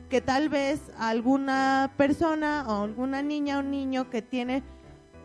que 0.09 0.21
tal 0.21 0.49
vez 0.49 0.81
alguna 0.99 1.93
persona 1.97 2.65
o 2.69 2.85
alguna 2.85 3.21
niña 3.23 3.59
o 3.59 3.63
niño 3.63 4.11
que 4.11 4.23
tiene 4.23 4.63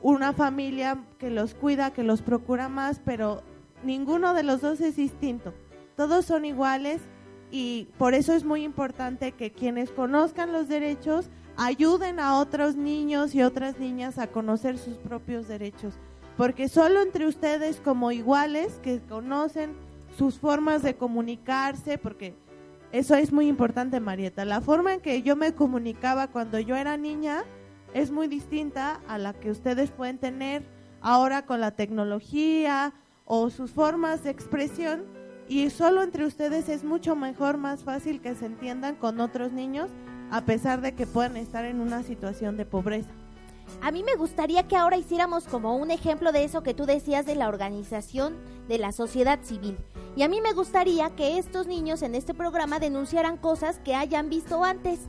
una 0.01 0.33
familia 0.33 1.03
que 1.19 1.29
los 1.29 1.53
cuida, 1.53 1.91
que 1.91 2.03
los 2.03 2.23
procura 2.23 2.67
más, 2.67 2.99
pero 3.05 3.43
ninguno 3.83 4.33
de 4.33 4.41
los 4.41 4.61
dos 4.61 4.81
es 4.81 4.95
distinto. 4.95 5.53
Todos 5.95 6.25
son 6.25 6.45
iguales 6.45 7.01
y 7.51 7.87
por 7.97 8.13
eso 8.13 8.33
es 8.33 8.43
muy 8.43 8.63
importante 8.63 9.31
que 9.31 9.51
quienes 9.51 9.89
conozcan 9.91 10.51
los 10.53 10.67
derechos 10.67 11.29
ayuden 11.57 12.19
a 12.19 12.37
otros 12.37 12.75
niños 12.75 13.35
y 13.35 13.41
otras 13.41 13.79
niñas 13.79 14.17
a 14.17 14.27
conocer 14.27 14.77
sus 14.77 14.97
propios 14.97 15.47
derechos. 15.47 15.95
porque 16.37 16.69
solo 16.69 17.01
entre 17.01 17.27
ustedes 17.27 17.81
como 17.81 18.13
iguales 18.13 18.79
que 18.81 19.01
conocen 19.01 19.75
sus 20.17 20.39
formas 20.39 20.81
de 20.83 20.95
comunicarse, 20.95 21.97
porque 21.97 22.33
eso 22.93 23.15
es 23.15 23.33
muy 23.33 23.49
importante, 23.49 23.99
Marieta. 23.99 24.45
La 24.45 24.61
forma 24.61 24.93
en 24.93 25.01
que 25.01 25.21
yo 25.21 25.35
me 25.35 25.53
comunicaba 25.53 26.27
cuando 26.27 26.57
yo 26.57 26.77
era 26.77 26.95
niña 26.95 27.43
es 27.93 28.09
muy 28.09 28.29
distinta 28.29 29.01
a 29.07 29.17
la 29.17 29.33
que 29.33 29.51
ustedes 29.51 29.91
pueden 29.91 30.17
tener 30.17 30.63
ahora 31.01 31.45
con 31.45 31.59
la 31.59 31.71
tecnología 31.71 32.93
o 33.25 33.49
sus 33.49 33.71
formas 33.71 34.23
de 34.23 34.29
expresión 34.29 35.03
y 35.49 35.69
solo 35.71 36.03
entre 36.03 36.25
ustedes 36.25 36.69
es 36.69 36.83
mucho 36.83 37.15
mejor, 37.15 37.57
más 37.57 37.83
fácil 37.83 38.21
que 38.21 38.35
se 38.35 38.45
entiendan 38.45 38.95
con 38.95 39.19
otros 39.19 39.51
niños 39.51 39.89
a 40.31 40.41
pesar 40.41 40.79
de 40.79 40.93
que 40.93 41.07
puedan 41.07 41.35
estar 41.37 41.65
en 41.65 41.81
una 41.81 42.03
situación 42.03 42.55
de 42.55 42.67
pobreza. 42.67 43.09
A 43.81 43.91
mí 43.91 44.03
me 44.03 44.15
gustaría 44.15 44.67
que 44.67 44.75
ahora 44.75 44.97
hiciéramos 44.97 45.45
como 45.45 45.75
un 45.75 45.89
ejemplo 45.89 46.31
de 46.31 46.43
eso 46.43 46.61
que 46.61 46.75
tú 46.75 46.85
decías 46.85 47.25
de 47.25 47.35
la 47.35 47.47
organización 47.47 48.35
de 48.67 48.77
la 48.77 48.91
sociedad 48.91 49.39
civil. 49.41 49.77
Y 50.15 50.21
a 50.21 50.27
mí 50.27 50.39
me 50.39 50.53
gustaría 50.53 51.09
que 51.15 51.39
estos 51.39 51.65
niños 51.65 52.03
en 52.03 52.13
este 52.13 52.35
programa 52.35 52.79
denunciaran 52.79 53.37
cosas 53.37 53.79
que 53.79 53.95
hayan 53.95 54.29
visto 54.29 54.63
antes. 54.63 54.99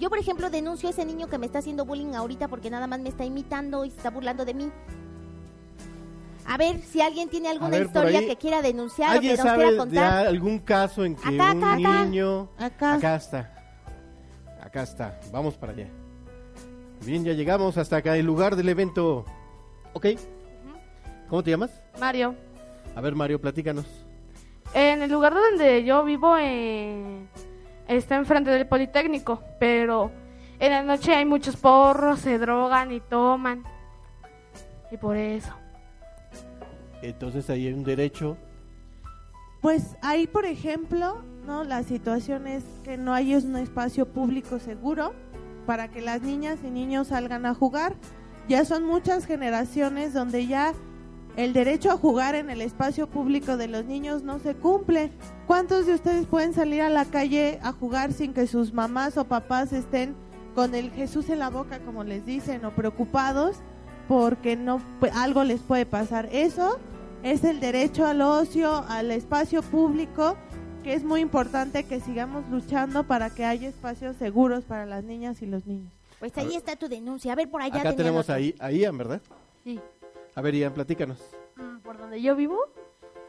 Yo, 0.00 0.08
por 0.10 0.18
ejemplo, 0.18 0.50
denuncio 0.50 0.88
a 0.88 0.90
ese 0.90 1.04
niño 1.04 1.28
que 1.28 1.38
me 1.38 1.46
está 1.46 1.60
haciendo 1.60 1.84
bullying 1.84 2.14
ahorita 2.14 2.48
porque 2.48 2.70
nada 2.70 2.88
más 2.88 2.98
me 2.98 3.08
está 3.08 3.24
imitando 3.24 3.84
y 3.84 3.90
se 3.90 3.96
está 3.98 4.10
burlando 4.10 4.44
de 4.44 4.54
mí. 4.54 4.72
A 6.46 6.56
ver 6.56 6.80
si 6.80 7.00
alguien 7.00 7.28
tiene 7.28 7.48
alguna 7.48 7.70
ver, 7.70 7.86
historia 7.86 8.18
ahí, 8.18 8.26
que 8.26 8.36
quiera 8.36 8.62
denunciar 8.62 9.08
o 9.08 9.12
que 9.12 9.16
¿Alguien 9.30 9.36
nos 9.36 9.46
sabe 9.46 9.56
quiera 9.58 9.70
de 9.72 9.76
contar. 9.78 10.26
algún 10.26 10.58
caso 10.58 11.04
en 11.04 11.14
que 11.16 11.28
Acá, 11.28 11.52
un 11.52 11.64
acá, 11.64 11.72
acá. 11.74 12.04
niño... 12.04 12.48
Acá. 12.58 13.16
está. 13.16 13.54
Acá 14.60 14.82
está. 14.82 15.20
Vamos 15.32 15.54
para 15.56 15.72
allá. 15.72 15.86
Bien, 17.04 17.24
ya 17.24 17.32
llegamos 17.32 17.76
hasta 17.78 17.96
acá, 17.96 18.16
el 18.16 18.26
lugar 18.26 18.56
del 18.56 18.68
evento. 18.68 19.24
Ok. 19.92 20.06
¿Cómo 21.28 21.42
te 21.42 21.50
llamas? 21.50 21.70
Mario, 21.98 22.34
A 22.94 23.00
ver, 23.00 23.14
Mario, 23.14 23.40
platícanos. 23.40 23.86
en 24.74 25.02
el 25.02 25.10
lugar 25.10 25.34
donde 25.34 25.82
yo 25.84 26.04
vivo 26.04 26.36
eh, 26.38 27.26
está 27.88 28.16
enfrente 28.16 28.50
del 28.50 28.66
Politécnico, 28.66 29.42
pero 29.58 30.10
en 30.58 30.70
la 30.72 30.82
noche 30.82 31.14
hay 31.14 31.24
muchos 31.24 31.56
porros, 31.56 32.20
se 32.20 32.38
drogan 32.38 32.92
y 32.92 33.00
toman. 33.00 33.64
Y 34.90 34.96
por 34.98 35.16
eso. 35.16 35.52
Entonces 37.02 37.50
ahí 37.50 37.66
hay 37.66 37.72
un 37.72 37.84
derecho. 37.84 38.36
Pues 39.60 39.96
ahí, 40.00 40.26
por 40.26 40.44
ejemplo, 40.44 41.22
no, 41.46 41.64
la 41.64 41.82
situación 41.82 42.46
es 42.46 42.64
que 42.84 42.96
no 42.96 43.12
hay 43.12 43.34
un 43.34 43.56
espacio 43.56 44.06
público 44.06 44.58
seguro 44.58 45.12
para 45.66 45.88
que 45.88 46.00
las 46.00 46.22
niñas 46.22 46.58
y 46.64 46.70
niños 46.70 47.08
salgan 47.08 47.46
a 47.46 47.54
jugar. 47.54 47.94
Ya 48.48 48.64
son 48.64 48.84
muchas 48.84 49.26
generaciones 49.26 50.14
donde 50.14 50.46
ya 50.46 50.74
el 51.36 51.52
derecho 51.52 51.90
a 51.90 51.96
jugar 51.96 52.34
en 52.34 52.50
el 52.50 52.60
espacio 52.60 53.08
público 53.08 53.56
de 53.56 53.68
los 53.68 53.84
niños 53.84 54.22
no 54.22 54.38
se 54.38 54.54
cumple. 54.54 55.10
¿Cuántos 55.46 55.86
de 55.86 55.94
ustedes 55.94 56.26
pueden 56.26 56.52
salir 56.52 56.82
a 56.82 56.90
la 56.90 57.04
calle 57.04 57.58
a 57.62 57.72
jugar 57.72 58.12
sin 58.12 58.34
que 58.34 58.46
sus 58.46 58.72
mamás 58.72 59.16
o 59.16 59.24
papás 59.24 59.72
estén 59.72 60.14
con 60.54 60.74
el 60.74 60.90
Jesús 60.90 61.30
en 61.30 61.38
la 61.38 61.50
boca, 61.50 61.78
como 61.78 62.04
les 62.04 62.26
dicen, 62.26 62.64
o 62.64 62.72
preocupados 62.72 63.56
porque 64.08 64.56
no 64.56 64.82
algo 65.14 65.44
les 65.44 65.60
puede 65.60 65.86
pasar? 65.86 66.28
Eso 66.32 66.78
es 67.22 67.44
el 67.44 67.60
derecho 67.60 68.06
al 68.06 68.20
ocio, 68.20 68.84
al 68.88 69.10
espacio 69.10 69.62
público, 69.62 70.36
que 70.82 70.94
es 70.94 71.04
muy 71.04 71.20
importante 71.20 71.84
que 71.84 72.00
sigamos 72.00 72.48
luchando 72.50 73.04
para 73.04 73.30
que 73.30 73.44
haya 73.44 73.68
espacios 73.68 74.16
seguros 74.16 74.64
para 74.64 74.86
las 74.86 75.04
niñas 75.04 75.40
y 75.42 75.46
los 75.46 75.66
niños. 75.66 75.92
Pues 76.18 76.36
ahí 76.38 76.54
está 76.56 76.76
tu 76.76 76.88
denuncia. 76.88 77.32
A 77.32 77.36
ver, 77.36 77.50
por 77.50 77.62
allá 77.62 77.80
Acá 77.80 77.94
tenemos 77.96 78.22
otro. 78.24 78.34
ahí, 78.36 78.54
a 78.58 78.70
Ian, 78.70 78.96
¿verdad? 78.98 79.20
Sí. 79.64 79.80
A 80.34 80.40
ver, 80.40 80.54
Ian, 80.54 80.72
platícanos. 80.72 81.18
Mm, 81.56 81.78
Por 81.78 81.98
donde 81.98 82.20
yo 82.22 82.34
vivo, 82.36 82.58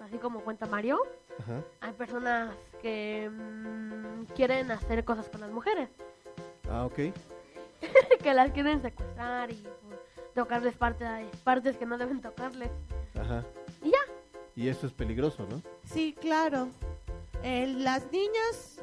así 0.04 0.18
como 0.18 0.40
cuenta 0.42 0.66
Mario, 0.68 1.00
Ajá. 1.40 1.62
hay 1.82 1.94
personas 1.94 2.56
que 2.82 3.30
mm, 3.32 4.26
quieren 4.36 4.72
hacer 4.72 5.04
cosas 5.06 5.28
con 5.30 5.42
las 5.42 5.52
mujeres, 5.52 5.90
Ah, 6.70 6.86
ok. 6.86 6.96
que 8.24 8.34
las 8.34 8.52
quieren 8.52 8.82
secuestrar 8.82 9.52
y 9.52 9.56
pues, 9.56 10.00
tocarles 10.34 10.76
partes, 10.76 11.08
partes 11.44 11.78
que 11.78 11.86
no 11.86 11.98
deben 11.98 12.22
tocarles. 12.22 12.70
Ajá. 13.20 13.44
Y 13.84 13.92
ya. 13.92 13.98
Y 14.56 14.68
eso 14.68 14.88
es 14.88 14.94
peligroso, 14.94 15.46
¿no? 15.50 15.62
Sí, 15.86 16.16
claro. 16.20 16.70
Eh, 17.44 17.68
las 17.68 18.12
niñas 18.12 18.80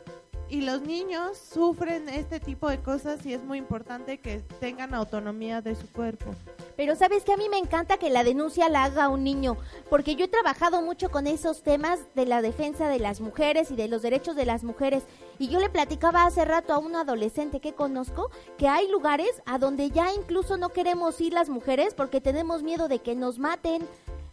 y 0.50 0.62
los 0.62 0.82
niños 0.82 1.38
sufren 1.38 2.08
este 2.08 2.40
tipo 2.40 2.68
de 2.68 2.80
cosas 2.80 3.24
y 3.24 3.32
es 3.32 3.42
muy 3.42 3.58
importante 3.58 4.18
que 4.18 4.40
tengan 4.58 4.94
autonomía 4.94 5.62
de 5.62 5.76
su 5.76 5.88
cuerpo. 5.92 6.34
Pero 6.76 6.96
sabes 6.96 7.22
que 7.22 7.32
a 7.32 7.36
mí 7.36 7.48
me 7.48 7.58
encanta 7.58 7.98
que 7.98 8.10
la 8.10 8.24
denuncia 8.24 8.68
la 8.68 8.84
haga 8.84 9.08
un 9.08 9.22
niño, 9.22 9.56
porque 9.88 10.16
yo 10.16 10.24
he 10.24 10.28
trabajado 10.28 10.82
mucho 10.82 11.10
con 11.10 11.28
esos 11.28 11.62
temas 11.62 12.00
de 12.16 12.26
la 12.26 12.42
defensa 12.42 12.88
de 12.88 12.98
las 12.98 13.20
mujeres 13.20 13.70
y 13.70 13.76
de 13.76 13.86
los 13.86 14.02
derechos 14.02 14.34
de 14.34 14.46
las 14.46 14.64
mujeres. 14.64 15.04
Y 15.38 15.48
yo 15.48 15.60
le 15.60 15.70
platicaba 15.70 16.26
hace 16.26 16.44
rato 16.44 16.72
a 16.72 16.78
un 16.78 16.96
adolescente 16.96 17.60
que 17.60 17.74
conozco 17.74 18.30
que 18.58 18.66
hay 18.66 18.90
lugares 18.90 19.42
a 19.46 19.58
donde 19.58 19.90
ya 19.90 20.12
incluso 20.12 20.56
no 20.56 20.70
queremos 20.70 21.20
ir 21.20 21.32
las 21.32 21.48
mujeres 21.48 21.94
porque 21.94 22.20
tenemos 22.20 22.64
miedo 22.64 22.88
de 22.88 22.98
que 22.98 23.14
nos 23.14 23.38
maten. 23.38 23.86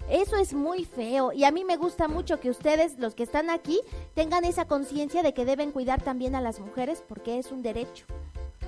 Eso 0.10 0.38
es 0.38 0.54
muy 0.54 0.86
feo 0.86 1.34
y 1.34 1.44
a 1.44 1.52
mí 1.52 1.66
me 1.66 1.76
gusta 1.76 2.08
mucho 2.08 2.40
que 2.40 2.50
ustedes, 2.50 2.98
los 2.98 3.14
que 3.14 3.24
están 3.24 3.50
aquí, 3.50 3.82
tengan 4.14 4.46
esa 4.46 4.66
conciencia 4.66 5.22
de 5.22 5.34
que 5.34 5.44
deben 5.44 5.72
cuidar 5.72 6.02
también 6.02 6.34
a 6.36 6.42
las 6.42 6.60
mujeres 6.60 7.04
porque 7.08 7.40
es 7.40 7.52
un 7.52 7.62
derecho. 7.62 8.06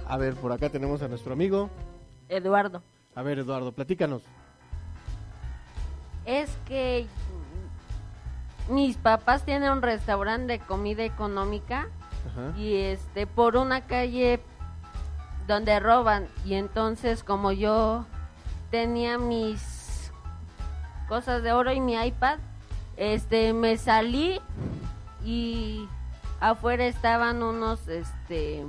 A 0.07 0.17
ver, 0.17 0.35
por 0.35 0.51
acá 0.51 0.69
tenemos 0.69 1.01
a 1.01 1.07
nuestro 1.07 1.31
amigo. 1.31 1.69
Eduardo. 2.27 2.83
A 3.15 3.21
ver, 3.21 3.39
Eduardo, 3.39 3.71
platícanos. 3.71 4.21
Es 6.25 6.49
que 6.67 7.07
mis 8.69 8.97
papás 8.97 9.43
tienen 9.45 9.71
un 9.71 9.81
restaurante 9.81 10.53
de 10.53 10.59
comida 10.59 11.03
económica 11.03 11.87
Ajá. 12.27 12.57
y 12.57 12.75
este 12.75 13.25
por 13.25 13.55
una 13.55 13.81
calle 13.81 14.41
donde 15.47 15.79
roban 15.79 16.27
y 16.45 16.53
entonces 16.53 17.23
como 17.23 17.51
yo 17.51 18.05
tenía 18.69 19.17
mis 19.17 19.78
cosas 21.09 21.43
de 21.43 21.51
oro 21.51 21.73
y 21.73 21.81
mi 21.81 21.95
iPad, 21.95 22.37
este 22.95 23.51
me 23.51 23.75
salí 23.77 24.39
y 25.25 25.87
afuera 26.39 26.85
estaban 26.85 27.43
unos 27.43 27.87
este 27.89 28.65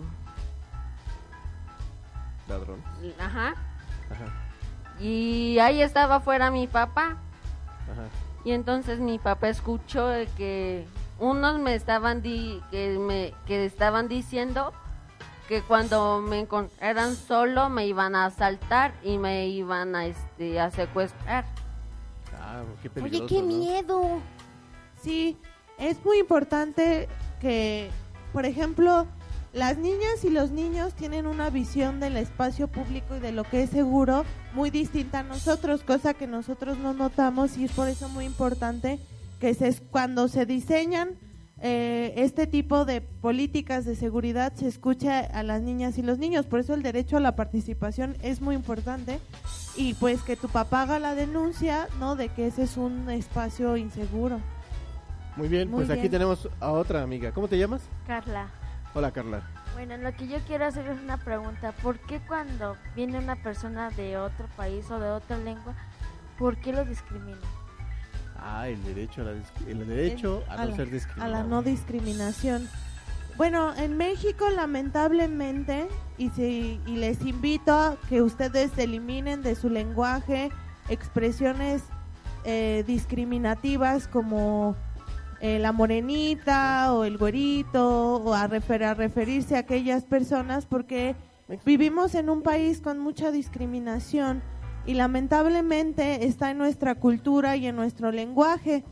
Ladrón. 2.49 2.83
ajá 3.21 3.55
Ajá. 4.11 4.25
y 5.01 5.59
ahí 5.61 5.83
estaba 5.83 6.17
afuera 6.17 6.51
mi 6.51 6.67
papá 6.67 7.17
Ajá. 7.93 8.09
y 8.45 8.53
entonces 8.53 8.99
mi 8.99 9.19
papá 9.21 9.49
escuchó 9.49 10.09
que 10.37 10.87
unos 11.21 11.59
me 11.61 11.75
estaban 11.75 12.23
di 12.23 12.61
que 12.71 12.99
me 12.99 13.35
que 13.47 13.65
estaban 13.67 14.09
diciendo 14.09 14.73
que 15.49 15.63
cuando 15.63 16.21
me 16.21 16.41
encontraran 16.41 17.15
solo 17.15 17.69
me 17.69 17.87
iban 17.87 18.15
a 18.17 18.25
asaltar 18.27 18.93
y 19.03 19.19
me 19.19 19.47
iban 19.49 19.95
a 19.97 20.07
este 20.07 20.61
a 20.61 20.71
secuestrar. 20.71 21.45
Ah, 22.51 22.65
qué 22.83 22.91
Oye, 23.01 23.27
qué 23.27 23.43
¿no? 23.43 23.47
miedo. 23.47 24.21
Sí, 25.01 25.37
es 25.79 26.05
muy 26.05 26.19
importante 26.19 27.09
que, 27.41 27.91
por 28.33 28.45
ejemplo, 28.45 29.07
las 29.53 29.79
niñas 29.79 30.25
y 30.25 30.31
los 30.31 30.51
niños 30.51 30.95
tienen 30.95 31.27
una 31.27 31.49
visión 31.51 32.01
del 32.01 32.17
espacio 32.17 32.67
público 32.67 33.17
y 33.17 33.21
de 33.21 33.31
lo 33.31 33.45
que 33.45 33.63
es 33.63 33.71
seguro 33.71 34.25
muy 34.53 34.71
distinta 34.71 35.21
a 35.21 35.23
nosotros, 35.23 35.85
cosa 35.85 36.15
que 36.15 36.27
nosotros 36.27 36.77
no 36.79 36.93
notamos 36.93 37.57
y 37.57 37.65
es 37.65 37.73
por 37.73 37.89
eso 37.89 38.09
muy 38.09 38.25
importante 38.25 38.99
que 39.39 39.55
se, 39.55 39.73
cuando 39.91 40.27
se 40.27 40.45
diseñan 40.45 41.11
eh, 41.63 42.15
este 42.17 42.47
tipo 42.47 42.85
de 42.85 43.01
políticas 43.01 43.85
de 43.85 43.95
seguridad 43.95 44.55
se 44.55 44.67
escuche 44.67 45.11
a 45.11 45.43
las 45.45 45.63
niñas 45.63 45.99
y 45.99 46.03
los 46.03 46.19
niños. 46.19 46.47
Por 46.47 46.61
eso 46.61 46.75
el 46.75 46.83
derecho 46.83 47.17
a 47.17 47.21
la 47.21 47.37
participación 47.37 48.17
es 48.23 48.41
muy 48.41 48.57
importante 48.57 49.21
y 49.77 49.95
pues 49.95 50.23
que 50.23 50.37
tu 50.37 50.49
papá 50.49 50.83
haga 50.83 50.99
la 50.99 51.15
denuncia, 51.15 51.89
¿no? 51.99 52.17
De 52.17 52.29
que 52.29 52.47
ese 52.47 52.63
es 52.63 52.77
un 52.77 53.09
espacio 53.11 53.77
inseguro. 53.77 54.41
Muy 55.37 55.49
bien, 55.49 55.71
Muy 55.71 55.85
pues 55.85 55.99
aquí 55.99 56.09
tenemos 56.09 56.49
a 56.61 56.71
otra 56.73 57.03
amiga. 57.03 57.33
¿Cómo 57.33 57.49
te 57.49 57.57
llamas? 57.59 57.83
Carla. 58.07 58.49
Hola, 58.95 59.13
Carla. 59.13 59.43
Bueno, 59.75 59.97
lo 59.97 60.13
que 60.15 60.27
yo 60.27 60.39
quiero 60.47 60.67
hacer 60.67 60.87
es 60.89 61.01
una 61.01 61.17
pregunta. 61.17 61.73
¿Por 61.83 61.99
qué 62.01 62.21
cuando 62.27 62.77
viene 62.97 63.19
una 63.19 63.37
persona 63.37 63.91
de 63.91 64.17
otro 64.19 64.47
país 64.57 64.91
o 64.91 64.99
de 64.99 65.09
otra 65.11 65.39
lengua, 65.39 65.75
por 66.39 66.57
qué 66.57 66.73
lo 66.73 66.85
discriminan? 66.85 67.39
Ah, 68.37 68.69
el 68.69 68.83
derecho 68.85 69.21
a, 69.21 69.25
la 69.25 69.31
el 69.69 69.87
derecho 69.87 70.43
a, 70.49 70.57
no 70.57 70.71
la, 70.71 70.77
ser 70.77 70.89
a 70.89 70.91
discriminado. 70.91 71.33
la 71.33 71.43
no 71.45 71.63
discriminación. 71.63 72.69
Bueno, 73.37 73.75
en 73.77 73.97
México 73.97 74.45
lamentablemente, 74.55 75.89
y, 76.19 76.29
si, 76.31 76.79
y 76.87 76.97
les 76.97 77.23
invito 77.23 77.73
a 77.73 77.97
que 78.09 78.21
ustedes 78.21 78.77
eliminen 78.77 79.43
de 79.43 79.55
su 79.55 79.71
lenguaje 79.71 80.51
expresiones 80.91 81.83
eh, 82.45 82.85
discriminativas 82.87 84.09
como 84.09 84.77
eh, 85.41 85.59
la 85.59 85.73
morenita 85.73 86.93
o 86.93 87.05
el 87.05 87.17
güerito 87.17 88.17
o 88.17 88.35
a, 88.35 88.47
refer- 88.47 88.85
a 88.85 88.93
referirse 88.95 89.57
a 89.57 89.61
aquellas 89.61 90.05
personas 90.05 90.67
porque 90.67 91.17
vivimos 91.65 92.15
en 92.15 92.29
un 92.29 92.43
país 92.43 92.83
con 92.83 92.99
mucha 92.99 93.31
discriminación 93.31 94.43
y 94.85 94.95
lamentablemente 94.95 96.27
está 96.27 96.51
en 96.51 96.59
nuestra 96.59 96.95
cultura 96.95 97.57
y 97.57 97.67
en 97.67 97.77
nuestro 97.77 98.13
lenguaje. 98.13 98.85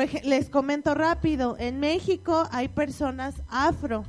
Ej- 0.00 0.24
les 0.24 0.48
comento 0.50 0.94
rápido, 0.94 1.56
en 1.58 1.80
México 1.80 2.48
hay 2.50 2.68
personas 2.68 3.34
afro. 3.48 4.04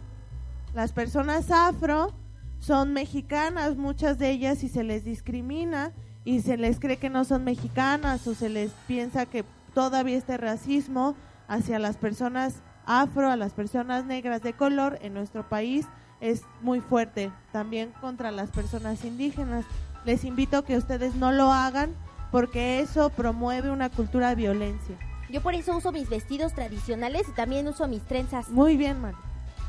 Las 0.73 0.91
personas 0.91 1.51
afro 1.51 2.13
son 2.59 2.93
mexicanas, 2.93 3.75
muchas 3.75 4.17
de 4.19 4.29
ellas, 4.29 4.63
y 4.63 4.69
se 4.69 4.83
les 4.83 5.03
discrimina 5.03 5.91
y 6.23 6.41
se 6.41 6.57
les 6.57 6.79
cree 6.79 6.97
que 6.97 7.09
no 7.09 7.25
son 7.25 7.43
mexicanas 7.43 8.27
o 8.27 8.35
se 8.35 8.49
les 8.49 8.71
piensa 8.87 9.25
que 9.25 9.43
todavía 9.73 10.17
este 10.17 10.37
racismo 10.37 11.15
hacia 11.47 11.79
las 11.79 11.97
personas 11.97 12.61
afro, 12.85 13.29
a 13.29 13.35
las 13.35 13.53
personas 13.53 14.05
negras 14.05 14.41
de 14.43 14.53
color 14.53 14.99
en 15.01 15.13
nuestro 15.13 15.47
país 15.49 15.87
es 16.19 16.43
muy 16.61 16.79
fuerte, 16.81 17.31
también 17.51 17.91
contra 17.99 18.31
las 18.31 18.51
personas 18.51 19.03
indígenas. 19.05 19.65
Les 20.05 20.23
invito 20.23 20.63
que 20.63 20.77
ustedes 20.77 21.15
no 21.15 21.31
lo 21.31 21.51
hagan 21.51 21.93
porque 22.31 22.79
eso 22.79 23.09
promueve 23.09 23.71
una 23.71 23.89
cultura 23.89 24.29
de 24.29 24.35
violencia. 24.35 24.97
Yo 25.31 25.41
por 25.41 25.55
eso 25.55 25.77
uso 25.77 25.93
mis 25.93 26.09
vestidos 26.09 26.53
tradicionales 26.53 27.27
y 27.29 27.31
también 27.31 27.65
uso 27.67 27.87
mis 27.87 28.01
trenzas. 28.03 28.49
Muy 28.49 28.75
bien, 28.75 28.99
Mari. 28.99 29.15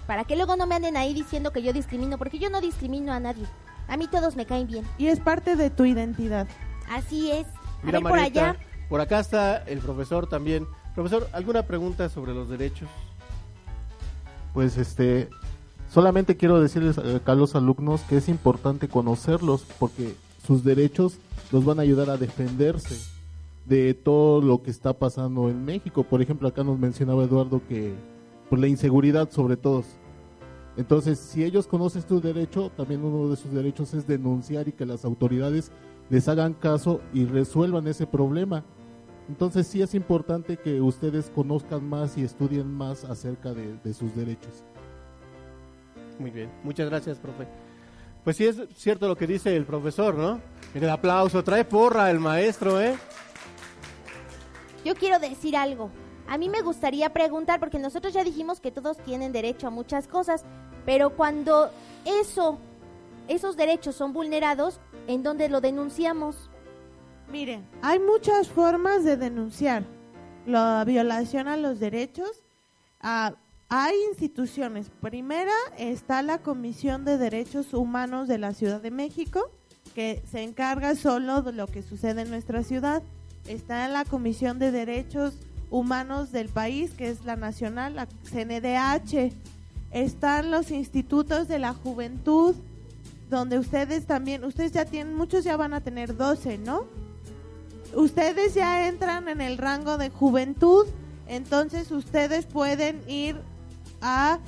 Para 0.09 0.25
que 0.25 0.35
luego 0.35 0.57
no 0.57 0.67
me 0.67 0.75
anden 0.75 0.97
ahí 0.97 1.15
diciendo 1.15 1.53
que 1.53 1.63
yo 1.63 1.73
discrimino, 1.73 2.19
porque 2.19 2.41
yo 2.41 2.51
no 2.51 2.61
discrimino 2.61 3.13
a 3.13 3.21
nadie. 3.21 3.47
A 3.87 3.97
mí 3.97 4.09
todos 4.09 4.35
me 4.35 4.45
caen 4.45 4.67
bien. 4.67 4.85
Y 4.99 5.07
es 5.07 5.21
parte 5.21 5.55
de 5.55 5.71
tu 5.71 5.85
identidad. 5.85 6.49
Así 6.91 7.31
es. 7.31 7.47
A 7.47 7.87
Mira, 7.87 7.99
ver 7.99 8.03
por 8.03 8.19
Marieta, 8.19 8.51
allá. 8.51 8.61
por 8.89 9.01
acá 9.01 9.21
está 9.21 9.59
el 9.59 9.79
profesor 9.79 10.27
también. 10.27 10.67
Profesor, 10.97 11.29
¿alguna 11.33 11.63
pregunta 11.63 12.09
sobre 12.09 12.35
los 12.35 12.49
derechos? 12.49 12.89
Pues 14.55 14.77
este, 14.77 15.31
solamente 15.89 16.37
quiero 16.37 16.61
decirles 16.61 16.99
acá 16.99 17.33
a 17.33 17.37
los 17.37 17.55
alumnos 17.55 18.01
que 18.03 18.17
es 18.17 18.29
importante 18.29 18.89
conocerlos 18.89 19.65
porque 19.79 20.17
sus 20.45 20.65
derechos 20.65 21.19
los 21.53 21.65
van 21.65 21.79
a 21.79 21.83
ayudar 21.83 22.11
a 22.11 22.17
defenderse 22.17 23.12
de 23.65 23.95
todo 23.95 24.41
lo 24.41 24.63
que 24.63 24.71
está 24.71 24.93
pasando 24.93 25.49
en 25.49 25.65
México. 25.65 26.05
Por 26.05 26.23
ejemplo, 26.23 26.49
acá 26.49 26.65
nos 26.65 26.79
mencionaba 26.79 27.25
Eduardo 27.25 27.63
que 27.69 27.95
por 28.51 28.59
la 28.59 28.69
inseguridad 28.69 29.31
sobre 29.31 29.57
todos. 29.57 29.87
Entonces, 30.77 31.19
si 31.19 31.45
ellos 31.45 31.67
conocen 31.67 32.03
su 32.07 32.21
derecho, 32.21 32.71
también 32.77 33.05
uno 33.05 33.29
de 33.29 33.37
sus 33.37 33.53
derechos 33.53 33.93
es 33.95 34.07
denunciar 34.07 34.69
y 34.69 34.73
que 34.73 34.87
las 34.87 35.05
autoridades 35.05 35.71
les 36.09 36.29
hagan 36.29 36.55
caso 36.55 37.01
y 37.13 37.25
resuelvan 37.27 37.87
ese 37.87 38.07
problema. 38.07 38.65
Entonces 39.29 39.67
sí 39.67 39.81
es 39.81 39.95
importante 39.95 40.57
que 40.57 40.81
ustedes 40.81 41.31
conozcan 41.35 41.89
más 41.89 42.19
y 42.19 42.23
estudien 42.23 42.73
más 42.73 43.05
acerca 43.05 43.55
de, 43.55 43.79
de 43.83 43.95
sus 43.95 44.15
derechos. 44.15 44.65
Muy 46.19 46.31
bien, 46.31 46.51
muchas 46.65 46.89
gracias, 46.89 47.19
profe. 47.19 47.47
Pues 48.25 48.37
sí 48.37 48.47
es 48.47 48.61
cierto 48.77 49.09
lo 49.09 49.17
que 49.17 49.27
dice 49.27 49.57
el 49.57 49.65
profesor, 49.65 50.15
¿no? 50.15 50.41
El 50.75 50.89
aplauso, 50.89 51.43
trae 51.43 51.65
porra 51.65 52.11
el 52.11 52.21
maestro, 52.21 52.81
¿eh? 52.81 52.97
Yo 54.85 54.95
quiero 54.95 55.19
decir 55.19 55.57
algo. 55.57 55.91
A 56.29 56.39
mí 56.39 56.49
me 56.49 56.63
gustaría 56.63 57.13
preguntar, 57.13 57.61
porque 57.61 57.79
nosotros 57.79 58.13
ya 58.13 58.25
dijimos 58.25 58.61
que 58.61 58.71
todos 58.71 58.97
tienen 58.99 59.33
derecho 59.33 59.67
a 59.67 59.71
muchas 59.71 60.09
cosas, 60.09 60.45
pero 60.85 61.17
cuando 61.17 61.71
eso, 62.05 62.59
esos 63.29 63.57
derechos 63.57 63.97
son 63.97 64.13
vulnerados, 64.13 64.81
¿en 65.07 65.23
dónde 65.23 65.49
lo 65.49 65.61
denunciamos? 65.61 66.51
Miren, 67.31 67.67
hay 67.81 67.99
muchas 67.99 68.49
formas 68.49 69.05
de 69.05 69.17
denunciar 69.17 69.85
la 70.47 70.85
violación 70.85 71.49
a 71.49 71.57
los 71.57 71.81
derechos. 71.81 72.43
Ah, 73.01 73.35
hay 73.69 73.95
instituciones. 74.11 74.91
Primera 75.01 75.55
está 75.79 76.23
la 76.23 76.39
Comisión 76.39 77.05
de 77.05 77.19
Derechos 77.19 77.73
Humanos 77.73 78.29
de 78.29 78.39
la 78.39 78.53
Ciudad 78.53 78.81
de 78.81 78.91
México, 78.91 79.51
que 79.95 80.23
se 80.31 80.43
encarga 80.43 80.95
solo 80.95 81.43
de 81.43 81.53
lo 81.53 81.67
que 81.67 81.83
sucede 81.83 82.23
en 82.23 82.31
nuestra 82.31 82.63
ciudad. 82.63 83.03
Está 83.47 83.89
la 83.89 84.05
Comisión 84.05 84.59
de 84.59 84.71
Derechos 84.71 85.35
Humanos 85.71 86.33
del 86.33 86.49
país, 86.49 86.93
que 86.93 87.09
es 87.09 87.25
la 87.25 87.35
nacional, 87.35 87.97
la 87.97 88.07
CNDH. 88.07 89.33
Están 89.91 90.51
los 90.51 90.71
institutos 90.71 91.49
de 91.49 91.59
la 91.59 91.75
juventud, 91.75 92.55
donde 93.29 93.59
ustedes 93.59 94.07
también, 94.07 94.45
ustedes 94.45 94.73
ya 94.73 94.85
tienen, 94.85 95.15
muchos 95.15 95.45
ya 95.45 95.57
van 95.57 95.75
a 95.75 95.81
tener 95.81 96.17
12, 96.17 96.59
¿no? 96.59 96.85
Ustedes 97.95 98.55
ya 98.55 98.87
entran 98.87 99.29
en 99.29 99.41
el 99.41 99.59
rango 99.59 99.99
de 99.99 100.11
juventud, 100.11 100.87
entonces 101.27 101.91
ustedes 101.91 102.47
pueden 102.47 103.03
ir 103.09 103.37
a 104.01 104.39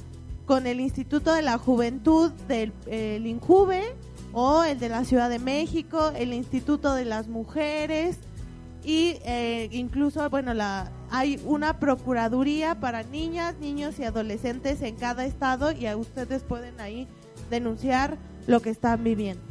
con 0.46 0.66
el 0.66 0.80
Instituto 0.80 1.32
de 1.32 1.42
la 1.42 1.58
Juventud 1.58 2.30
del 2.48 2.72
el 2.86 3.26
INJUVE 3.26 3.82
o 4.32 4.62
el 4.62 4.78
de 4.78 4.88
la 4.88 5.04
Ciudad 5.04 5.30
de 5.30 5.38
México, 5.38 6.12
el 6.14 6.32
Instituto 6.32 6.94
de 6.94 7.06
las 7.06 7.28
Mujeres 7.28 8.18
y 8.84 9.16
eh, 9.24 9.68
incluso, 9.72 10.28
bueno, 10.28 10.52
la 10.52 10.92
hay 11.10 11.40
una 11.44 11.78
procuraduría 11.78 12.80
para 12.80 13.02
niñas, 13.02 13.56
niños 13.60 13.98
y 13.98 14.04
adolescentes 14.04 14.82
en 14.82 14.96
cada 14.96 15.24
estado 15.24 15.72
y 15.72 15.86
a 15.86 15.96
ustedes 15.96 16.42
pueden 16.42 16.80
ahí 16.80 17.08
denunciar 17.50 18.18
lo 18.46 18.60
que 18.60 18.70
están 18.70 19.04
viviendo. 19.04 19.42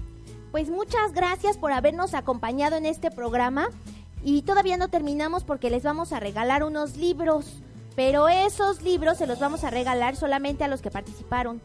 Pues 0.52 0.70
muchas 0.70 1.14
gracias 1.14 1.58
por 1.58 1.72
habernos 1.72 2.14
acompañado 2.14 2.76
en 2.76 2.86
este 2.86 3.10
programa 3.10 3.70
y 4.24 4.44
todavía 4.44 4.78
no 4.78 4.90
terminamos 4.90 5.44
porque 5.44 5.70
les 5.70 5.84
vamos 5.84 6.14
a 6.14 6.20
regalar 6.20 6.64
unos 6.64 6.98
libros, 6.98 7.64
pero 7.96 8.30
esos 8.30 8.84
libros 8.84 9.18
se 9.18 9.26
los 9.26 9.40
vamos 9.40 9.64
a 9.64 9.70
regalar 9.70 10.16
solamente 10.16 10.64
a 10.64 10.68
los 10.68 10.82
que 10.82 10.92
participaron. 10.92 11.62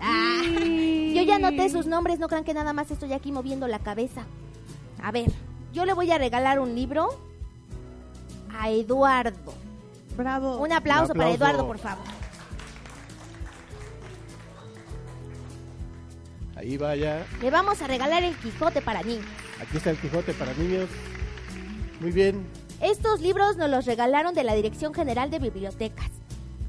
Ah, 0.00 0.42
yo 0.44 1.22
ya 1.22 1.36
anoté 1.36 1.68
sus 1.68 1.86
nombres, 1.86 2.18
no 2.18 2.28
crean 2.28 2.44
que 2.44 2.54
nada 2.54 2.72
más 2.72 2.90
estoy 2.90 3.12
aquí 3.12 3.32
moviendo 3.32 3.66
la 3.66 3.80
cabeza. 3.80 4.24
A 5.02 5.10
ver, 5.10 5.30
yo 5.76 5.84
le 5.84 5.92
voy 5.92 6.10
a 6.10 6.16
regalar 6.16 6.58
un 6.58 6.74
libro 6.74 7.20
a 8.58 8.70
Eduardo. 8.70 9.52
Bravo. 10.16 10.56
Un 10.56 10.72
aplauso, 10.72 11.12
Un 11.12 11.18
para. 11.18 11.30
Eduardo, 11.30 11.66
por 11.66 11.78
favor. 11.78 12.02
Ahí 16.56 16.78
vaya. 16.78 17.26
Le 17.42 17.50
vamos 17.50 17.82
a 17.82 17.86
regalar 17.86 18.24
el 18.24 18.34
Quijote 18.36 18.80
para 18.80 19.02
niños. 19.02 19.26
Aquí 19.60 19.76
está 19.76 19.90
el 19.90 19.98
Quijote 19.98 20.32
para 20.32 20.54
niños. 20.54 20.88
Muy 22.00 22.10
bien. 22.10 22.46
Estos 22.80 23.20
libros 23.20 23.58
nos 23.58 23.68
los 23.68 23.84
regalaron 23.84 24.34
de 24.34 24.44
la 24.44 24.54
Dirección 24.54 24.94
General 24.94 25.30
de 25.30 25.38
Bibliotecas. 25.38 26.10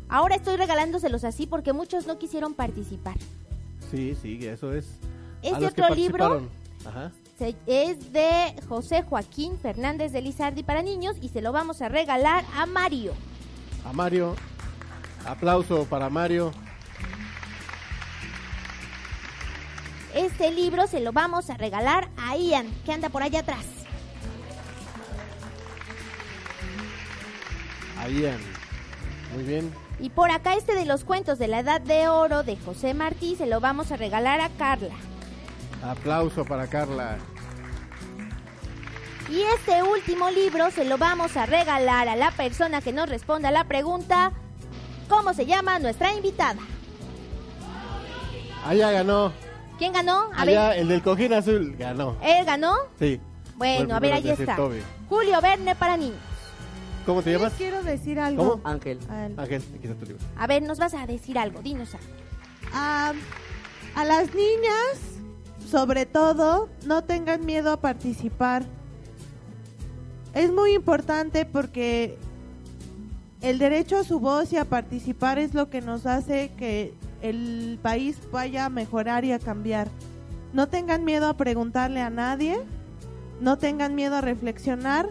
Ahora 0.09 0.35
estoy 0.35 0.57
regalándoselos 0.57 1.23
así 1.23 1.47
porque 1.47 1.71
muchos 1.71 2.07
no 2.07 2.19
quisieron 2.19 2.55
participar. 2.55 3.15
Sí, 3.89 4.17
sí, 4.21 4.45
eso 4.45 4.73
es. 4.73 4.85
Este 5.41 5.55
A 5.55 5.59
los 5.61 5.73
que 5.73 5.81
otro 5.81 5.95
libro-. 5.95 6.49
Ajá. 6.85 7.13
Se- 7.37 7.55
es 7.67 8.11
de 8.13 8.55
José 8.67 9.03
Joaquín 9.03 9.59
Fernández 9.59 10.11
de 10.11 10.21
Lizardi 10.21 10.63
para 10.63 10.81
niños 10.81 11.17
y 11.21 11.29
se 11.29 11.41
lo 11.41 11.51
vamos 11.51 11.81
a 11.81 11.89
regalar 11.89 12.43
a 12.55 12.65
Mario. 12.65 13.13
A 13.85 13.93
Mario. 13.93 14.35
Aplauso 15.25 15.85
para 15.85 16.09
Mario. 16.09 16.51
Este 20.15 20.51
libro 20.51 20.87
se 20.87 20.99
lo 20.99 21.11
vamos 21.11 21.49
a 21.51 21.57
regalar 21.57 22.09
a 22.17 22.35
Ian, 22.37 22.67
que 22.85 22.91
anda 22.91 23.09
por 23.09 23.21
allá 23.21 23.41
atrás. 23.41 23.65
A 27.99 28.09
Ian. 28.09 28.39
Muy 29.35 29.43
bien. 29.43 29.71
Y 29.99 30.09
por 30.09 30.31
acá 30.31 30.55
este 30.55 30.73
de 30.75 30.85
los 30.85 31.03
cuentos 31.03 31.37
de 31.37 31.47
la 31.47 31.59
Edad 31.59 31.81
de 31.81 32.07
Oro 32.07 32.43
de 32.43 32.55
José 32.55 32.93
Martí 32.93 33.35
se 33.35 33.45
lo 33.45 33.59
vamos 33.59 33.91
a 33.91 33.97
regalar 33.97 34.41
a 34.41 34.49
Carla. 34.49 34.95
Aplauso 35.83 36.43
para 36.45 36.67
Carla. 36.67 37.17
Y 39.29 39.41
este 39.41 39.83
último 39.83 40.29
libro 40.31 40.71
se 40.71 40.85
lo 40.85 40.97
vamos 40.97 41.35
a 41.35 41.45
regalar 41.45 42.07
a 42.07 42.15
la 42.15 42.31
persona 42.31 42.81
que 42.81 42.93
nos 42.93 43.09
responda 43.09 43.51
la 43.51 43.65
pregunta 43.65 44.31
¿Cómo 45.09 45.33
se 45.33 45.45
llama 45.45 45.79
nuestra 45.79 46.13
invitada? 46.13 46.59
Allá 48.65 48.91
ganó. 48.91 49.31
¿Quién 49.77 49.93
ganó? 49.93 50.29
A 50.35 50.41
Allá 50.41 50.69
ver, 50.69 50.79
el 50.79 50.87
del 50.89 51.01
cojín 51.01 51.31
azul 51.33 51.75
ganó. 51.77 52.17
¿él 52.21 52.43
ganó? 52.45 52.73
Sí. 52.99 53.19
Bueno, 53.55 53.95
a 53.95 53.99
ver, 53.99 54.13
ahí 54.13 54.29
está. 54.29 54.55
Toby. 54.57 54.81
Julio 55.07 55.39
Verne 55.41 55.75
para 55.75 55.95
niños. 55.95 56.17
¿Cómo 57.05 57.21
te 57.21 57.31
llamas? 57.31 57.53
Quiero 57.57 57.81
decir 57.83 58.19
algo. 58.19 58.57
¿Cómo? 58.57 58.69
Ángel. 58.69 58.99
Al- 59.09 59.39
Ángel, 59.39 59.63
aquí 59.77 59.87
está 59.87 59.95
tu 59.97 60.05
libro. 60.07 60.23
A 60.37 60.45
ver, 60.47 60.61
nos 60.63 60.77
vas 60.77 60.93
a 60.93 61.05
decir 61.07 61.39
algo, 61.39 61.61
dinos 61.61 61.93
algo. 61.95 62.07
a, 62.73 63.13
a 63.95 64.03
las 64.05 64.27
niñas, 64.35 64.99
sobre 65.69 66.05
todo, 66.05 66.69
no 66.85 67.03
tengan 67.03 67.45
miedo 67.45 67.71
a 67.71 67.77
participar. 67.77 68.63
Es 70.33 70.51
muy 70.51 70.73
importante 70.73 71.45
porque 71.45 72.17
el 73.41 73.59
derecho 73.59 73.97
a 73.97 74.03
su 74.03 74.19
voz 74.19 74.53
y 74.53 74.57
a 74.57 74.65
participar 74.65 75.39
es 75.39 75.53
lo 75.53 75.69
que 75.69 75.81
nos 75.81 76.05
hace 76.05 76.51
que 76.57 76.93
el 77.21 77.79
país 77.81 78.17
vaya 78.31 78.65
a 78.65 78.69
mejorar 78.69 79.25
y 79.25 79.31
a 79.31 79.39
cambiar. 79.39 79.89
No 80.53 80.67
tengan 80.69 81.03
miedo 81.03 81.27
a 81.27 81.35
preguntarle 81.35 82.01
a 82.01 82.09
nadie, 82.09 82.57
no 83.41 83.57
tengan 83.57 83.95
miedo 83.95 84.15
a 84.15 84.21
reflexionar, 84.21 85.09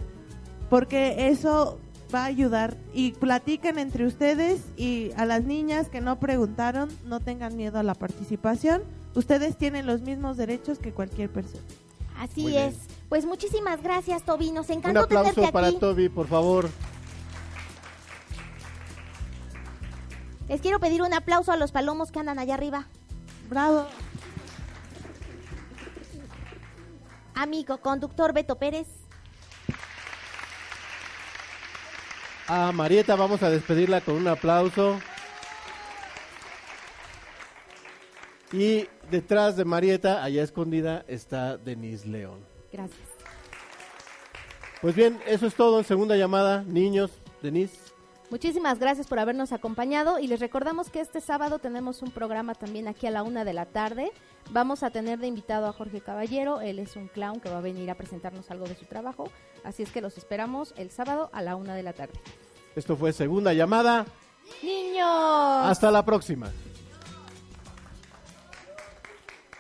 porque 0.71 1.29
eso 1.29 1.79
va 2.15 2.23
a 2.23 2.27
ayudar. 2.27 2.77
Y 2.95 3.13
platiquen 3.13 3.79
entre 3.79 4.07
ustedes 4.07 4.63
y 4.77 5.11
a 5.17 5.27
las 5.27 5.45
niñas 5.45 5.89
que 5.89 6.01
no 6.01 6.19
preguntaron, 6.19 6.89
no 7.05 7.21
tengan 7.21 7.57
miedo 7.57 7.79
a 7.79 7.83
la 7.83 7.95
participación. 7.95 8.83
Ustedes 9.17 9.57
tienen 9.57 9.87
los 9.87 10.03
mismos 10.03 10.37
derechos 10.37 10.79
que 10.79 10.93
cualquier 10.93 11.31
persona. 11.31 11.63
Así 12.19 12.43
Muy 12.43 12.57
es. 12.59 12.75
bien. 12.77 12.87
Pues 13.09 13.25
muchísimas 13.25 13.83
gracias, 13.83 14.23
Toby. 14.25 14.51
Nos 14.51 14.69
Un 14.69 14.75
encanta 14.77 15.01
aplauso 15.01 15.33
tenerte 15.33 15.53
para 15.53 15.69
aquí. 15.69 15.79
Toby, 15.79 16.11
por 16.11 16.27
favor. 16.29 16.69
Les 20.49 20.61
quiero 20.61 20.79
pedir 20.81 21.01
un 21.01 21.15
aplauso 21.15 21.51
a 21.51 21.57
los 21.57 21.73
palomos 21.73 22.13
que 22.13 22.19
andan 22.21 22.39
allá 22.39 22.55
arriba. 22.55 22.87
Bravo. 23.49 23.87
Amigo 27.35 27.79
conductor 27.79 28.35
Beto 28.35 28.57
Pérez. 28.57 28.87
A 32.49 32.71
Marieta 32.73 33.17
vamos 33.17 33.43
a 33.43 33.49
despedirla 33.51 34.03
con 34.03 34.15
un 34.15 34.29
aplauso. 34.29 34.99
Y 38.53 38.87
detrás 39.11 39.57
de 39.57 39.65
Marieta, 39.65 40.23
allá 40.23 40.43
escondida, 40.43 41.05
está 41.09 41.57
Denise 41.57 42.07
León. 42.07 42.41
Gracias. 42.73 43.09
Pues 44.81 44.95
bien, 44.95 45.19
eso 45.27 45.47
es 45.47 45.55
todo 45.55 45.79
en 45.79 45.85
segunda 45.85 46.17
llamada. 46.17 46.63
Niños, 46.63 47.11
Denise. 47.43 47.79
Muchísimas 48.31 48.81
gracias 48.81 49.07
por 49.07 49.21
habernos 49.21 49.53
acompañado 49.53 50.19
y 50.19 50.27
les 50.27 50.41
recordamos 50.41 50.91
que 50.91 51.01
este 51.01 51.21
sábado 51.21 51.61
tenemos 51.61 52.03
un 52.03 52.11
programa 52.11 52.55
también 52.55 52.89
aquí 52.89 53.07
a 53.07 53.11
la 53.11 53.23
una 53.23 53.45
de 53.45 53.53
la 53.53 53.67
tarde. 53.67 54.11
Vamos 54.51 54.83
a 54.83 54.91
tener 54.91 55.21
de 55.21 55.29
invitado 55.29 55.67
a 55.67 55.73
Jorge 55.73 56.01
Caballero, 56.01 56.61
él 56.61 56.81
es 56.81 56.97
un 56.97 57.07
clown 57.07 57.41
que 57.41 57.49
va 57.49 57.59
a 57.59 57.61
venir 57.61 57.89
a 57.89 57.95
presentarnos 57.95 58.51
algo 58.51 58.67
de 58.67 58.75
su 58.75 58.85
trabajo, 58.85 59.31
así 59.65 59.85
es 59.85 59.91
que 59.91 60.01
los 60.01 60.19
esperamos 60.19 60.75
el 60.77 60.91
sábado 60.91 61.31
a 61.33 61.43
la 61.43 61.55
una 61.55 61.77
de 61.77 61.85
la 61.85 61.93
tarde. 61.93 62.15
Esto 62.75 62.97
fue 62.97 63.13
segunda 63.13 63.53
llamada. 63.55 64.07
Niños. 64.63 65.07
Hasta 65.07 65.91
la 65.91 66.05
próxima. 66.05 66.51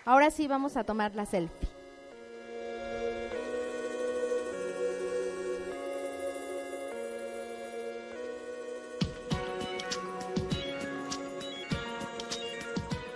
Ahora 0.07 0.31
sí 0.31 0.47
vamos 0.47 0.77
a 0.77 0.85
tomar 0.85 1.17
la 1.17 1.27
selfie. 1.27 1.69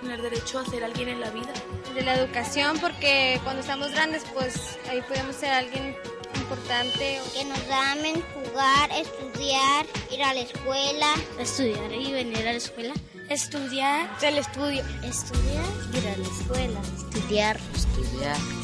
Tener 0.00 0.20
derecho 0.20 0.58
a 0.58 0.64
ser 0.64 0.82
alguien 0.82 1.10
en 1.10 1.20
la 1.20 1.30
vida. 1.30 1.52
de 1.94 2.02
la 2.02 2.14
educación 2.14 2.78
porque 2.80 3.40
cuando 3.44 3.60
estamos 3.60 3.92
grandes 3.92 4.24
pues 4.34 4.78
ahí 4.88 5.00
podemos 5.02 5.36
ser 5.36 5.50
alguien 5.50 5.96
importante. 6.34 7.20
Que 7.32 7.44
nos 7.44 7.60
amen, 7.70 8.22
jugar, 8.34 8.90
estudiar, 8.90 9.86
ir 10.10 10.22
a 10.24 10.34
la 10.34 10.40
escuela. 10.40 11.14
Estudiar 11.38 11.92
y 11.92 12.12
venir 12.12 12.38
a 12.38 12.52
la 12.52 12.58
escuela. 12.58 12.94
Estudiar 13.28 14.10
el 14.22 14.38
estudio. 14.38 14.82
Estudiar, 15.04 15.64
ir 15.98 16.08
a 16.08 16.16
la 16.16 16.26
escuela. 16.26 16.80
Estudiar. 16.96 17.58
Estudiar. 17.74 18.59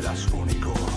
Serás 0.00 0.28
único. 0.32 0.87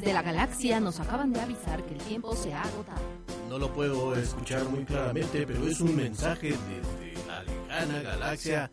Desde 0.00 0.14
la 0.14 0.22
galaxia 0.22 0.80
nos 0.80 0.98
acaban 0.98 1.30
de 1.30 1.42
avisar 1.42 1.84
que 1.84 1.92
el 1.92 2.00
tiempo 2.00 2.34
se 2.34 2.54
ha 2.54 2.62
agotado. 2.62 3.02
No 3.50 3.58
lo 3.58 3.70
puedo 3.70 4.16
escuchar 4.16 4.64
muy 4.64 4.82
claramente, 4.86 5.46
pero 5.46 5.66
es 5.68 5.78
un 5.78 5.94
mensaje 5.94 6.54
desde 6.54 7.26
la 7.26 7.42
lejana 7.42 8.00
galaxia. 8.00 8.70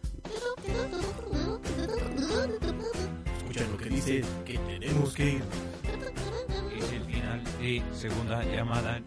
Escuchen 3.40 3.72
lo 3.74 3.78
que 3.78 3.90
dice, 3.90 4.24
que 4.46 4.58
tenemos 4.58 5.14
que 5.14 5.32
ir. 5.32 5.44
Es 6.78 6.92
el 6.94 7.04
final 7.04 7.44
de 7.60 7.84
segunda 7.94 8.46
llamada. 8.46 9.02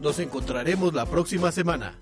Nos 0.00 0.18
encontraremos 0.18 0.92
la 0.92 1.06
próxima 1.06 1.52
semana. 1.52 1.96